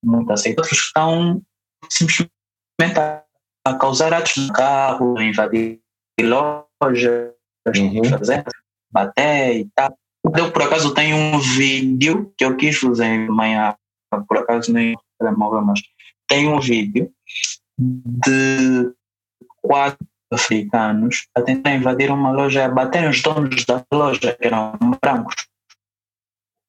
[0.03, 1.41] muito aceito, outros que estão
[1.89, 2.99] simplesmente
[3.65, 5.79] a, causar atos de carro, invadir
[6.21, 7.33] lojas,
[7.75, 8.03] uhum.
[8.09, 8.43] fazer,
[8.91, 9.97] bater e tal.
[10.35, 13.75] Eu, por acaso, tenho um vídeo que eu quis fazer amanhã,
[14.27, 15.81] por acaso nem telemóvel, mas
[16.27, 17.11] tem um vídeo
[17.77, 18.93] de
[19.61, 24.77] quatro africanos a tentar invadir uma loja, a bater os donos da loja, que eram
[25.01, 25.35] brancos.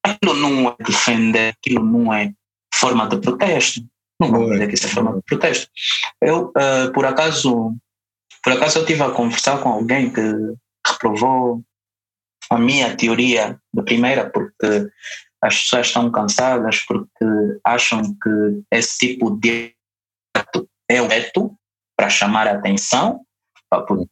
[0.05, 2.33] Aquilo não é defender, aquilo não é
[2.75, 3.81] forma de protesto.
[4.21, 5.71] Não vou dizer que isso é forma de protesto.
[6.23, 7.75] Eu, uh, por acaso,
[8.43, 10.23] por acaso eu estive a conversar com alguém que
[10.87, 11.63] reprovou
[12.51, 14.89] a minha teoria da primeira, porque
[15.43, 17.25] as pessoas estão cansadas, porque
[17.65, 19.75] acham que esse tipo de
[20.35, 21.55] ato é o veto
[21.97, 23.23] para chamar a atenção.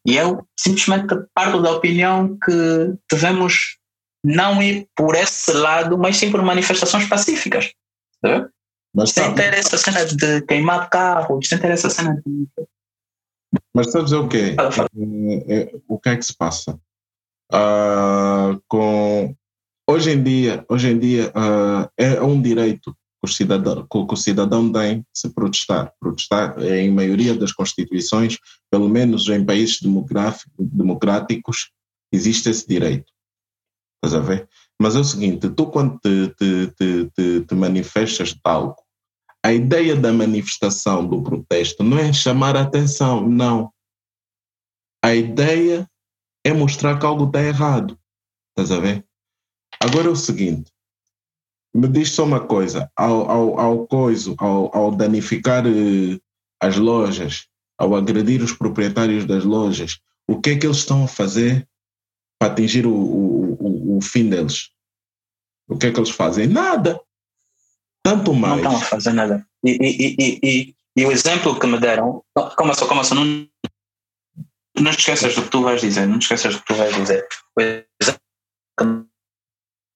[0.07, 3.79] E eu simplesmente parto da opinião que devemos
[4.25, 7.73] não ir por esse lado, mas sim por manifestações pacíficas.
[8.95, 12.49] Mas sem ter essa cena de queimar carros, sem ter essa cena de.
[13.75, 14.57] Mas sabes o quê?
[15.49, 16.79] É, é, o que é que se passa?
[17.53, 19.35] Uh, com
[19.89, 24.17] hoje em dia, hoje em dia uh, é um direito que o cidadão, que o
[24.17, 25.93] cidadão tem se protestar.
[26.01, 28.39] Protestar em maioria das constituições,
[28.71, 29.81] pelo menos em países
[30.59, 31.71] democráticos,
[32.13, 33.13] existe esse direito.
[34.05, 34.49] Estás a ver?
[34.81, 38.77] Mas é o seguinte, tu quando te, te, te, te, manifestas de algo,
[39.45, 43.71] a ideia da manifestação, do protesto, não é chamar a atenção, não.
[45.05, 45.87] A ideia
[46.43, 47.99] é mostrar que algo está errado.
[48.51, 49.05] Estás a ver?
[49.79, 50.73] Agora é o seguinte,
[51.75, 56.21] me diz só uma coisa, ao, ao, ao coiso, ao, ao danificar uh,
[56.59, 57.47] as lojas,
[57.77, 61.69] ao agredir os proprietários das lojas, o que é que eles estão a fazer
[62.39, 64.71] para atingir o, o, o, o fim deles?
[65.69, 66.47] O que é que eles fazem?
[66.47, 66.99] Nada.
[68.05, 68.63] Tanto mais.
[68.63, 69.47] Não estão a fazer nada.
[69.65, 72.23] E, e, e, e, e o exemplo que me deram,
[72.57, 73.49] como só, como só, não,
[74.79, 76.95] não te esqueças do que tu vais dizer, não te esqueças do que tu vais
[76.95, 77.27] dizer.
[77.57, 78.21] O exemplo
[78.79, 79.07] que me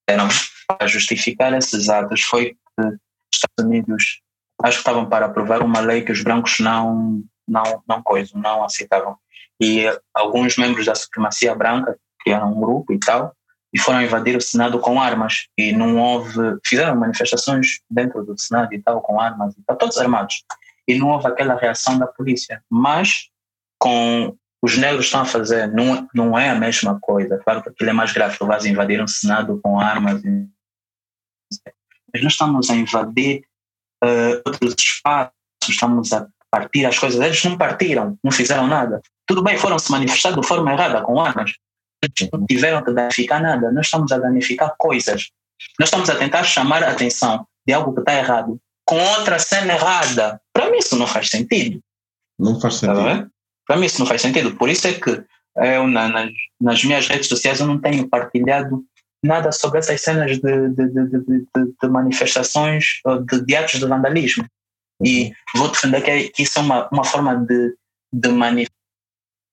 [0.09, 0.29] deram
[0.67, 2.99] para justificar esses atos foi que os
[3.35, 4.23] Estados Unidos
[4.63, 8.65] acho que estavam para aprovar uma lei que os brancos não, não, não coisam, não
[8.65, 9.17] aceitavam.
[9.61, 13.35] E alguns membros da supremacia branca criaram um grupo e tal,
[13.73, 15.47] e foram invadir o Senado com armas.
[15.57, 19.99] E não houve, fizeram manifestações dentro do Senado e tal com armas e tal, todos
[19.99, 20.45] armados.
[20.87, 23.29] E não houve aquela reação da polícia, mas
[23.79, 27.91] com os negros estão a fazer, não, não é a mesma coisa, claro que aquilo
[27.91, 30.49] é mais grave, tu vais invadir um Senado com armas e...
[32.13, 33.45] mas nós estamos a invadir
[34.03, 35.33] uh, outros espaços,
[35.69, 39.93] estamos a partir as coisas, eles não partiram, não fizeram nada, tudo bem, foram se
[39.93, 41.53] manifestar de forma errada com armas,
[42.33, 45.31] não tiveram que danificar nada, nós estamos a danificar coisas.
[45.79, 49.75] Nós estamos a tentar chamar a atenção de algo que está errado com outra cena
[49.75, 50.41] errada.
[50.51, 51.79] Para mim isso não faz sentido.
[52.39, 53.05] Não faz tá sentido.
[53.05, 53.29] Tá
[53.67, 54.57] Para mim isso não faz sentido.
[54.57, 55.23] Por isso é que
[55.57, 58.83] eu, na, nas, nas, minhas redes sociais eu não tenho partilhado
[59.23, 61.47] nada sobre essas cenas de, de, de,
[61.83, 63.01] de manifestações,
[63.31, 64.47] de, de atos de vandalismo.
[65.05, 65.33] E uhum.
[65.57, 67.75] vou defender que, que isso é uma, uma forma de,
[68.11, 68.78] de manifestação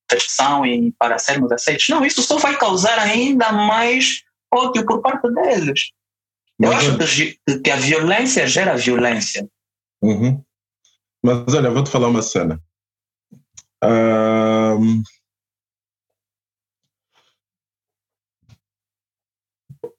[0.06, 1.88] manifestação e para sermos aceitos.
[1.90, 4.24] Não, isso só vai causar ainda mais
[4.54, 5.92] ódio por parte deles.
[6.60, 9.48] Eu acho que, que, a violência gera violência.
[10.02, 10.42] Uhum.
[11.24, 12.62] Mas olha, vou te falar uma cena.
[13.84, 15.04] Um...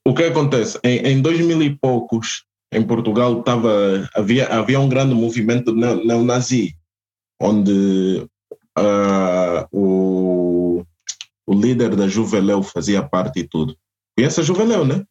[0.03, 0.79] O que acontece?
[0.83, 6.75] Em, em dois mil e poucos, em Portugal, tava, havia, havia um grande movimento neonazi,
[7.39, 8.25] onde
[8.77, 10.85] uh, o,
[11.45, 13.75] o líder da Juveléu fazia parte e tudo.
[14.15, 15.03] Conhece a Juveléu, né?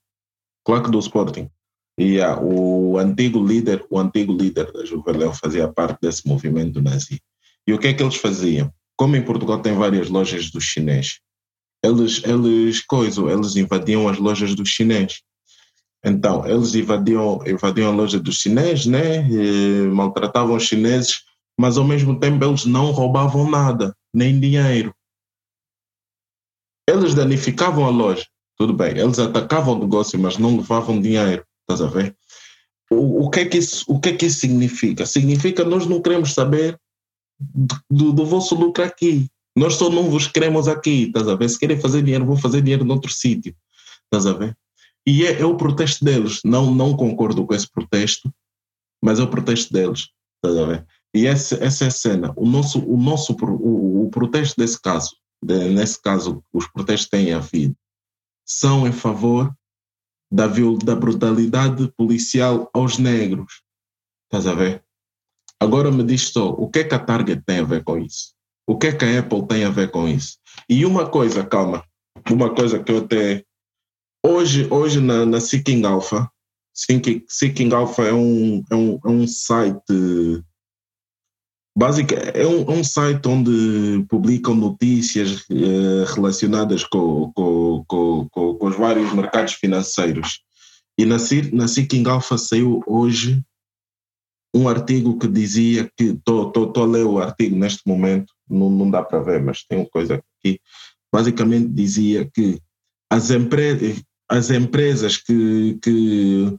[0.65, 1.51] Claque do Sporting.
[1.99, 7.21] E uh, o antigo líder, o antigo líder da Juveléu fazia parte desse movimento nazi.
[7.67, 8.73] E o que é que eles faziam?
[8.97, 11.21] Como em Portugal tem várias lojas do chinês,
[11.83, 15.21] eles, eles, coisa, eles invadiam as lojas do chinês.
[16.05, 19.29] Então, eles invadiam, invadiam a loja dos chineses, né?
[19.29, 21.23] E maltratavam os chineses
[21.59, 24.95] mas ao mesmo tempo eles não roubavam nada, nem dinheiro.
[26.89, 28.27] Eles danificavam a loja,
[28.57, 28.97] tudo bem.
[28.97, 32.16] Eles atacavam o negócio, mas não levavam dinheiro, estás a ver?
[32.91, 35.05] O, o, que, é que isso, o que é que isso significa?
[35.05, 36.78] Significa nós não queremos saber
[37.91, 39.28] do, do vosso lucro aqui.
[39.57, 41.49] Nós só não vos queremos aqui, estás a ver?
[41.49, 43.57] Se querem fazer dinheiro, vão fazer dinheiro noutro sítio,
[44.05, 44.57] estás a ver?
[45.07, 46.41] E é, é, o protesto deles.
[46.45, 48.33] Não, não concordo com esse protesto,
[49.03, 50.87] mas é o protesto deles, estás a ver?
[51.17, 52.35] E essa, essa é a cena.
[52.37, 57.33] O nosso, o nosso o, o protesto desse caso, de, nesse caso, os protestos têm
[57.33, 57.75] havido,
[58.45, 59.51] são em favor
[60.31, 63.63] da, da brutalidade policial aos negros.
[64.25, 64.85] Estás a ver?
[65.59, 68.35] Agora me diz só, o que é que a Target tem a ver com isso?
[68.67, 70.37] O que é que a Apple tem a ver com isso?
[70.69, 71.83] E uma coisa, calma,
[72.31, 73.43] uma coisa que eu até.
[74.23, 76.31] Hoje, hoje na, na Seeking Alpha,
[76.75, 79.81] Seeking, Seeking Alpha é um, é um, é um site.
[81.77, 88.66] Básico, é um, é um site onde publicam notícias eh, relacionadas com, com, com, com,
[88.66, 90.40] os vários mercados financeiros.
[90.98, 91.19] E na,
[91.53, 93.44] na Seeking Alpha saiu hoje
[94.55, 99.03] um artigo que dizia que estou a ler o artigo neste momento, não, não dá
[99.03, 100.59] para ver, mas tem uma coisa aqui.
[101.12, 102.59] Basicamente dizia que
[103.12, 106.57] as, empre as empresas que, que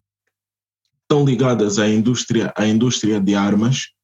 [1.01, 3.96] estão ligadas à indústria, à indústria de armas,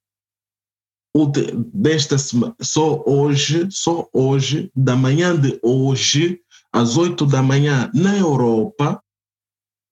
[1.73, 6.41] desta semana, só hoje, só hoje, da manhã de hoje,
[6.71, 9.03] às 8 da manhã na Europa,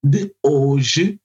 [0.03, 1.19] de hoje,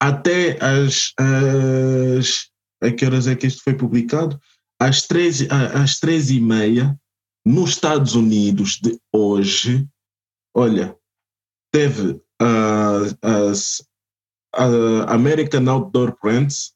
[0.00, 2.50] até as, as
[2.82, 4.40] a que horas é que isto foi publicado?
[4.80, 6.98] Às três, às três e meia,
[7.44, 9.86] nos Estados Unidos de hoje,
[10.54, 10.96] olha,
[11.70, 13.86] teve as,
[14.54, 16.74] a American Outdoor Brands,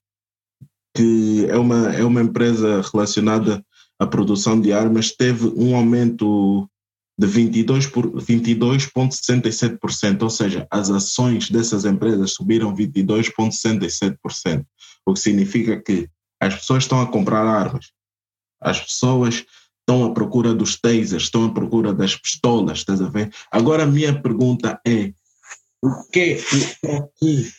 [0.94, 3.64] que é uma, é uma empresa relacionada
[3.98, 6.68] à produção de armas, teve um aumento
[7.18, 8.88] de 22,67%, 22
[10.20, 14.64] ou seja, as ações dessas empresas subiram 22,67%,
[15.06, 16.08] o que significa que
[16.40, 17.92] as pessoas estão a comprar armas,
[18.60, 19.44] as pessoas
[19.80, 23.32] estão à procura dos tasers, estão à procura das pistolas, estás a ver?
[23.50, 25.12] Agora a minha pergunta é,
[25.82, 26.38] o que,
[26.82, 27.52] o que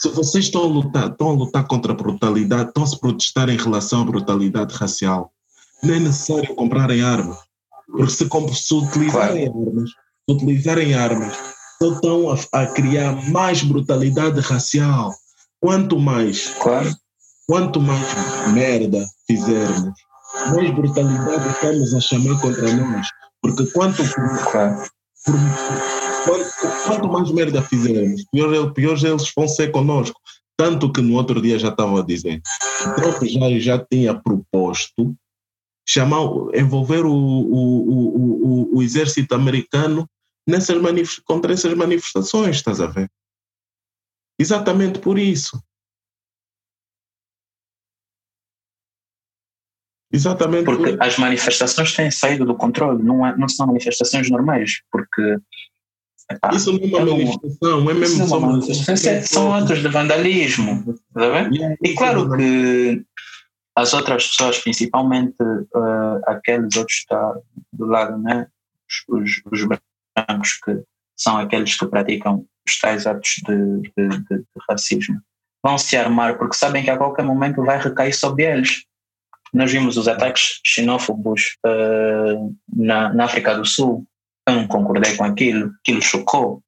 [0.00, 3.48] se vocês estão a lutar, estão a lutar contra a brutalidade, estão a se protestar
[3.48, 5.32] em relação à brutalidade racial,
[5.82, 7.38] não é necessário comprarem armas
[7.90, 9.68] porque se, se utilizarem claro.
[9.68, 11.36] armas, se utilizarem armas,
[11.82, 15.12] estão a, a, criar mais brutalidade racial.
[15.60, 16.90] Quanto mais, claro.
[17.46, 18.06] quanto mais
[18.52, 19.92] merda fizermos,
[20.54, 23.06] mais brutalidade estamos a chamar contra nós.
[23.42, 24.02] Porque quanto,
[24.50, 24.82] claro.
[25.24, 25.99] por,
[26.86, 30.20] quanto, mais merda fizermos, pior, pior eles vão ser conosco.
[30.56, 32.40] Tanto que no outro dia já estavam a dizer.
[32.86, 35.16] O Trump já, já tinha proposto
[35.88, 36.20] chamar,
[36.54, 40.08] envolver o, o, o, o, exército americano
[40.46, 40.78] nessas
[41.24, 43.10] contra essas manifestações, estás a ver?
[44.38, 45.60] Exatamente por isso.
[50.12, 50.64] Exatamente.
[50.64, 51.02] Porque por...
[51.02, 55.36] as manifestações têm saído do controle, não, é, não são manifestações normais, porque.
[56.52, 59.22] Isso não é uma manifestação, é mesmo só manifestação.
[59.22, 61.76] São atos de vandalismo, ver?
[61.82, 63.04] E claro que
[63.76, 67.34] as outras pessoas, principalmente uh, aqueles outros tá
[67.72, 68.46] do lado, né?
[69.08, 70.82] Os, os, brancos que
[71.16, 75.20] são aqueles que praticam os tais atos de, de, de, de, racismo,
[75.64, 78.84] vão se armar porque sabem que a qualquer momento vai recair sobre eles.
[79.52, 84.06] Nós vimos os ataques xenófobos uh, na, na África do Sul.
[84.50, 86.62] Não concordei com aquilo, aquilo chocou.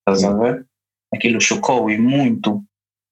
[0.00, 0.66] Estás a ver?
[1.14, 2.62] Aquilo chocou e muito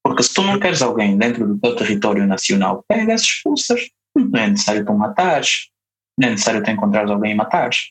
[0.07, 3.89] porque se tu não queres alguém dentro do teu território nacional, pegas, expulsas.
[4.15, 5.69] Não é necessário tu matares,
[6.17, 7.91] não é necessário tu encontrares alguém e matares.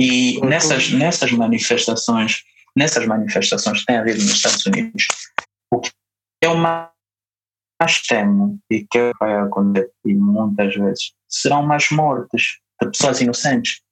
[0.00, 2.42] E nessas, nessas manifestações,
[2.76, 5.06] nessas manifestações que tem havido nos Estados Unidos,
[5.72, 5.90] o que
[6.42, 13.82] eu mais temo e que vai acontecer muitas vezes serão mais mortes de pessoas inocentes.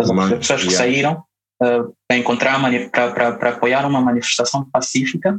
[0.00, 1.22] As pessoas que saíram
[1.62, 2.58] uh, para encontrar
[2.90, 5.38] para apoiar uma manifestação pacífica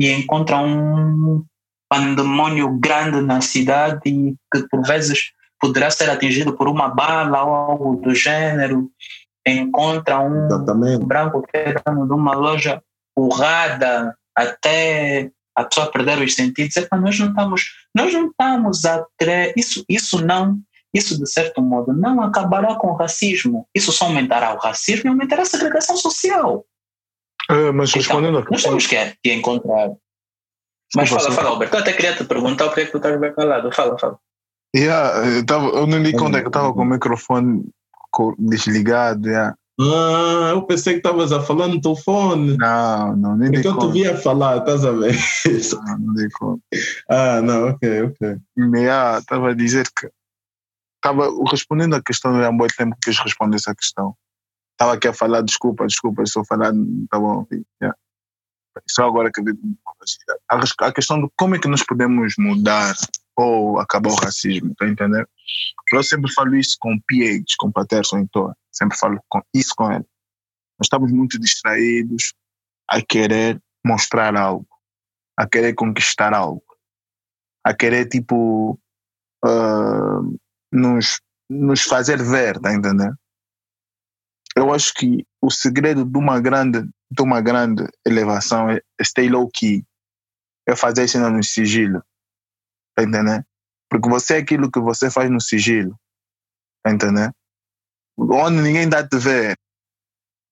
[0.00, 1.44] e encontra um
[1.88, 7.54] pandemônio grande na cidade e que por vezes poderá ser atingido por uma bala ou
[7.54, 8.90] algo do gênero.
[9.46, 11.04] Encontra um Exatamente.
[11.04, 12.82] branco que é dono de uma loja
[13.16, 16.76] urrada até a pessoa perder os sentidos.
[16.76, 17.62] É nós não estamos,
[17.94, 20.58] nós não estamos a ter isso, isso não,
[20.92, 23.66] isso de certo modo não acabará com o racismo.
[23.74, 26.64] Isso só aumentará o racismo e aumentará a segregação social.
[27.50, 29.90] Uh, mas então, respondendo a Nós temos que, encontrar.
[30.94, 31.76] Mas fala, fala, Alberto.
[31.76, 33.72] Eu até queria te perguntar o que é que tu estás bem calado.
[33.72, 34.18] Fala, fala.
[34.74, 37.64] Yeah, eu, tava, eu nem li quando é que eu estava com o microfone
[38.38, 39.28] desligado.
[39.28, 39.54] Yeah.
[39.80, 42.56] Ah, eu pensei que estavas a falar no telefone.
[42.56, 45.16] Não, não, nem eu te via falar, estás a ver?
[45.72, 46.62] Não, não dei conta.
[47.08, 48.36] ah, não, ok, ok.
[49.18, 50.08] Estava a dizer que.
[51.02, 54.14] Estava respondendo a questão, há um bom tempo que quis responder essa questão.
[54.72, 56.72] Estava aqui a falar, desculpa, desculpa, estou a falar,
[57.10, 57.46] tá bom.
[57.80, 57.96] Yeah.
[58.86, 59.40] Só agora que
[60.50, 62.94] a, a questão de como é que nós podemos mudar
[63.34, 65.26] ou acabar o racismo, tá entendendo?
[65.92, 70.04] Eu sempre falo isso com PH, com Patterson então sempre falo com, isso com ele.
[70.78, 72.34] Nós estamos muito distraídos
[72.88, 74.68] a querer mostrar algo,
[75.36, 76.64] a querer conquistar algo,
[77.64, 78.78] a querer, tipo,
[79.44, 80.40] uh,
[80.72, 83.16] nos, nos fazer ver, tá entendendo?
[84.56, 89.48] Eu acho que o segredo de uma grande, de uma grande elevação é stay low
[89.48, 89.84] key,
[90.66, 92.02] é fazer isso no sigilo,
[92.94, 93.44] tá entendendo?
[93.88, 95.98] Porque você é aquilo que você faz no sigilo,
[96.82, 97.32] tá entendendo?
[98.18, 99.56] Onde ninguém dá te ver,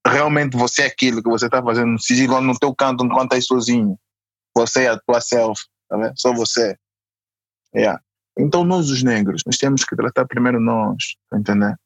[0.06, 3.46] realmente você é aquilo que você está fazendo no sigilo, no teu canto, enquanto estás
[3.46, 3.98] sozinho.
[4.56, 6.14] Você é a tua self, tá vendo?
[6.16, 6.76] Só você.
[7.74, 8.00] Yeah.
[8.38, 11.76] Então, nós, os negros, nós temos que tratar primeiro nós, tá entendendo?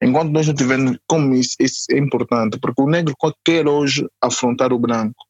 [0.00, 3.12] Enquanto nós não tivermos, como isso, isso é importante, porque o negro
[3.44, 5.26] quer hoje afrontar o branco,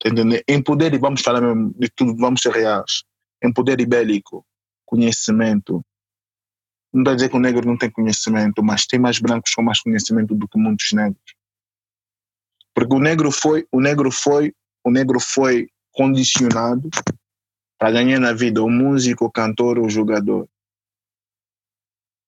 [0.00, 0.42] tá entendendo?
[0.48, 3.04] Em poder, e vamos falar mesmo de tudo, vamos ser reais,
[3.42, 4.44] em poder ibélico,
[4.84, 5.80] conhecimento.
[6.92, 9.80] Não a dizer que o negro não tem conhecimento, mas tem mais brancos com mais
[9.80, 11.22] conhecimento do que muitos negros.
[12.74, 14.52] Porque o negro foi, o negro foi,
[14.82, 16.90] o negro foi condicionado
[17.82, 20.48] para ganhar na vida o músico, o cantor, o jogador.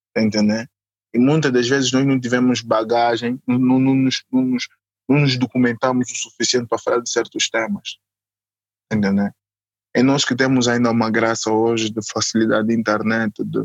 [0.08, 0.68] Está entendendo?
[1.14, 4.56] E muitas das vezes nós não tivemos bagagem, não, não, não, nos, não,
[5.08, 8.00] não nos documentamos o suficiente para falar de certos temas.
[8.92, 9.30] Entendeu?
[9.94, 13.64] É nós que temos ainda uma graça hoje de facilidade de internet, de,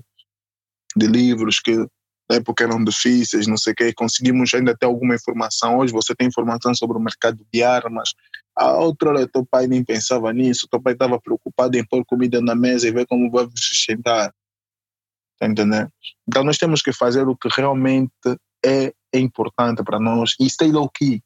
[0.95, 1.87] de livros que
[2.29, 5.79] na época eram difíceis, não sei o quê, conseguimos ainda ter alguma informação.
[5.79, 8.13] Hoje você tem informação sobre o mercado de armas.
[8.55, 12.39] A outra hora teu pai nem pensava nisso, teu pai estava preocupado em pôr comida
[12.39, 14.33] na mesa e ver como vai sustentar.
[15.39, 15.91] Tá entendendo?
[16.27, 18.11] Então nós temos que fazer o que realmente
[18.63, 21.23] é, é importante para nós e stay low key,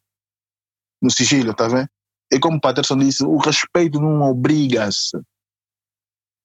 [1.01, 1.89] no sigilo, tá vendo?
[2.31, 5.17] E como o Patterson disse, o respeito não obriga-se.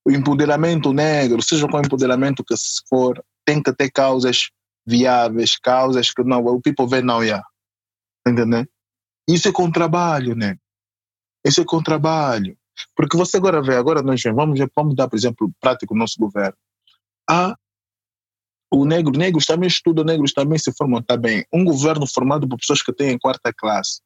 [0.04, 2.54] O empoderamento negro, seja qual empoderamento que
[2.88, 4.50] for, tem que ter causas
[4.86, 7.42] viáveis, causas que não, o people vê não, yeah.
[8.26, 8.66] entendeu?
[9.26, 10.58] Isso é com trabalho, né?
[11.42, 12.58] Isso é com trabalho.
[12.94, 16.58] Porque você agora vê, agora nós vamos, vamos dar, por exemplo, prático no nosso governo.
[17.28, 17.56] Ah,
[18.70, 21.46] o negro, negros também estudam, negros também se formam, tá bem.
[21.50, 24.02] Um governo formado por pessoas que têm quarta classe.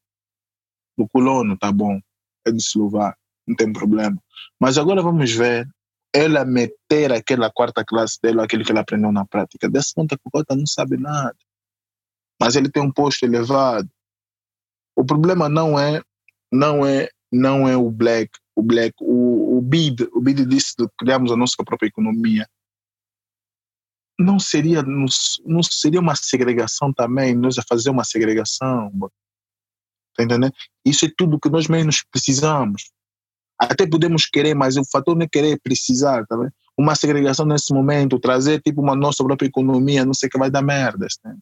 [0.97, 1.99] Do colono, tá bom.
[2.47, 4.17] É de se louvar, não tem problema.
[4.61, 5.67] Mas agora vamos ver
[6.15, 9.69] ela meter aquela quarta classe dela, aquilo que ela aprendeu na prática.
[9.69, 11.37] Dessa conta que o Cota não sabe nada.
[12.41, 13.89] Mas ele tem um posto elevado.
[14.95, 16.03] O problema não é,
[16.53, 20.87] não é, não é o black, o black, o, o BID, o BID disse que
[20.99, 22.47] criamos a nossa própria economia.
[24.19, 25.07] Não seria, não,
[25.63, 28.91] seria uma segregação também, nós a fazer uma segregação.
[30.15, 30.53] Tá entendendo?
[30.85, 32.93] Isso é tudo que nós menos precisamos.
[33.71, 36.53] Até podemos querer, mas o fator não é querer, é precisar, tá vendo?
[36.77, 40.63] Uma segregação nesse momento, trazer tipo uma nossa própria economia, não sei que vai dar
[40.63, 41.35] merda, tá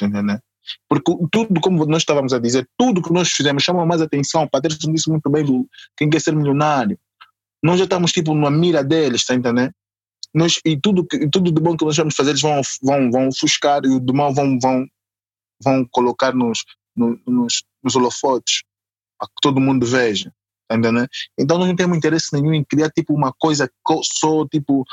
[0.00, 0.40] entendendo?
[0.88, 4.44] Porque tudo, como nós estávamos a dizer, tudo que nós fizemos chama mais atenção.
[4.44, 6.98] O Patrício disse muito bem do quem quer ser milionário.
[7.62, 9.72] Nós já estamos tipo na mira deles, tá entendendo?
[10.34, 13.84] Nós, e tudo, tudo de bom que nós vamos fazer, eles vão, vão, vão ofuscar
[13.84, 14.86] e o de mal vão, vão,
[15.62, 16.64] vão colocar nos,
[16.96, 18.62] nos, nos holofotes
[19.18, 20.32] para que todo mundo veja.
[20.68, 20.76] Tá?
[21.38, 23.70] Então nós não temos interesse nenhum em criar tipo uma coisa
[24.02, 24.84] só tipo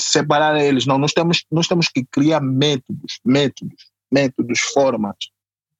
[0.00, 0.86] separar eles.
[0.86, 5.16] Não, nós temos, nós temos que criar métodos, métodos, métodos, formas,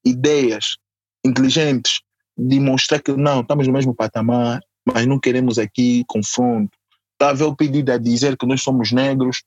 [0.05, 0.76] ideias
[1.24, 2.00] inteligentes
[2.36, 6.76] de mostrar que não, estamos no mesmo patamar, mas não queremos aqui confronto.
[7.14, 9.42] Está a ver o pedido a dizer que nós somos negros,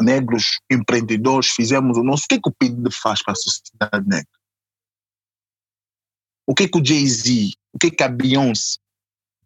[0.00, 2.24] negros empreendedores, fizemos o nosso.
[2.24, 4.26] O que, é que o pedido faz para a sociedade negra?
[6.46, 8.78] O que, é que o Jay-Z, o que, é que a Beyoncé,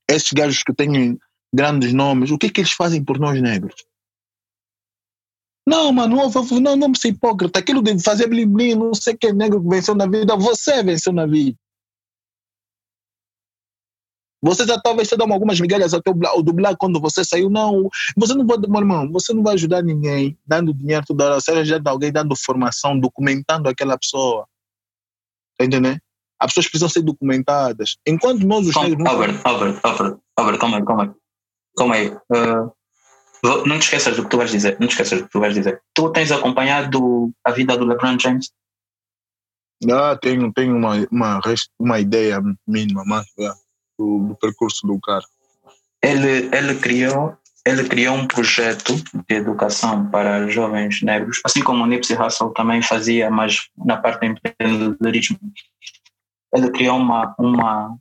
[0.09, 1.19] esses gajos que têm
[1.53, 3.75] grandes nomes, o que, é que eles fazem por nós negros?
[5.69, 7.59] Não, mano, não, não, não ser hipócrita.
[7.59, 11.27] Aquilo de fazer blim-blim, não sei quem negro que venceu na vida, você venceu na
[11.27, 11.59] vida.
[14.43, 17.51] Você já talvez te dando algumas migalhas teu ao dublar quando você saiu.
[17.51, 21.41] Não, você não pode, meu irmão, você não vai ajudar ninguém dando dinheiro toda hora.
[21.41, 24.47] Você vai ajudar alguém dando formação, documentando aquela pessoa.
[25.59, 26.01] Tá entendendo?
[26.41, 27.97] As pessoas precisam ser documentadas.
[28.07, 29.07] Enquanto nós os negros.
[29.07, 31.11] Albert, Albert, Albert, Albert, calma aí, calma aí.
[31.77, 32.09] Calma aí.
[32.09, 34.77] Uh, Não te esqueças do que tu vais dizer.
[34.81, 35.83] Não te esqueças do que tu vais dizer.
[35.95, 38.51] Tu tens acompanhado a vida do LeBron James?
[39.91, 41.41] Ah, tenho, tenho uma, uma,
[41.79, 43.27] uma ideia mínima mas,
[43.99, 45.25] do, do percurso do cara.
[46.03, 51.87] Ele, ele criou ele criou um projeto de educação para jovens negros, assim como o
[51.87, 55.39] Nipsey Hussle também fazia, mas na parte do empreendedorismo.
[56.55, 57.97] Ele criou uma, uma,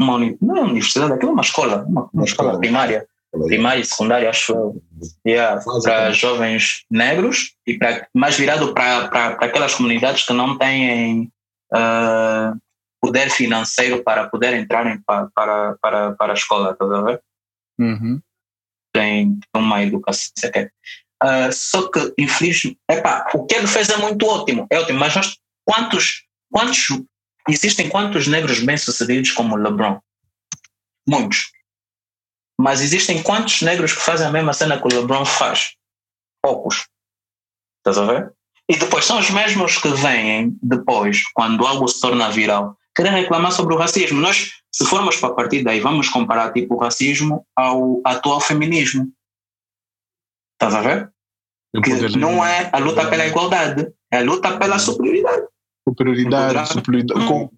[0.00, 3.06] uma não é uma universidade, aquilo é uma escola, uma, uma escola primária,
[3.46, 4.80] primária e secundária, acho
[5.26, 10.58] yeah, para jovens negros e para, mais virado para, para, para aquelas comunidades que não
[10.58, 11.30] têm
[11.72, 12.58] uh,
[13.00, 17.20] poder financeiro para poder entrarem para, para, para, para a escola, tá vendo?
[17.78, 18.20] Uhum.
[18.92, 20.72] Tem uma educação sequer.
[21.22, 25.14] Uh, só que, infelizmente, epá, o que ele fez é muito ótimo, é ótimo, mas
[25.14, 26.88] nós, quantos, quantos,
[27.52, 30.00] existem quantos negros bem-sucedidos como LeBron?
[31.08, 31.52] Muitos.
[32.58, 35.74] Mas existem quantos negros que fazem a mesma cena que o LeBron faz?
[36.42, 36.88] Poucos.
[37.78, 38.32] Estás a ver?
[38.68, 43.52] E depois são os mesmos que vêm depois, quando algo se torna viral, querer reclamar
[43.52, 44.20] sobre o racismo.
[44.20, 49.12] Nós, se formos para a partir daí, vamos comparar tipo o racismo ao atual feminismo.
[50.54, 51.12] Estás a ver?
[51.84, 55.46] Que não é a luta pela igualdade, é a luta pela superioridade.
[55.88, 57.26] Superioridade, superioridade.
[57.26, 57.50] Com...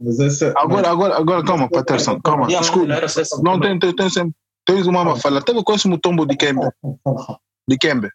[0.56, 2.46] Agora, agora, agora, calma, Patterson, calma.
[2.52, 3.00] Escuta.
[3.42, 4.34] Não, tem, tem, tem, tem,
[4.66, 5.42] tens uma fala.
[5.42, 6.68] Teve com esse mutombo de Kembe?
[7.66, 8.10] De Kembe?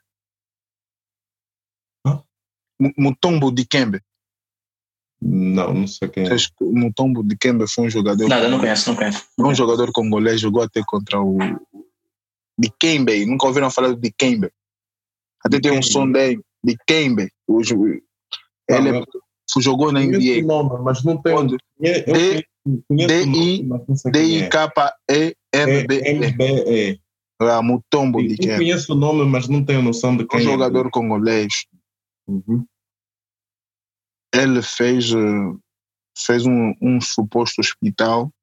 [2.98, 4.02] Mutombo de Kembe?
[5.20, 6.36] Não, não sei quem é.
[6.60, 8.28] No tombo de Kembe foi um jogador.
[8.28, 9.26] Nada, não conheço, não conheço.
[9.40, 11.38] Um jogador congolês jogou até contra o.
[12.60, 14.52] De Kembe, nunca ouviram falar de Kembe.
[15.44, 17.32] Até tem um som dele, de Kembe.
[17.48, 17.62] O,
[18.70, 19.06] ele não,
[19.62, 20.44] jogou na NBA.
[20.44, 21.34] Nome, mas não tem.
[21.34, 21.58] Onde?
[24.12, 24.70] D-I-K-P-E-M-B-E.
[27.42, 28.38] É, Mutombo de.
[28.48, 30.46] Eu conheço o nome, mas não tenho noção de quem um é.
[30.48, 31.66] Um jogador congolês.
[32.28, 32.66] Uhum
[34.34, 35.58] ele fez, eh,
[36.18, 38.34] fez um, um suposto hospital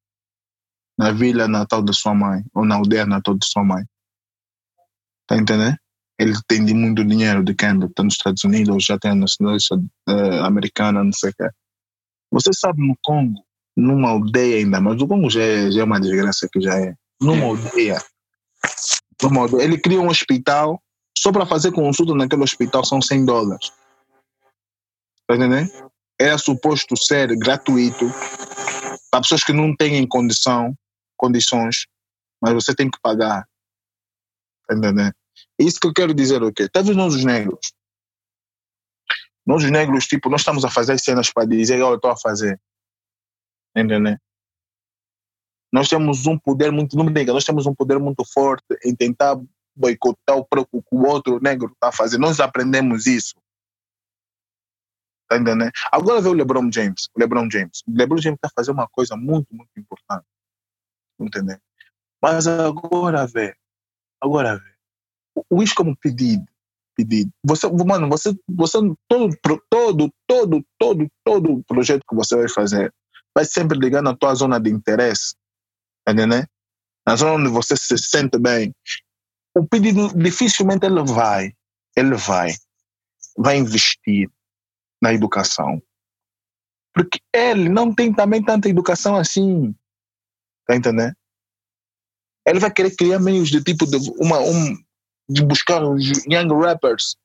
[0.97, 3.83] na vila natal de sua mãe, ou na aldeia natal de sua mãe.
[5.27, 5.77] Tá entendendo?
[6.21, 9.83] Ele tem de muito dinheiro de quem está nos Estados Unidos, já tem a nacionalidade
[10.07, 11.49] uh, americana, não sei o quê.
[12.31, 13.43] Você sabe, no Congo,
[13.75, 16.93] numa aldeia ainda, mas o Congo já é, já é uma desgraça que já é.
[17.19, 17.99] Numa aldeia,
[19.19, 19.63] numa aldeia.
[19.63, 20.79] Ele cria um hospital,
[21.17, 23.71] só para fazer consulta naquele hospital são 100 dólares.
[25.27, 25.71] Tá entendendo?
[26.19, 28.05] Era suposto ser gratuito
[29.09, 30.77] para pessoas que não têm condição,
[31.17, 31.87] condições,
[32.39, 33.43] mas você tem que pagar.
[34.67, 35.15] Tá entendendo?
[35.61, 36.67] Isso que eu quero dizer o quê?
[36.69, 37.73] Teve nós os negros.
[39.45, 42.17] Nós os negros, tipo, nós estamos a fazer cenas para dizer, olha, eu estou a
[42.17, 42.59] fazer.
[43.75, 44.17] Entendeu?
[45.71, 48.93] Nós temos um poder muito, não me diga, nós temos um poder muito forte em
[48.95, 49.39] tentar
[49.75, 52.17] boicotar o que o outro negro está a fazer.
[52.17, 53.35] Nós aprendemos isso.
[55.29, 55.71] Tá entendendo?
[55.89, 57.07] Agora vê o LeBron James.
[57.15, 57.81] O LeBron James.
[57.87, 60.25] O LeBron James está fazendo uma coisa muito, muito importante.
[61.17, 61.57] Entendeu?
[62.21, 63.55] Mas agora vê.
[64.19, 64.71] Agora vê.
[65.49, 66.45] O isso como pedido.
[66.95, 67.31] Pedido.
[67.43, 68.77] Você, mano, você, você
[69.07, 69.37] todo,
[69.69, 72.93] todo, todo, todo, todo projeto que você vai fazer
[73.33, 75.35] vai sempre ligar na tua zona de interesse.
[76.07, 76.45] Entendeu?
[77.05, 78.73] Na zona onde você se sente bem.
[79.55, 81.53] O pedido dificilmente ele vai.
[81.95, 82.51] Ele vai.
[83.37, 84.29] Vai investir
[85.01, 85.81] na educação.
[86.93, 89.73] Porque ele não tem também tanta educação assim.
[90.67, 91.15] Tá entendendo?
[92.45, 94.77] Ele vai querer criar meios de tipo de uma um,
[95.31, 97.15] de buscar os young rappers,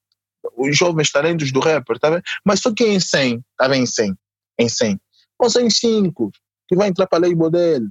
[0.56, 2.22] os jovens talentos do rapper, tá vendo?
[2.44, 4.16] Mas só que em 100, tá bem em 100,
[4.58, 5.00] em 100.
[5.38, 6.30] Ou só em 5,
[6.68, 7.88] que vai entrar para a label dele.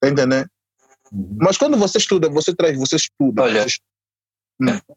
[0.00, 0.48] Tá entendendo?
[1.12, 1.36] Uhum.
[1.40, 3.42] Mas quando você estuda, você traz, você estuda.
[3.42, 3.62] Olha.
[3.62, 3.78] Você...
[4.60, 4.96] Hum.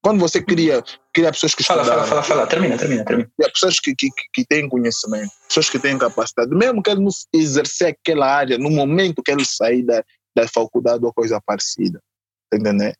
[0.00, 0.82] Quando você cria,
[1.12, 3.30] cria pessoas que fala, Fala, fala, fala, termina, termina, termina.
[3.36, 7.88] Pessoas que, que, que têm conhecimento, pessoas que têm capacidade, mesmo que ele não exercer
[7.88, 10.04] aquela área no momento que ele sair da,
[10.36, 12.00] da faculdade ou coisa parecida,
[12.52, 12.92] entendeu?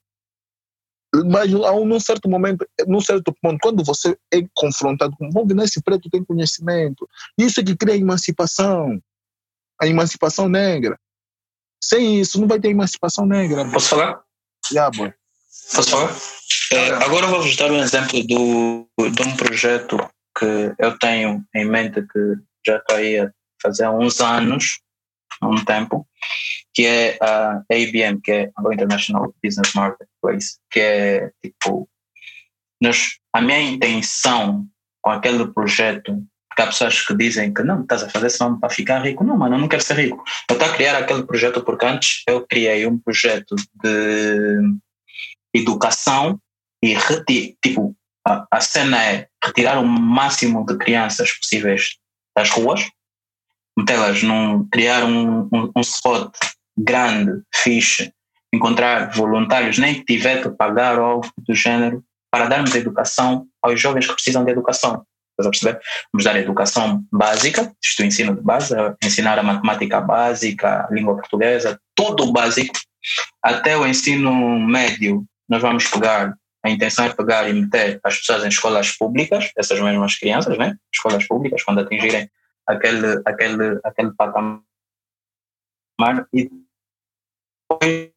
[1.27, 5.83] Mas a um certo momento, num certo ponto, quando você é confrontado com, ver, esse
[5.83, 7.09] preto tem conhecimento,
[7.39, 9.01] isso é que cria a emancipação,
[9.81, 10.99] a emancipação negra.
[11.83, 13.65] Sem isso, não vai ter emancipação negra.
[13.71, 14.21] Posso falar?
[14.71, 15.13] Yeah, boy.
[15.75, 16.15] Posso falar?
[16.73, 19.97] É, agora vou-vos dar um exemplo do, de um projeto
[20.39, 22.35] que eu tenho em mente que
[22.67, 24.81] já estou aí a fazer há uns anos,
[25.41, 26.07] há um tempo,
[26.79, 31.89] que é a ABM, que é a International Business Marketplace, que é tipo,
[32.81, 34.65] nós, a minha intenção
[35.03, 38.71] com aquele projeto, porque há pessoas que dizem que não, estás a fazer só para
[38.71, 39.25] ficar rico.
[39.25, 40.23] Não, mano, eu não quero ser rico.
[40.49, 44.61] Eu estou a criar aquele projeto porque antes eu criei um projeto de
[45.53, 46.41] educação
[46.81, 47.93] e reti tipo,
[48.25, 51.97] a, a cena é retirar o máximo de crianças possíveis
[52.37, 52.89] das ruas,
[53.77, 56.33] metê-las num, criar um, um, um spot
[56.79, 58.13] grande, fixe,
[58.53, 63.81] encontrar voluntários, nem que tiver que pagar ou algo do género, para darmos educação aos
[63.81, 65.05] jovens que precisam de educação.
[65.31, 65.81] Estás a perceber?
[66.13, 71.17] Vamos dar educação básica, isto é ensino de base, ensinar a matemática básica, a língua
[71.17, 72.75] portuguesa, tudo básico,
[73.43, 75.25] até o ensino médio.
[75.49, 76.35] Nós vamos pegar,
[76.65, 80.77] a intenção é pegar e meter as pessoas em escolas públicas, essas mesmas crianças, né?
[80.93, 82.29] Escolas públicas, quando atingirem
[82.67, 84.61] aquele, aquele, aquele patamar,
[86.35, 86.51] e
[87.71, 88.11] depois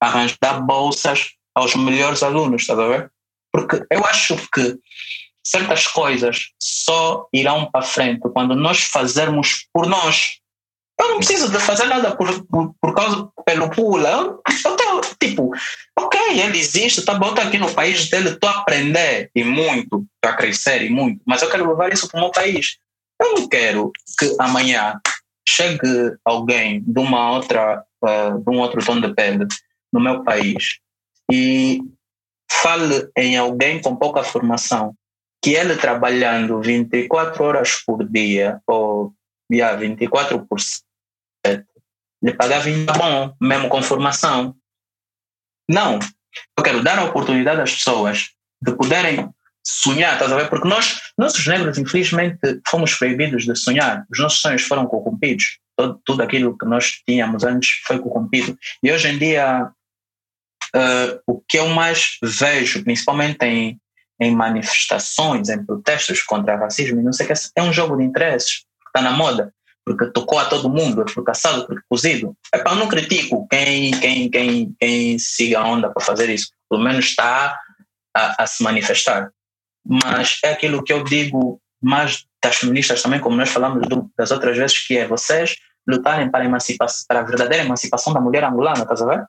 [0.00, 3.12] arranjar bolsas aos melhores alunos, estás a ver?
[3.52, 4.78] Porque eu acho que
[5.44, 10.38] certas coisas só irão para frente quando nós fazermos por nós.
[11.00, 14.10] Eu não preciso de fazer nada por, por, por causa, pelo pula.
[14.10, 15.50] Eu, eu tô, tipo,
[15.98, 20.06] ok, ele existe, tá bom, tô aqui no país dele, estou a aprender e muito,
[20.14, 22.76] estou a crescer e muito, mas eu quero levar isso para o meu país.
[23.20, 25.00] Eu não quero que amanhã
[25.48, 29.46] chegue alguém de uma outra, uh, de um outro tom de pele
[29.92, 30.78] no meu país
[31.30, 31.80] e
[32.50, 34.94] fale em alguém com pouca formação,
[35.42, 39.14] que ele trabalhando 24 horas por dia, ou
[39.50, 41.64] yeah, 24 por 7,
[42.22, 42.68] lhe pagava
[42.98, 44.54] bom, mesmo com formação.
[45.68, 45.98] Não.
[46.56, 48.30] Eu quero dar a oportunidade às pessoas
[48.62, 49.28] de poderem
[49.66, 50.48] sonhar, estás a ver?
[50.48, 52.38] Porque nós, nossos negros, infelizmente,
[52.68, 54.04] fomos proibidos de sonhar.
[54.10, 55.58] Os nossos sonhos foram corrompidos.
[55.76, 58.56] Todo, tudo aquilo que nós tínhamos antes foi corrompido.
[58.82, 59.70] E hoje em dia,
[60.74, 63.78] uh, o que eu mais vejo, principalmente em,
[64.20, 68.64] em manifestações, em protestos contra o racismo, não sei que é um jogo de interesses,
[68.86, 69.52] está na moda,
[69.84, 72.36] porque tocou a todo mundo, porque assado, porque cozido.
[72.52, 76.82] É para não critico quem, quem, quem, quem siga a onda para fazer isso, pelo
[76.82, 77.58] menos está
[78.14, 79.30] a, a se manifestar.
[79.90, 84.30] Mas é aquilo que eu digo mais das feministas também, como nós falamos do, das
[84.30, 85.56] outras vezes, que é vocês
[85.88, 89.26] lutarem para a, emancipação, para a verdadeira emancipação da mulher angolana, estás a ver?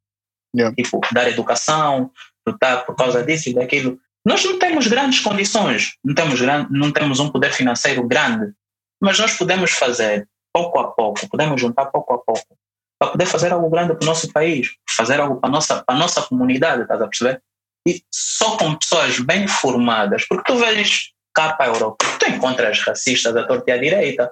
[0.56, 0.76] Yeah.
[0.76, 2.12] Tipo, dar educação,
[2.48, 3.98] lutar por causa disso e daquilo.
[4.24, 6.40] Nós não temos grandes condições, não temos,
[6.70, 8.54] não temos um poder financeiro grande,
[9.02, 12.56] mas nós podemos fazer pouco a pouco, podemos juntar pouco a pouco,
[13.00, 15.96] para poder fazer algo grande para o nosso país, fazer algo para a nossa, para
[15.96, 17.42] a nossa comunidade, estás a perceber?
[17.88, 22.80] E só com pessoas bem formadas, porque tu vês cá para a Europa, tu encontras
[22.82, 24.32] racistas à torta e à direita,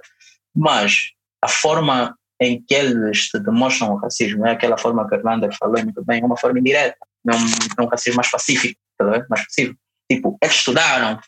[0.56, 1.12] mas
[1.42, 5.50] a forma em que eles te demonstram o racismo, é aquela forma que a Irlanda
[5.58, 9.44] falou muito bem, é uma forma indireta, não é um racismo mais pacífico, tá mais
[9.46, 9.80] pacífico.
[10.10, 11.20] Tipo, eles estudaram,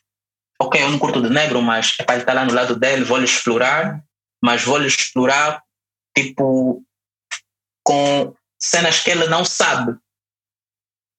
[0.62, 3.04] ok, eu não curto de negro, mas é para ele estar lá no lado dele,
[3.04, 4.02] vou lhe explorar,
[4.44, 5.62] mas vou lhe explorar,
[6.18, 6.84] tipo,
[7.84, 9.98] com cenas que ele não sabe,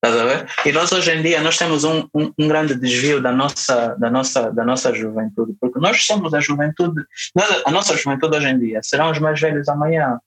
[0.04, 0.48] Estás a ver?
[0.66, 4.10] E nós hoje em dia nós temos um, um, um, grande desvio da nossa, da,
[4.10, 7.04] nossa, da nossa juventude, porque nós somos a juventude,
[7.64, 10.18] a nossa juventude hoje em dia serão os mais velhos amanhã.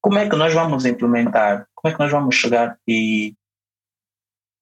[0.00, 1.66] Como é que nós vamos implementar?
[1.74, 3.34] Como é que nós vamos chegar e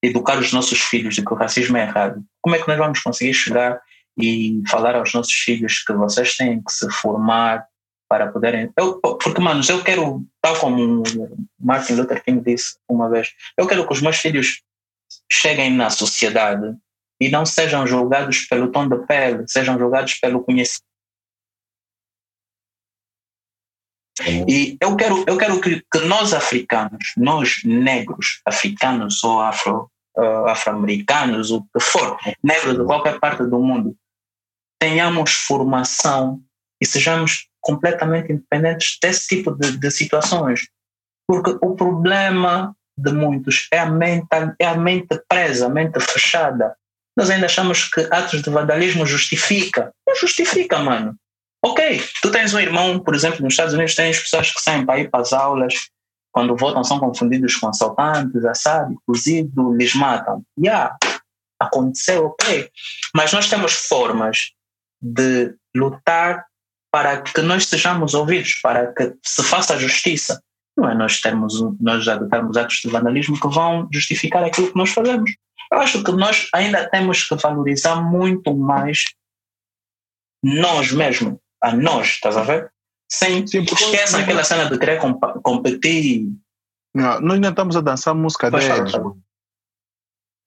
[0.03, 2.25] educar os nossos filhos de que o racismo é errado?
[2.41, 3.79] Como é que nós vamos conseguir chegar
[4.19, 7.67] e falar aos nossos filhos que vocês têm que se formar
[8.11, 8.73] para poderem.
[8.77, 11.05] Eu, porque, manos, eu quero, tal como
[11.57, 14.63] Martin Luther King disse uma vez, eu quero que os meus filhos
[15.31, 16.75] cheguem na sociedade
[17.21, 20.85] e não sejam julgados pelo tom de pele, sejam julgados pelo conhecimento.
[24.49, 30.49] E eu quero, eu quero que, que nós africanos, nós negros, africanos ou afro, uh,
[30.49, 33.97] afro-americanos, o que for, negros de qualquer parte do mundo,
[34.81, 36.43] tenhamos formação
[36.81, 40.69] e sejamos completamente independentes desse tipo de, de situações.
[41.27, 44.27] Porque o problema de muitos é a, mente,
[44.59, 46.75] é a mente presa, a mente fechada.
[47.17, 49.93] Nós ainda achamos que atos de vandalismo justifica.
[50.07, 51.15] Não justifica, mano.
[51.63, 54.99] Ok, tu tens um irmão, por exemplo, nos Estados Unidos tens pessoas que saem para
[54.99, 55.75] ir para as aulas,
[56.33, 60.43] quando voltam são confundidos com assaltantes, assado, cozido, lhes matam.
[60.59, 60.97] Yeah,
[61.61, 62.71] aconteceu, ok.
[63.15, 64.53] Mas nós temos formas
[65.03, 66.47] de lutar
[66.91, 70.43] para que nós sejamos ouvidos, para que se faça justiça.
[70.77, 74.91] Não é nós termos, nós adotarmos atos de vandalismo que vão justificar aquilo que nós
[74.91, 75.31] fazemos.
[75.73, 79.05] Eu acho que nós ainda temos que valorizar muito mais
[80.43, 82.73] nós mesmos, a nós, estás a ver?
[83.13, 83.65] Sem Sim,
[84.23, 86.29] aquela cena de querer comp competir.
[86.95, 88.93] Não, nós ainda estamos a dançar música deles.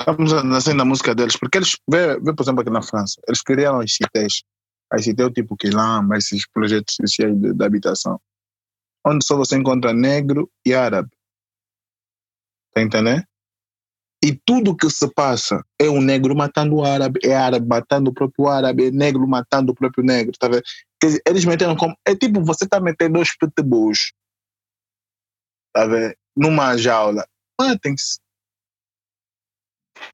[0.02, 3.22] Estamos a dançar a música deles, porque eles, vê, vê, por exemplo, aqui na França,
[3.28, 4.44] eles criaram os cités
[4.91, 8.19] Aí você tem o tipo Quilamba, esses projetos sociais de, de habitação,
[9.05, 11.10] onde só você encontra negro e árabe.
[12.73, 13.23] Tá entendendo?
[14.23, 18.14] E tudo que se passa é um negro matando o árabe, é árabe matando o
[18.14, 20.64] próprio árabe, é negro matando o próprio negro, tá vendo?
[20.99, 21.93] Quer dizer, eles meteram como.
[22.07, 24.14] É tipo você tá metendo dois pitbulls,
[25.73, 26.15] tá vendo?
[26.38, 27.27] Numa jaula.
[27.60, 28.19] Matem-se.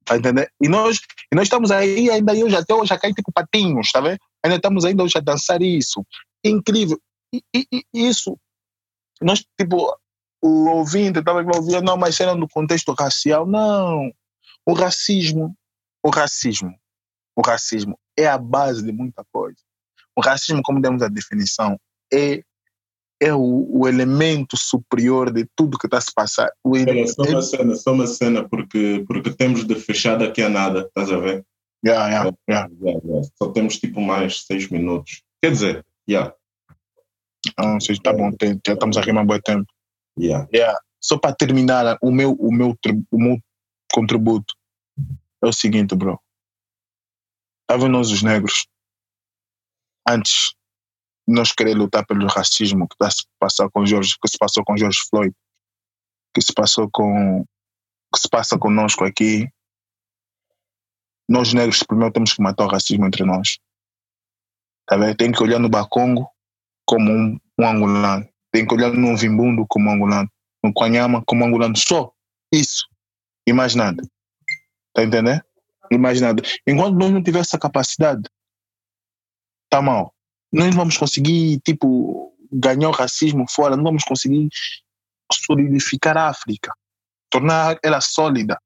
[0.04, 0.50] Tá entendendo?
[0.60, 1.00] E nós,
[1.32, 4.20] e nós estamos aí, ainda eu já, até hoje já caí tipo patinhos, tá vendo?
[4.44, 6.06] Ainda estamos ainda hoje a dançar isso.
[6.44, 7.00] Incrível.
[7.34, 8.38] E, e, e isso,
[9.22, 9.96] nós, tipo,
[10.42, 13.46] o ouvinte estava a ouvir, não, mas era no contexto racial.
[13.46, 14.12] Não.
[14.66, 15.56] O racismo,
[16.04, 16.74] o racismo,
[17.36, 19.60] o racismo é a base de muita coisa.
[20.16, 21.80] O racismo, como demos a definição,
[22.12, 22.44] é,
[23.22, 26.52] é o, o elemento superior de tudo que está a se passar.
[26.64, 30.50] O, Olha, só uma cena, só uma cena, porque, porque temos de fechar daqui a
[30.50, 31.46] nada, estás a ver?
[31.86, 32.68] Yeah, yeah, yeah.
[32.82, 33.28] Yeah, yeah.
[33.42, 35.24] Só temos tipo mais seis minutos.
[35.42, 36.34] Quer dizer, yeah,
[37.58, 38.32] Não sei se tá bom,
[38.66, 39.66] já estamos aqui há um bom tempo.
[40.18, 40.48] yeah.
[40.54, 40.80] Yeah.
[41.02, 42.78] Só para terminar, o meu, o, meu,
[43.12, 43.40] o meu
[43.94, 44.54] contributo
[45.42, 46.20] é o seguinte, bro.
[47.62, 48.68] Estava nós os negros,
[50.08, 50.54] antes
[51.28, 54.64] de nós querer lutar pelo racismo que, tá se passar com George, que se passou
[54.66, 55.34] com George Floyd,
[56.36, 57.46] que se passou com
[58.14, 59.48] que se passa conosco aqui,
[61.30, 63.60] nós negros primeiro temos que matar o racismo entre nós.
[64.88, 65.16] Tá vendo?
[65.16, 66.28] Tem que olhar no Bacongo
[66.84, 68.28] como um, um angolano.
[68.52, 70.30] Tem que olhar no Vimbundo como um angolano.
[70.64, 71.78] No Quanyama como um angolano.
[71.78, 72.12] Só
[72.52, 72.88] isso.
[73.48, 74.02] E mais nada.
[74.92, 75.44] Tá entendendo?
[75.92, 76.42] E mais nada.
[76.66, 78.24] Enquanto nós não tivermos essa capacidade,
[79.70, 80.12] tá mal.
[80.52, 83.78] Nós vamos conseguir, tipo, ganhar o racismo fora.
[83.78, 84.50] Não vamos conseguir
[85.32, 86.74] solidificar a África.
[87.30, 88.60] Tornar ela sólida.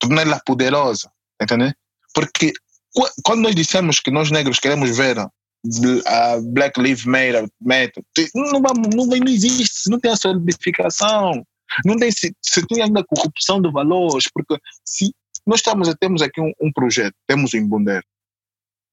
[0.00, 1.08] Tornar ela poderosa.
[1.38, 1.76] Tá entendendo?
[2.14, 2.52] Porque
[2.94, 8.30] qu- quando nós dissemos que nós negros queremos ver a Black Lives Matter, Matter te-
[8.34, 11.44] não, não, não existe, não tem a solidificação,
[11.84, 15.12] não tem se, se tem ainda corrupção de valores, porque se
[15.46, 18.02] nós estamos, temos aqui um, um projeto, temos o Imbonder,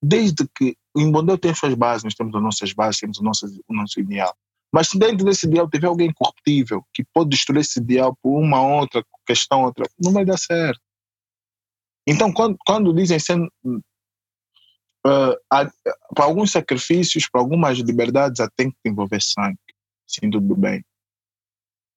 [0.04, 3.24] desde que o Imbonder tem as suas bases, nós temos as nossas bases, temos o
[3.24, 4.34] nosso, o nosso ideal,
[4.74, 8.62] mas se dentro desse ideal tiver alguém corruptível que pode destruir esse ideal por uma
[8.62, 10.80] outra questão, outra, não vai dar certo.
[12.12, 13.50] Então, quando, quando dizem sendo
[15.06, 15.72] ah, há-
[16.14, 19.58] para alguns sacrifícios, para algumas liberdades, há tem que envolver sangue.
[20.06, 20.84] Sim, tudo bem.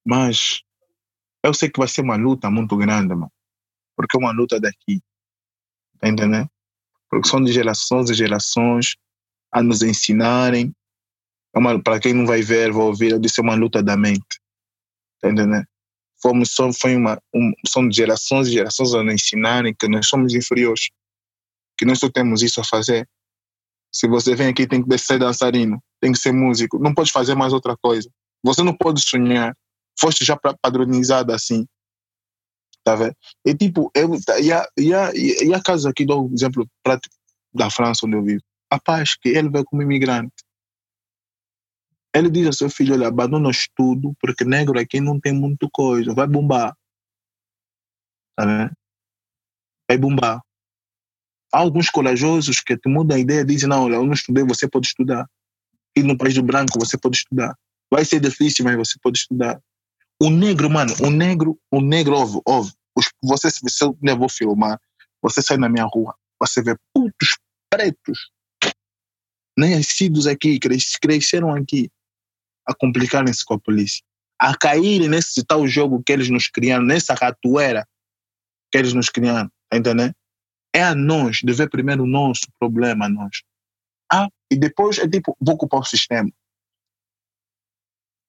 [0.05, 0.61] Mas
[1.43, 3.31] eu sei que vai ser uma luta muito grande, mano.
[3.95, 5.01] Porque é uma luta daqui.
[5.99, 6.49] Tá entendendo?
[7.09, 8.95] Porque são de gerações e gerações
[9.51, 10.73] a nos ensinarem.
[11.55, 14.39] É Para quem não vai ver, vai ouvir, eu disse é uma luta da mente.
[15.21, 15.65] Tá entendendo?
[16.25, 20.33] Fomos, só, foi uma, um, são gerações e gerações a nos ensinarem que nós somos
[20.33, 20.89] inferiores
[21.77, 23.07] que nós só temos isso a fazer.
[23.93, 27.35] Se você vem aqui, tem que ser dançarino, tem que ser músico, não pode fazer
[27.35, 28.09] mais outra coisa.
[28.43, 29.55] Você não pode sonhar.
[29.99, 31.65] Foste já padronizado assim.
[32.83, 33.15] Tá vendo?
[33.45, 34.09] E tipo, eu,
[34.41, 37.15] e, a, e, a, e a casos aqui, dou um exemplo prático
[37.53, 38.41] da França, onde eu vivo.
[38.71, 40.33] A paz que ele vai como imigrante.
[42.15, 45.69] Ele diz ao seu filho: olha, abandona o estudo, porque negro aqui não tem muito
[45.69, 46.73] coisa, vai bombar.
[48.37, 48.71] Tá vendo?
[49.89, 50.41] Vai bombar.
[51.53, 54.45] Há alguns corajosos que te mudam a ideia e dizem: não, olha, eu não estudei,
[54.45, 55.29] você pode estudar.
[55.93, 57.53] E no país do branco você pode estudar.
[57.91, 59.61] Vai ser difícil, mas você pode estudar.
[60.21, 62.15] O negro, mano, o negro, o negro,
[62.47, 62.73] óbvio.
[62.97, 64.79] Os, você, se eu vou filmar,
[65.21, 67.37] você sai na minha rua, você vê putos
[67.69, 68.31] pretos,
[69.57, 71.89] nascidos aqui, cres, cresceram aqui,
[72.67, 74.03] a complicarem-se com a polícia,
[74.39, 77.87] a caírem nesse tal jogo que eles nos criaram, nessa ratoeira
[78.71, 80.13] que eles nos criaram, tá entendendo?
[80.73, 83.41] É a nós, de ver primeiro o nosso problema, nós.
[84.11, 86.29] Ah, e depois é tipo, vou ocupar o sistema.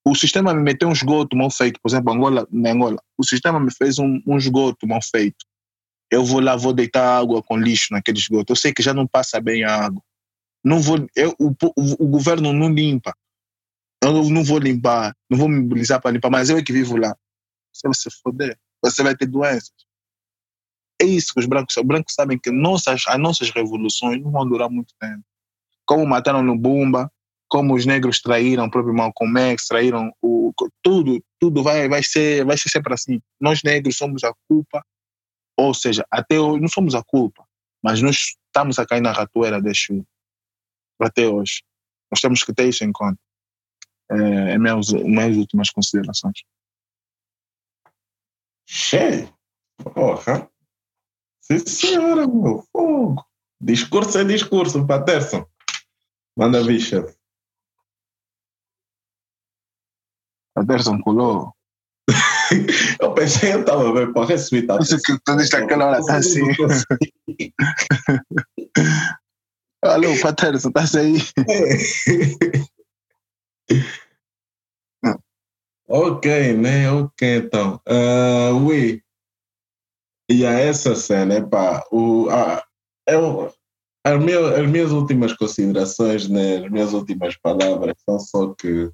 [0.07, 3.59] O sistema me meteu um esgoto mal feito, por exemplo, Angola, na Angola, o sistema
[3.59, 5.45] me fez um, um esgoto mal feito.
[6.09, 8.53] Eu vou lá, vou deitar água com lixo naquele esgoto.
[8.53, 10.01] Eu sei que já não passa bem a água.
[10.65, 13.13] Não vou, eu, o, o, o governo não limpa.
[14.03, 16.97] Eu não vou limpar, não vou me mobilizar para limpar, mas eu é que vivo
[16.97, 17.17] lá.
[17.73, 19.73] Você vai se foder, você vai ter doenças.
[21.01, 24.47] É isso que os brancos, os brancos sabem que nossas, as nossas revoluções não vão
[24.49, 25.23] durar muito tempo.
[25.85, 27.11] Como mataram no Bumba,
[27.49, 30.53] como os negros traíram o próprio Malcolm X, traíram o,
[30.83, 33.21] tudo, tudo vai, vai, ser, vai ser sempre assim.
[33.41, 34.85] Nós negros somos a culpa,
[35.57, 37.47] ou seja, até hoje não somos a culpa,
[37.83, 40.03] mas nós estamos a cair na ratoeira deste
[41.01, 41.63] até hoje.
[42.11, 43.19] Nós temos que ter isso em conta.
[44.11, 46.43] É, é minhas, minhas últimas considerações.
[48.69, 49.33] Cheio.
[49.95, 50.51] Porra.
[51.41, 52.65] Sim, senhora, meu.
[52.73, 53.25] Fogo.
[53.61, 55.47] Discurso é discurso, Paterson.
[56.37, 57.17] Manda vir, chefe.
[60.55, 61.55] Paterson colou.
[63.01, 64.67] eu pensei, eu estava bem, para receber.
[64.67, 66.43] Tá Isso que tu disse aquela hora, tá assim.
[69.83, 71.17] Alô, Paterson, tá aí?
[75.89, 76.91] Ok, né?
[76.91, 77.81] Ok, então.
[77.89, 79.03] Uh, ui.
[80.29, 82.65] E a essa cena, epá, o, ah,
[83.07, 83.53] eu,
[84.05, 88.91] as, minhas, as minhas últimas considerações, né, as minhas últimas palavras são só que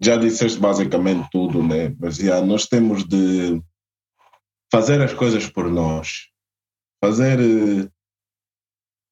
[0.00, 1.94] já disseste basicamente tudo, né?
[1.98, 3.60] Mas já, nós temos de
[4.70, 6.28] fazer as coisas por nós.
[7.02, 7.38] Fazer.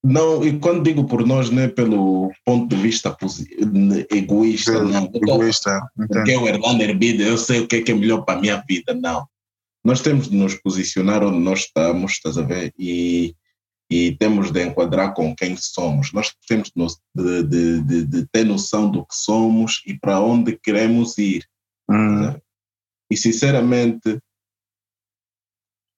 [0.06, 3.16] Não, e quando digo por nós, não é pelo ponto de vista
[4.10, 5.10] egoísta, não.
[5.12, 5.80] Egoísta.
[5.96, 8.62] Porque eu, Erlander Bida, eu sei o que é, que é melhor para a minha
[8.68, 9.26] vida, não.
[9.84, 12.72] Nós temos de nos posicionar onde nós estamos, estás a ver?
[12.78, 13.34] E
[13.90, 16.12] e temos de enquadrar com quem somos.
[16.12, 16.72] Nós temos
[17.14, 21.46] de, de, de, de ter noção do que somos e para onde queremos ir.
[21.88, 22.34] Hum.
[23.10, 24.20] E sinceramente,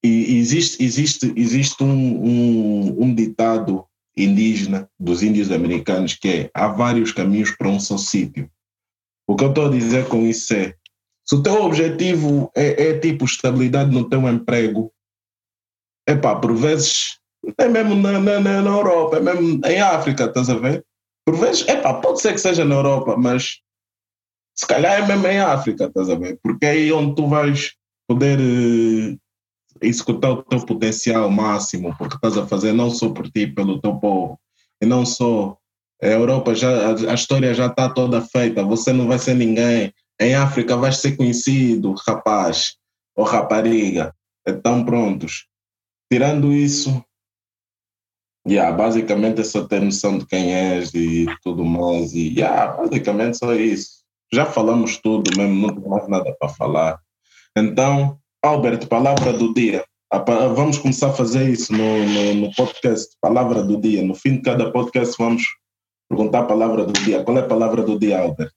[0.04, 3.86] e existe, existe, existe um, um, um, ditado
[4.24, 8.50] indígena dos índios americanos que é há vários caminhos para um só sítio.
[9.26, 10.74] O que eu estou a dizer com isso é
[11.24, 14.90] se o teu objetivo é, é tipo estabilidade no teu emprego,
[16.08, 17.18] é pá, por vezes
[17.58, 20.84] é mesmo na, na, na, Europa, é mesmo em África, estás a ver?
[21.26, 23.60] Por vezes, epá, pode ser que seja na Europa, mas
[24.56, 26.38] se calhar é mesmo em África, estás a ver?
[26.42, 27.74] Porque é aí onde tu vais
[28.08, 28.38] poder
[29.82, 33.96] executar o teu potencial máximo, porque estás a fazer não só por ti, pelo teu
[33.96, 34.38] povo,
[34.80, 35.56] e não só.
[36.00, 39.92] A Europa já, a, a história já está toda feita, você não vai ser ninguém.
[40.20, 42.76] Em África vais ser conhecido, rapaz
[43.16, 44.14] ou rapariga.
[44.46, 45.46] Então, prontos.
[46.10, 47.04] Tirando isso,
[48.48, 52.14] Yeah, basicamente é só ter noção de quem és e tudo mais.
[52.14, 53.98] E yeah, basicamente só isso.
[54.32, 56.98] Já falamos tudo mesmo, não tem mais nada para falar.
[57.54, 59.84] Então, Albert, palavra do dia.
[60.54, 64.02] Vamos começar a fazer isso no, no, no, podcast, palavra do dia.
[64.02, 65.44] No fim de cada podcast vamos
[66.08, 67.22] perguntar a palavra do dia.
[67.22, 68.52] Qual é a palavra do dia, Albert?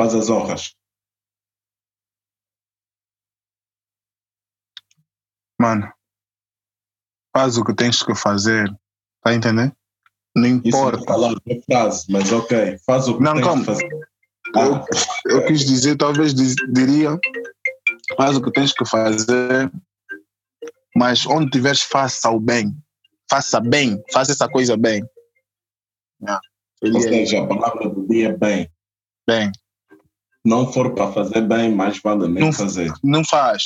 [0.00, 0.74] Faz as honras.
[5.60, 5.92] Mano,
[7.36, 8.72] faz o que tens que fazer
[9.22, 9.72] Tá entendendo?
[10.34, 10.98] Não importa.
[10.98, 13.64] Isso é frase, mas ok, faz o que não, tens como?
[13.64, 13.88] fazer.
[14.54, 14.84] Eu, ah,
[15.26, 17.18] eu quis dizer, talvez diria,
[18.16, 19.70] faz o que tens que fazer,
[20.96, 22.74] mas onde tiveres, faça o bem.
[23.30, 25.04] Faça bem, faça essa coisa bem.
[26.20, 26.40] Yeah.
[26.82, 28.70] Ou seja, a palavra do dia é bem.
[29.26, 29.52] Bem.
[30.44, 32.90] Não for para fazer bem, mais vale nem não, fazer.
[33.04, 33.64] Não faz.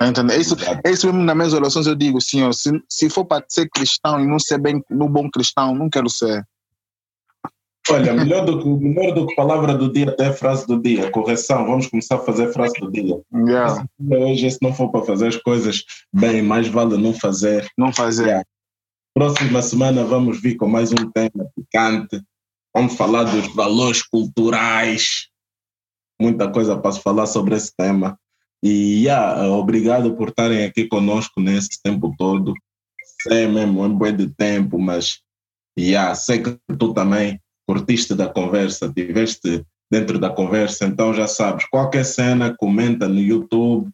[0.00, 0.32] Entende?
[0.32, 3.44] É isso, é isso mesmo nas minhas orações eu digo, senhor, se, se for para
[3.48, 6.44] ser cristão e não ser bem no bom cristão, não quero ser.
[7.90, 11.10] Olha, melhor do, que, melhor do que palavra do dia até frase do dia.
[11.10, 13.20] Correção, vamos começar a fazer frase do dia.
[13.32, 13.86] Yeah.
[14.10, 17.66] Hoje, se não for para fazer as coisas bem, mais vale não fazer.
[17.78, 18.26] Não fazer.
[18.26, 18.44] Yeah.
[19.14, 22.22] Próxima semana vamos vir com mais um tema picante.
[22.74, 25.28] Vamos falar dos valores culturais.
[26.20, 28.18] Muita coisa para se falar sobre esse tema.
[28.62, 32.52] E yeah, obrigado por estarem aqui conosco nesse tempo todo.
[33.22, 35.20] Sei mesmo, é um bom de tempo, mas
[35.78, 41.66] yeah, sei que tu também curtiste da conversa, tiveste dentro da conversa, então já sabes,
[41.66, 43.90] qualquer cena, comenta no YouTube,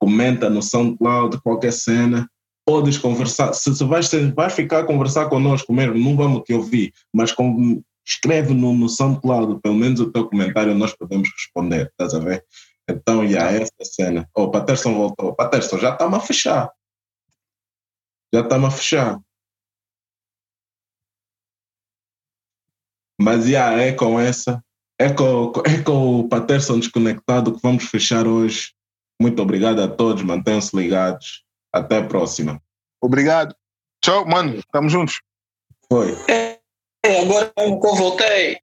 [0.00, 2.30] comenta no SoundCloud, qualquer cena,
[2.64, 3.52] podes conversar.
[3.54, 7.82] Se, se vais, vais ficar a conversar conosco mesmo, não vamos te ouvir, mas com,
[8.06, 12.44] escreve no, no SoundCloud, pelo menos o teu comentário nós podemos responder, estás a ver?
[12.88, 14.28] Então, e yeah, essa cena.
[14.34, 15.34] O oh, Patterson voltou.
[15.34, 16.70] Patterson, já está-me a fechar.
[18.32, 19.20] Já está-me a fechar.
[23.20, 24.62] Mas, yeah, é com essa.
[25.00, 28.72] É com, é com o Patterson desconectado que vamos fechar hoje.
[29.20, 30.22] Muito obrigado a todos.
[30.22, 31.44] Mantenham-se ligados.
[31.72, 32.60] Até a próxima.
[33.00, 33.54] Obrigado.
[34.02, 34.60] Tchau, mano.
[34.72, 35.20] Tamo juntos.
[35.90, 36.16] Foi.
[36.28, 36.58] É,
[37.20, 38.58] agora que eu voltei.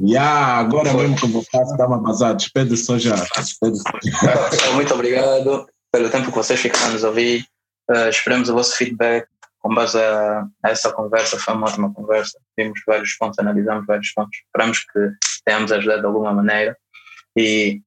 [0.00, 2.36] Yeah, agora mesmo que eu estava vazado.
[2.36, 3.16] Despede só já.
[3.36, 4.72] Despede já.
[4.72, 7.44] Muito obrigado pelo tempo que vocês ficaram a nos ouvir.
[7.90, 9.26] Uh, esperamos o vosso feedback
[9.58, 11.38] com base a, a, essa conversa.
[11.38, 12.40] Foi uma ótima conversa.
[12.56, 14.38] Vimos vários pontos, analisamos vários pontos.
[14.44, 15.10] Esperamos que
[15.44, 16.78] tenhamos ajudado de alguma maneira.
[17.36, 17.82] E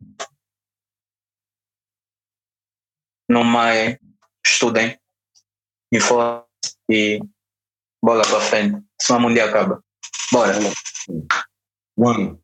[3.30, 3.98] no mais,
[4.46, 5.00] estudem,
[5.92, 6.44] informem
[6.90, 7.20] e
[8.04, 8.84] bola para frente.
[9.00, 9.84] Senão o mundo acaba.
[10.32, 10.54] Bora.
[11.98, 12.41] One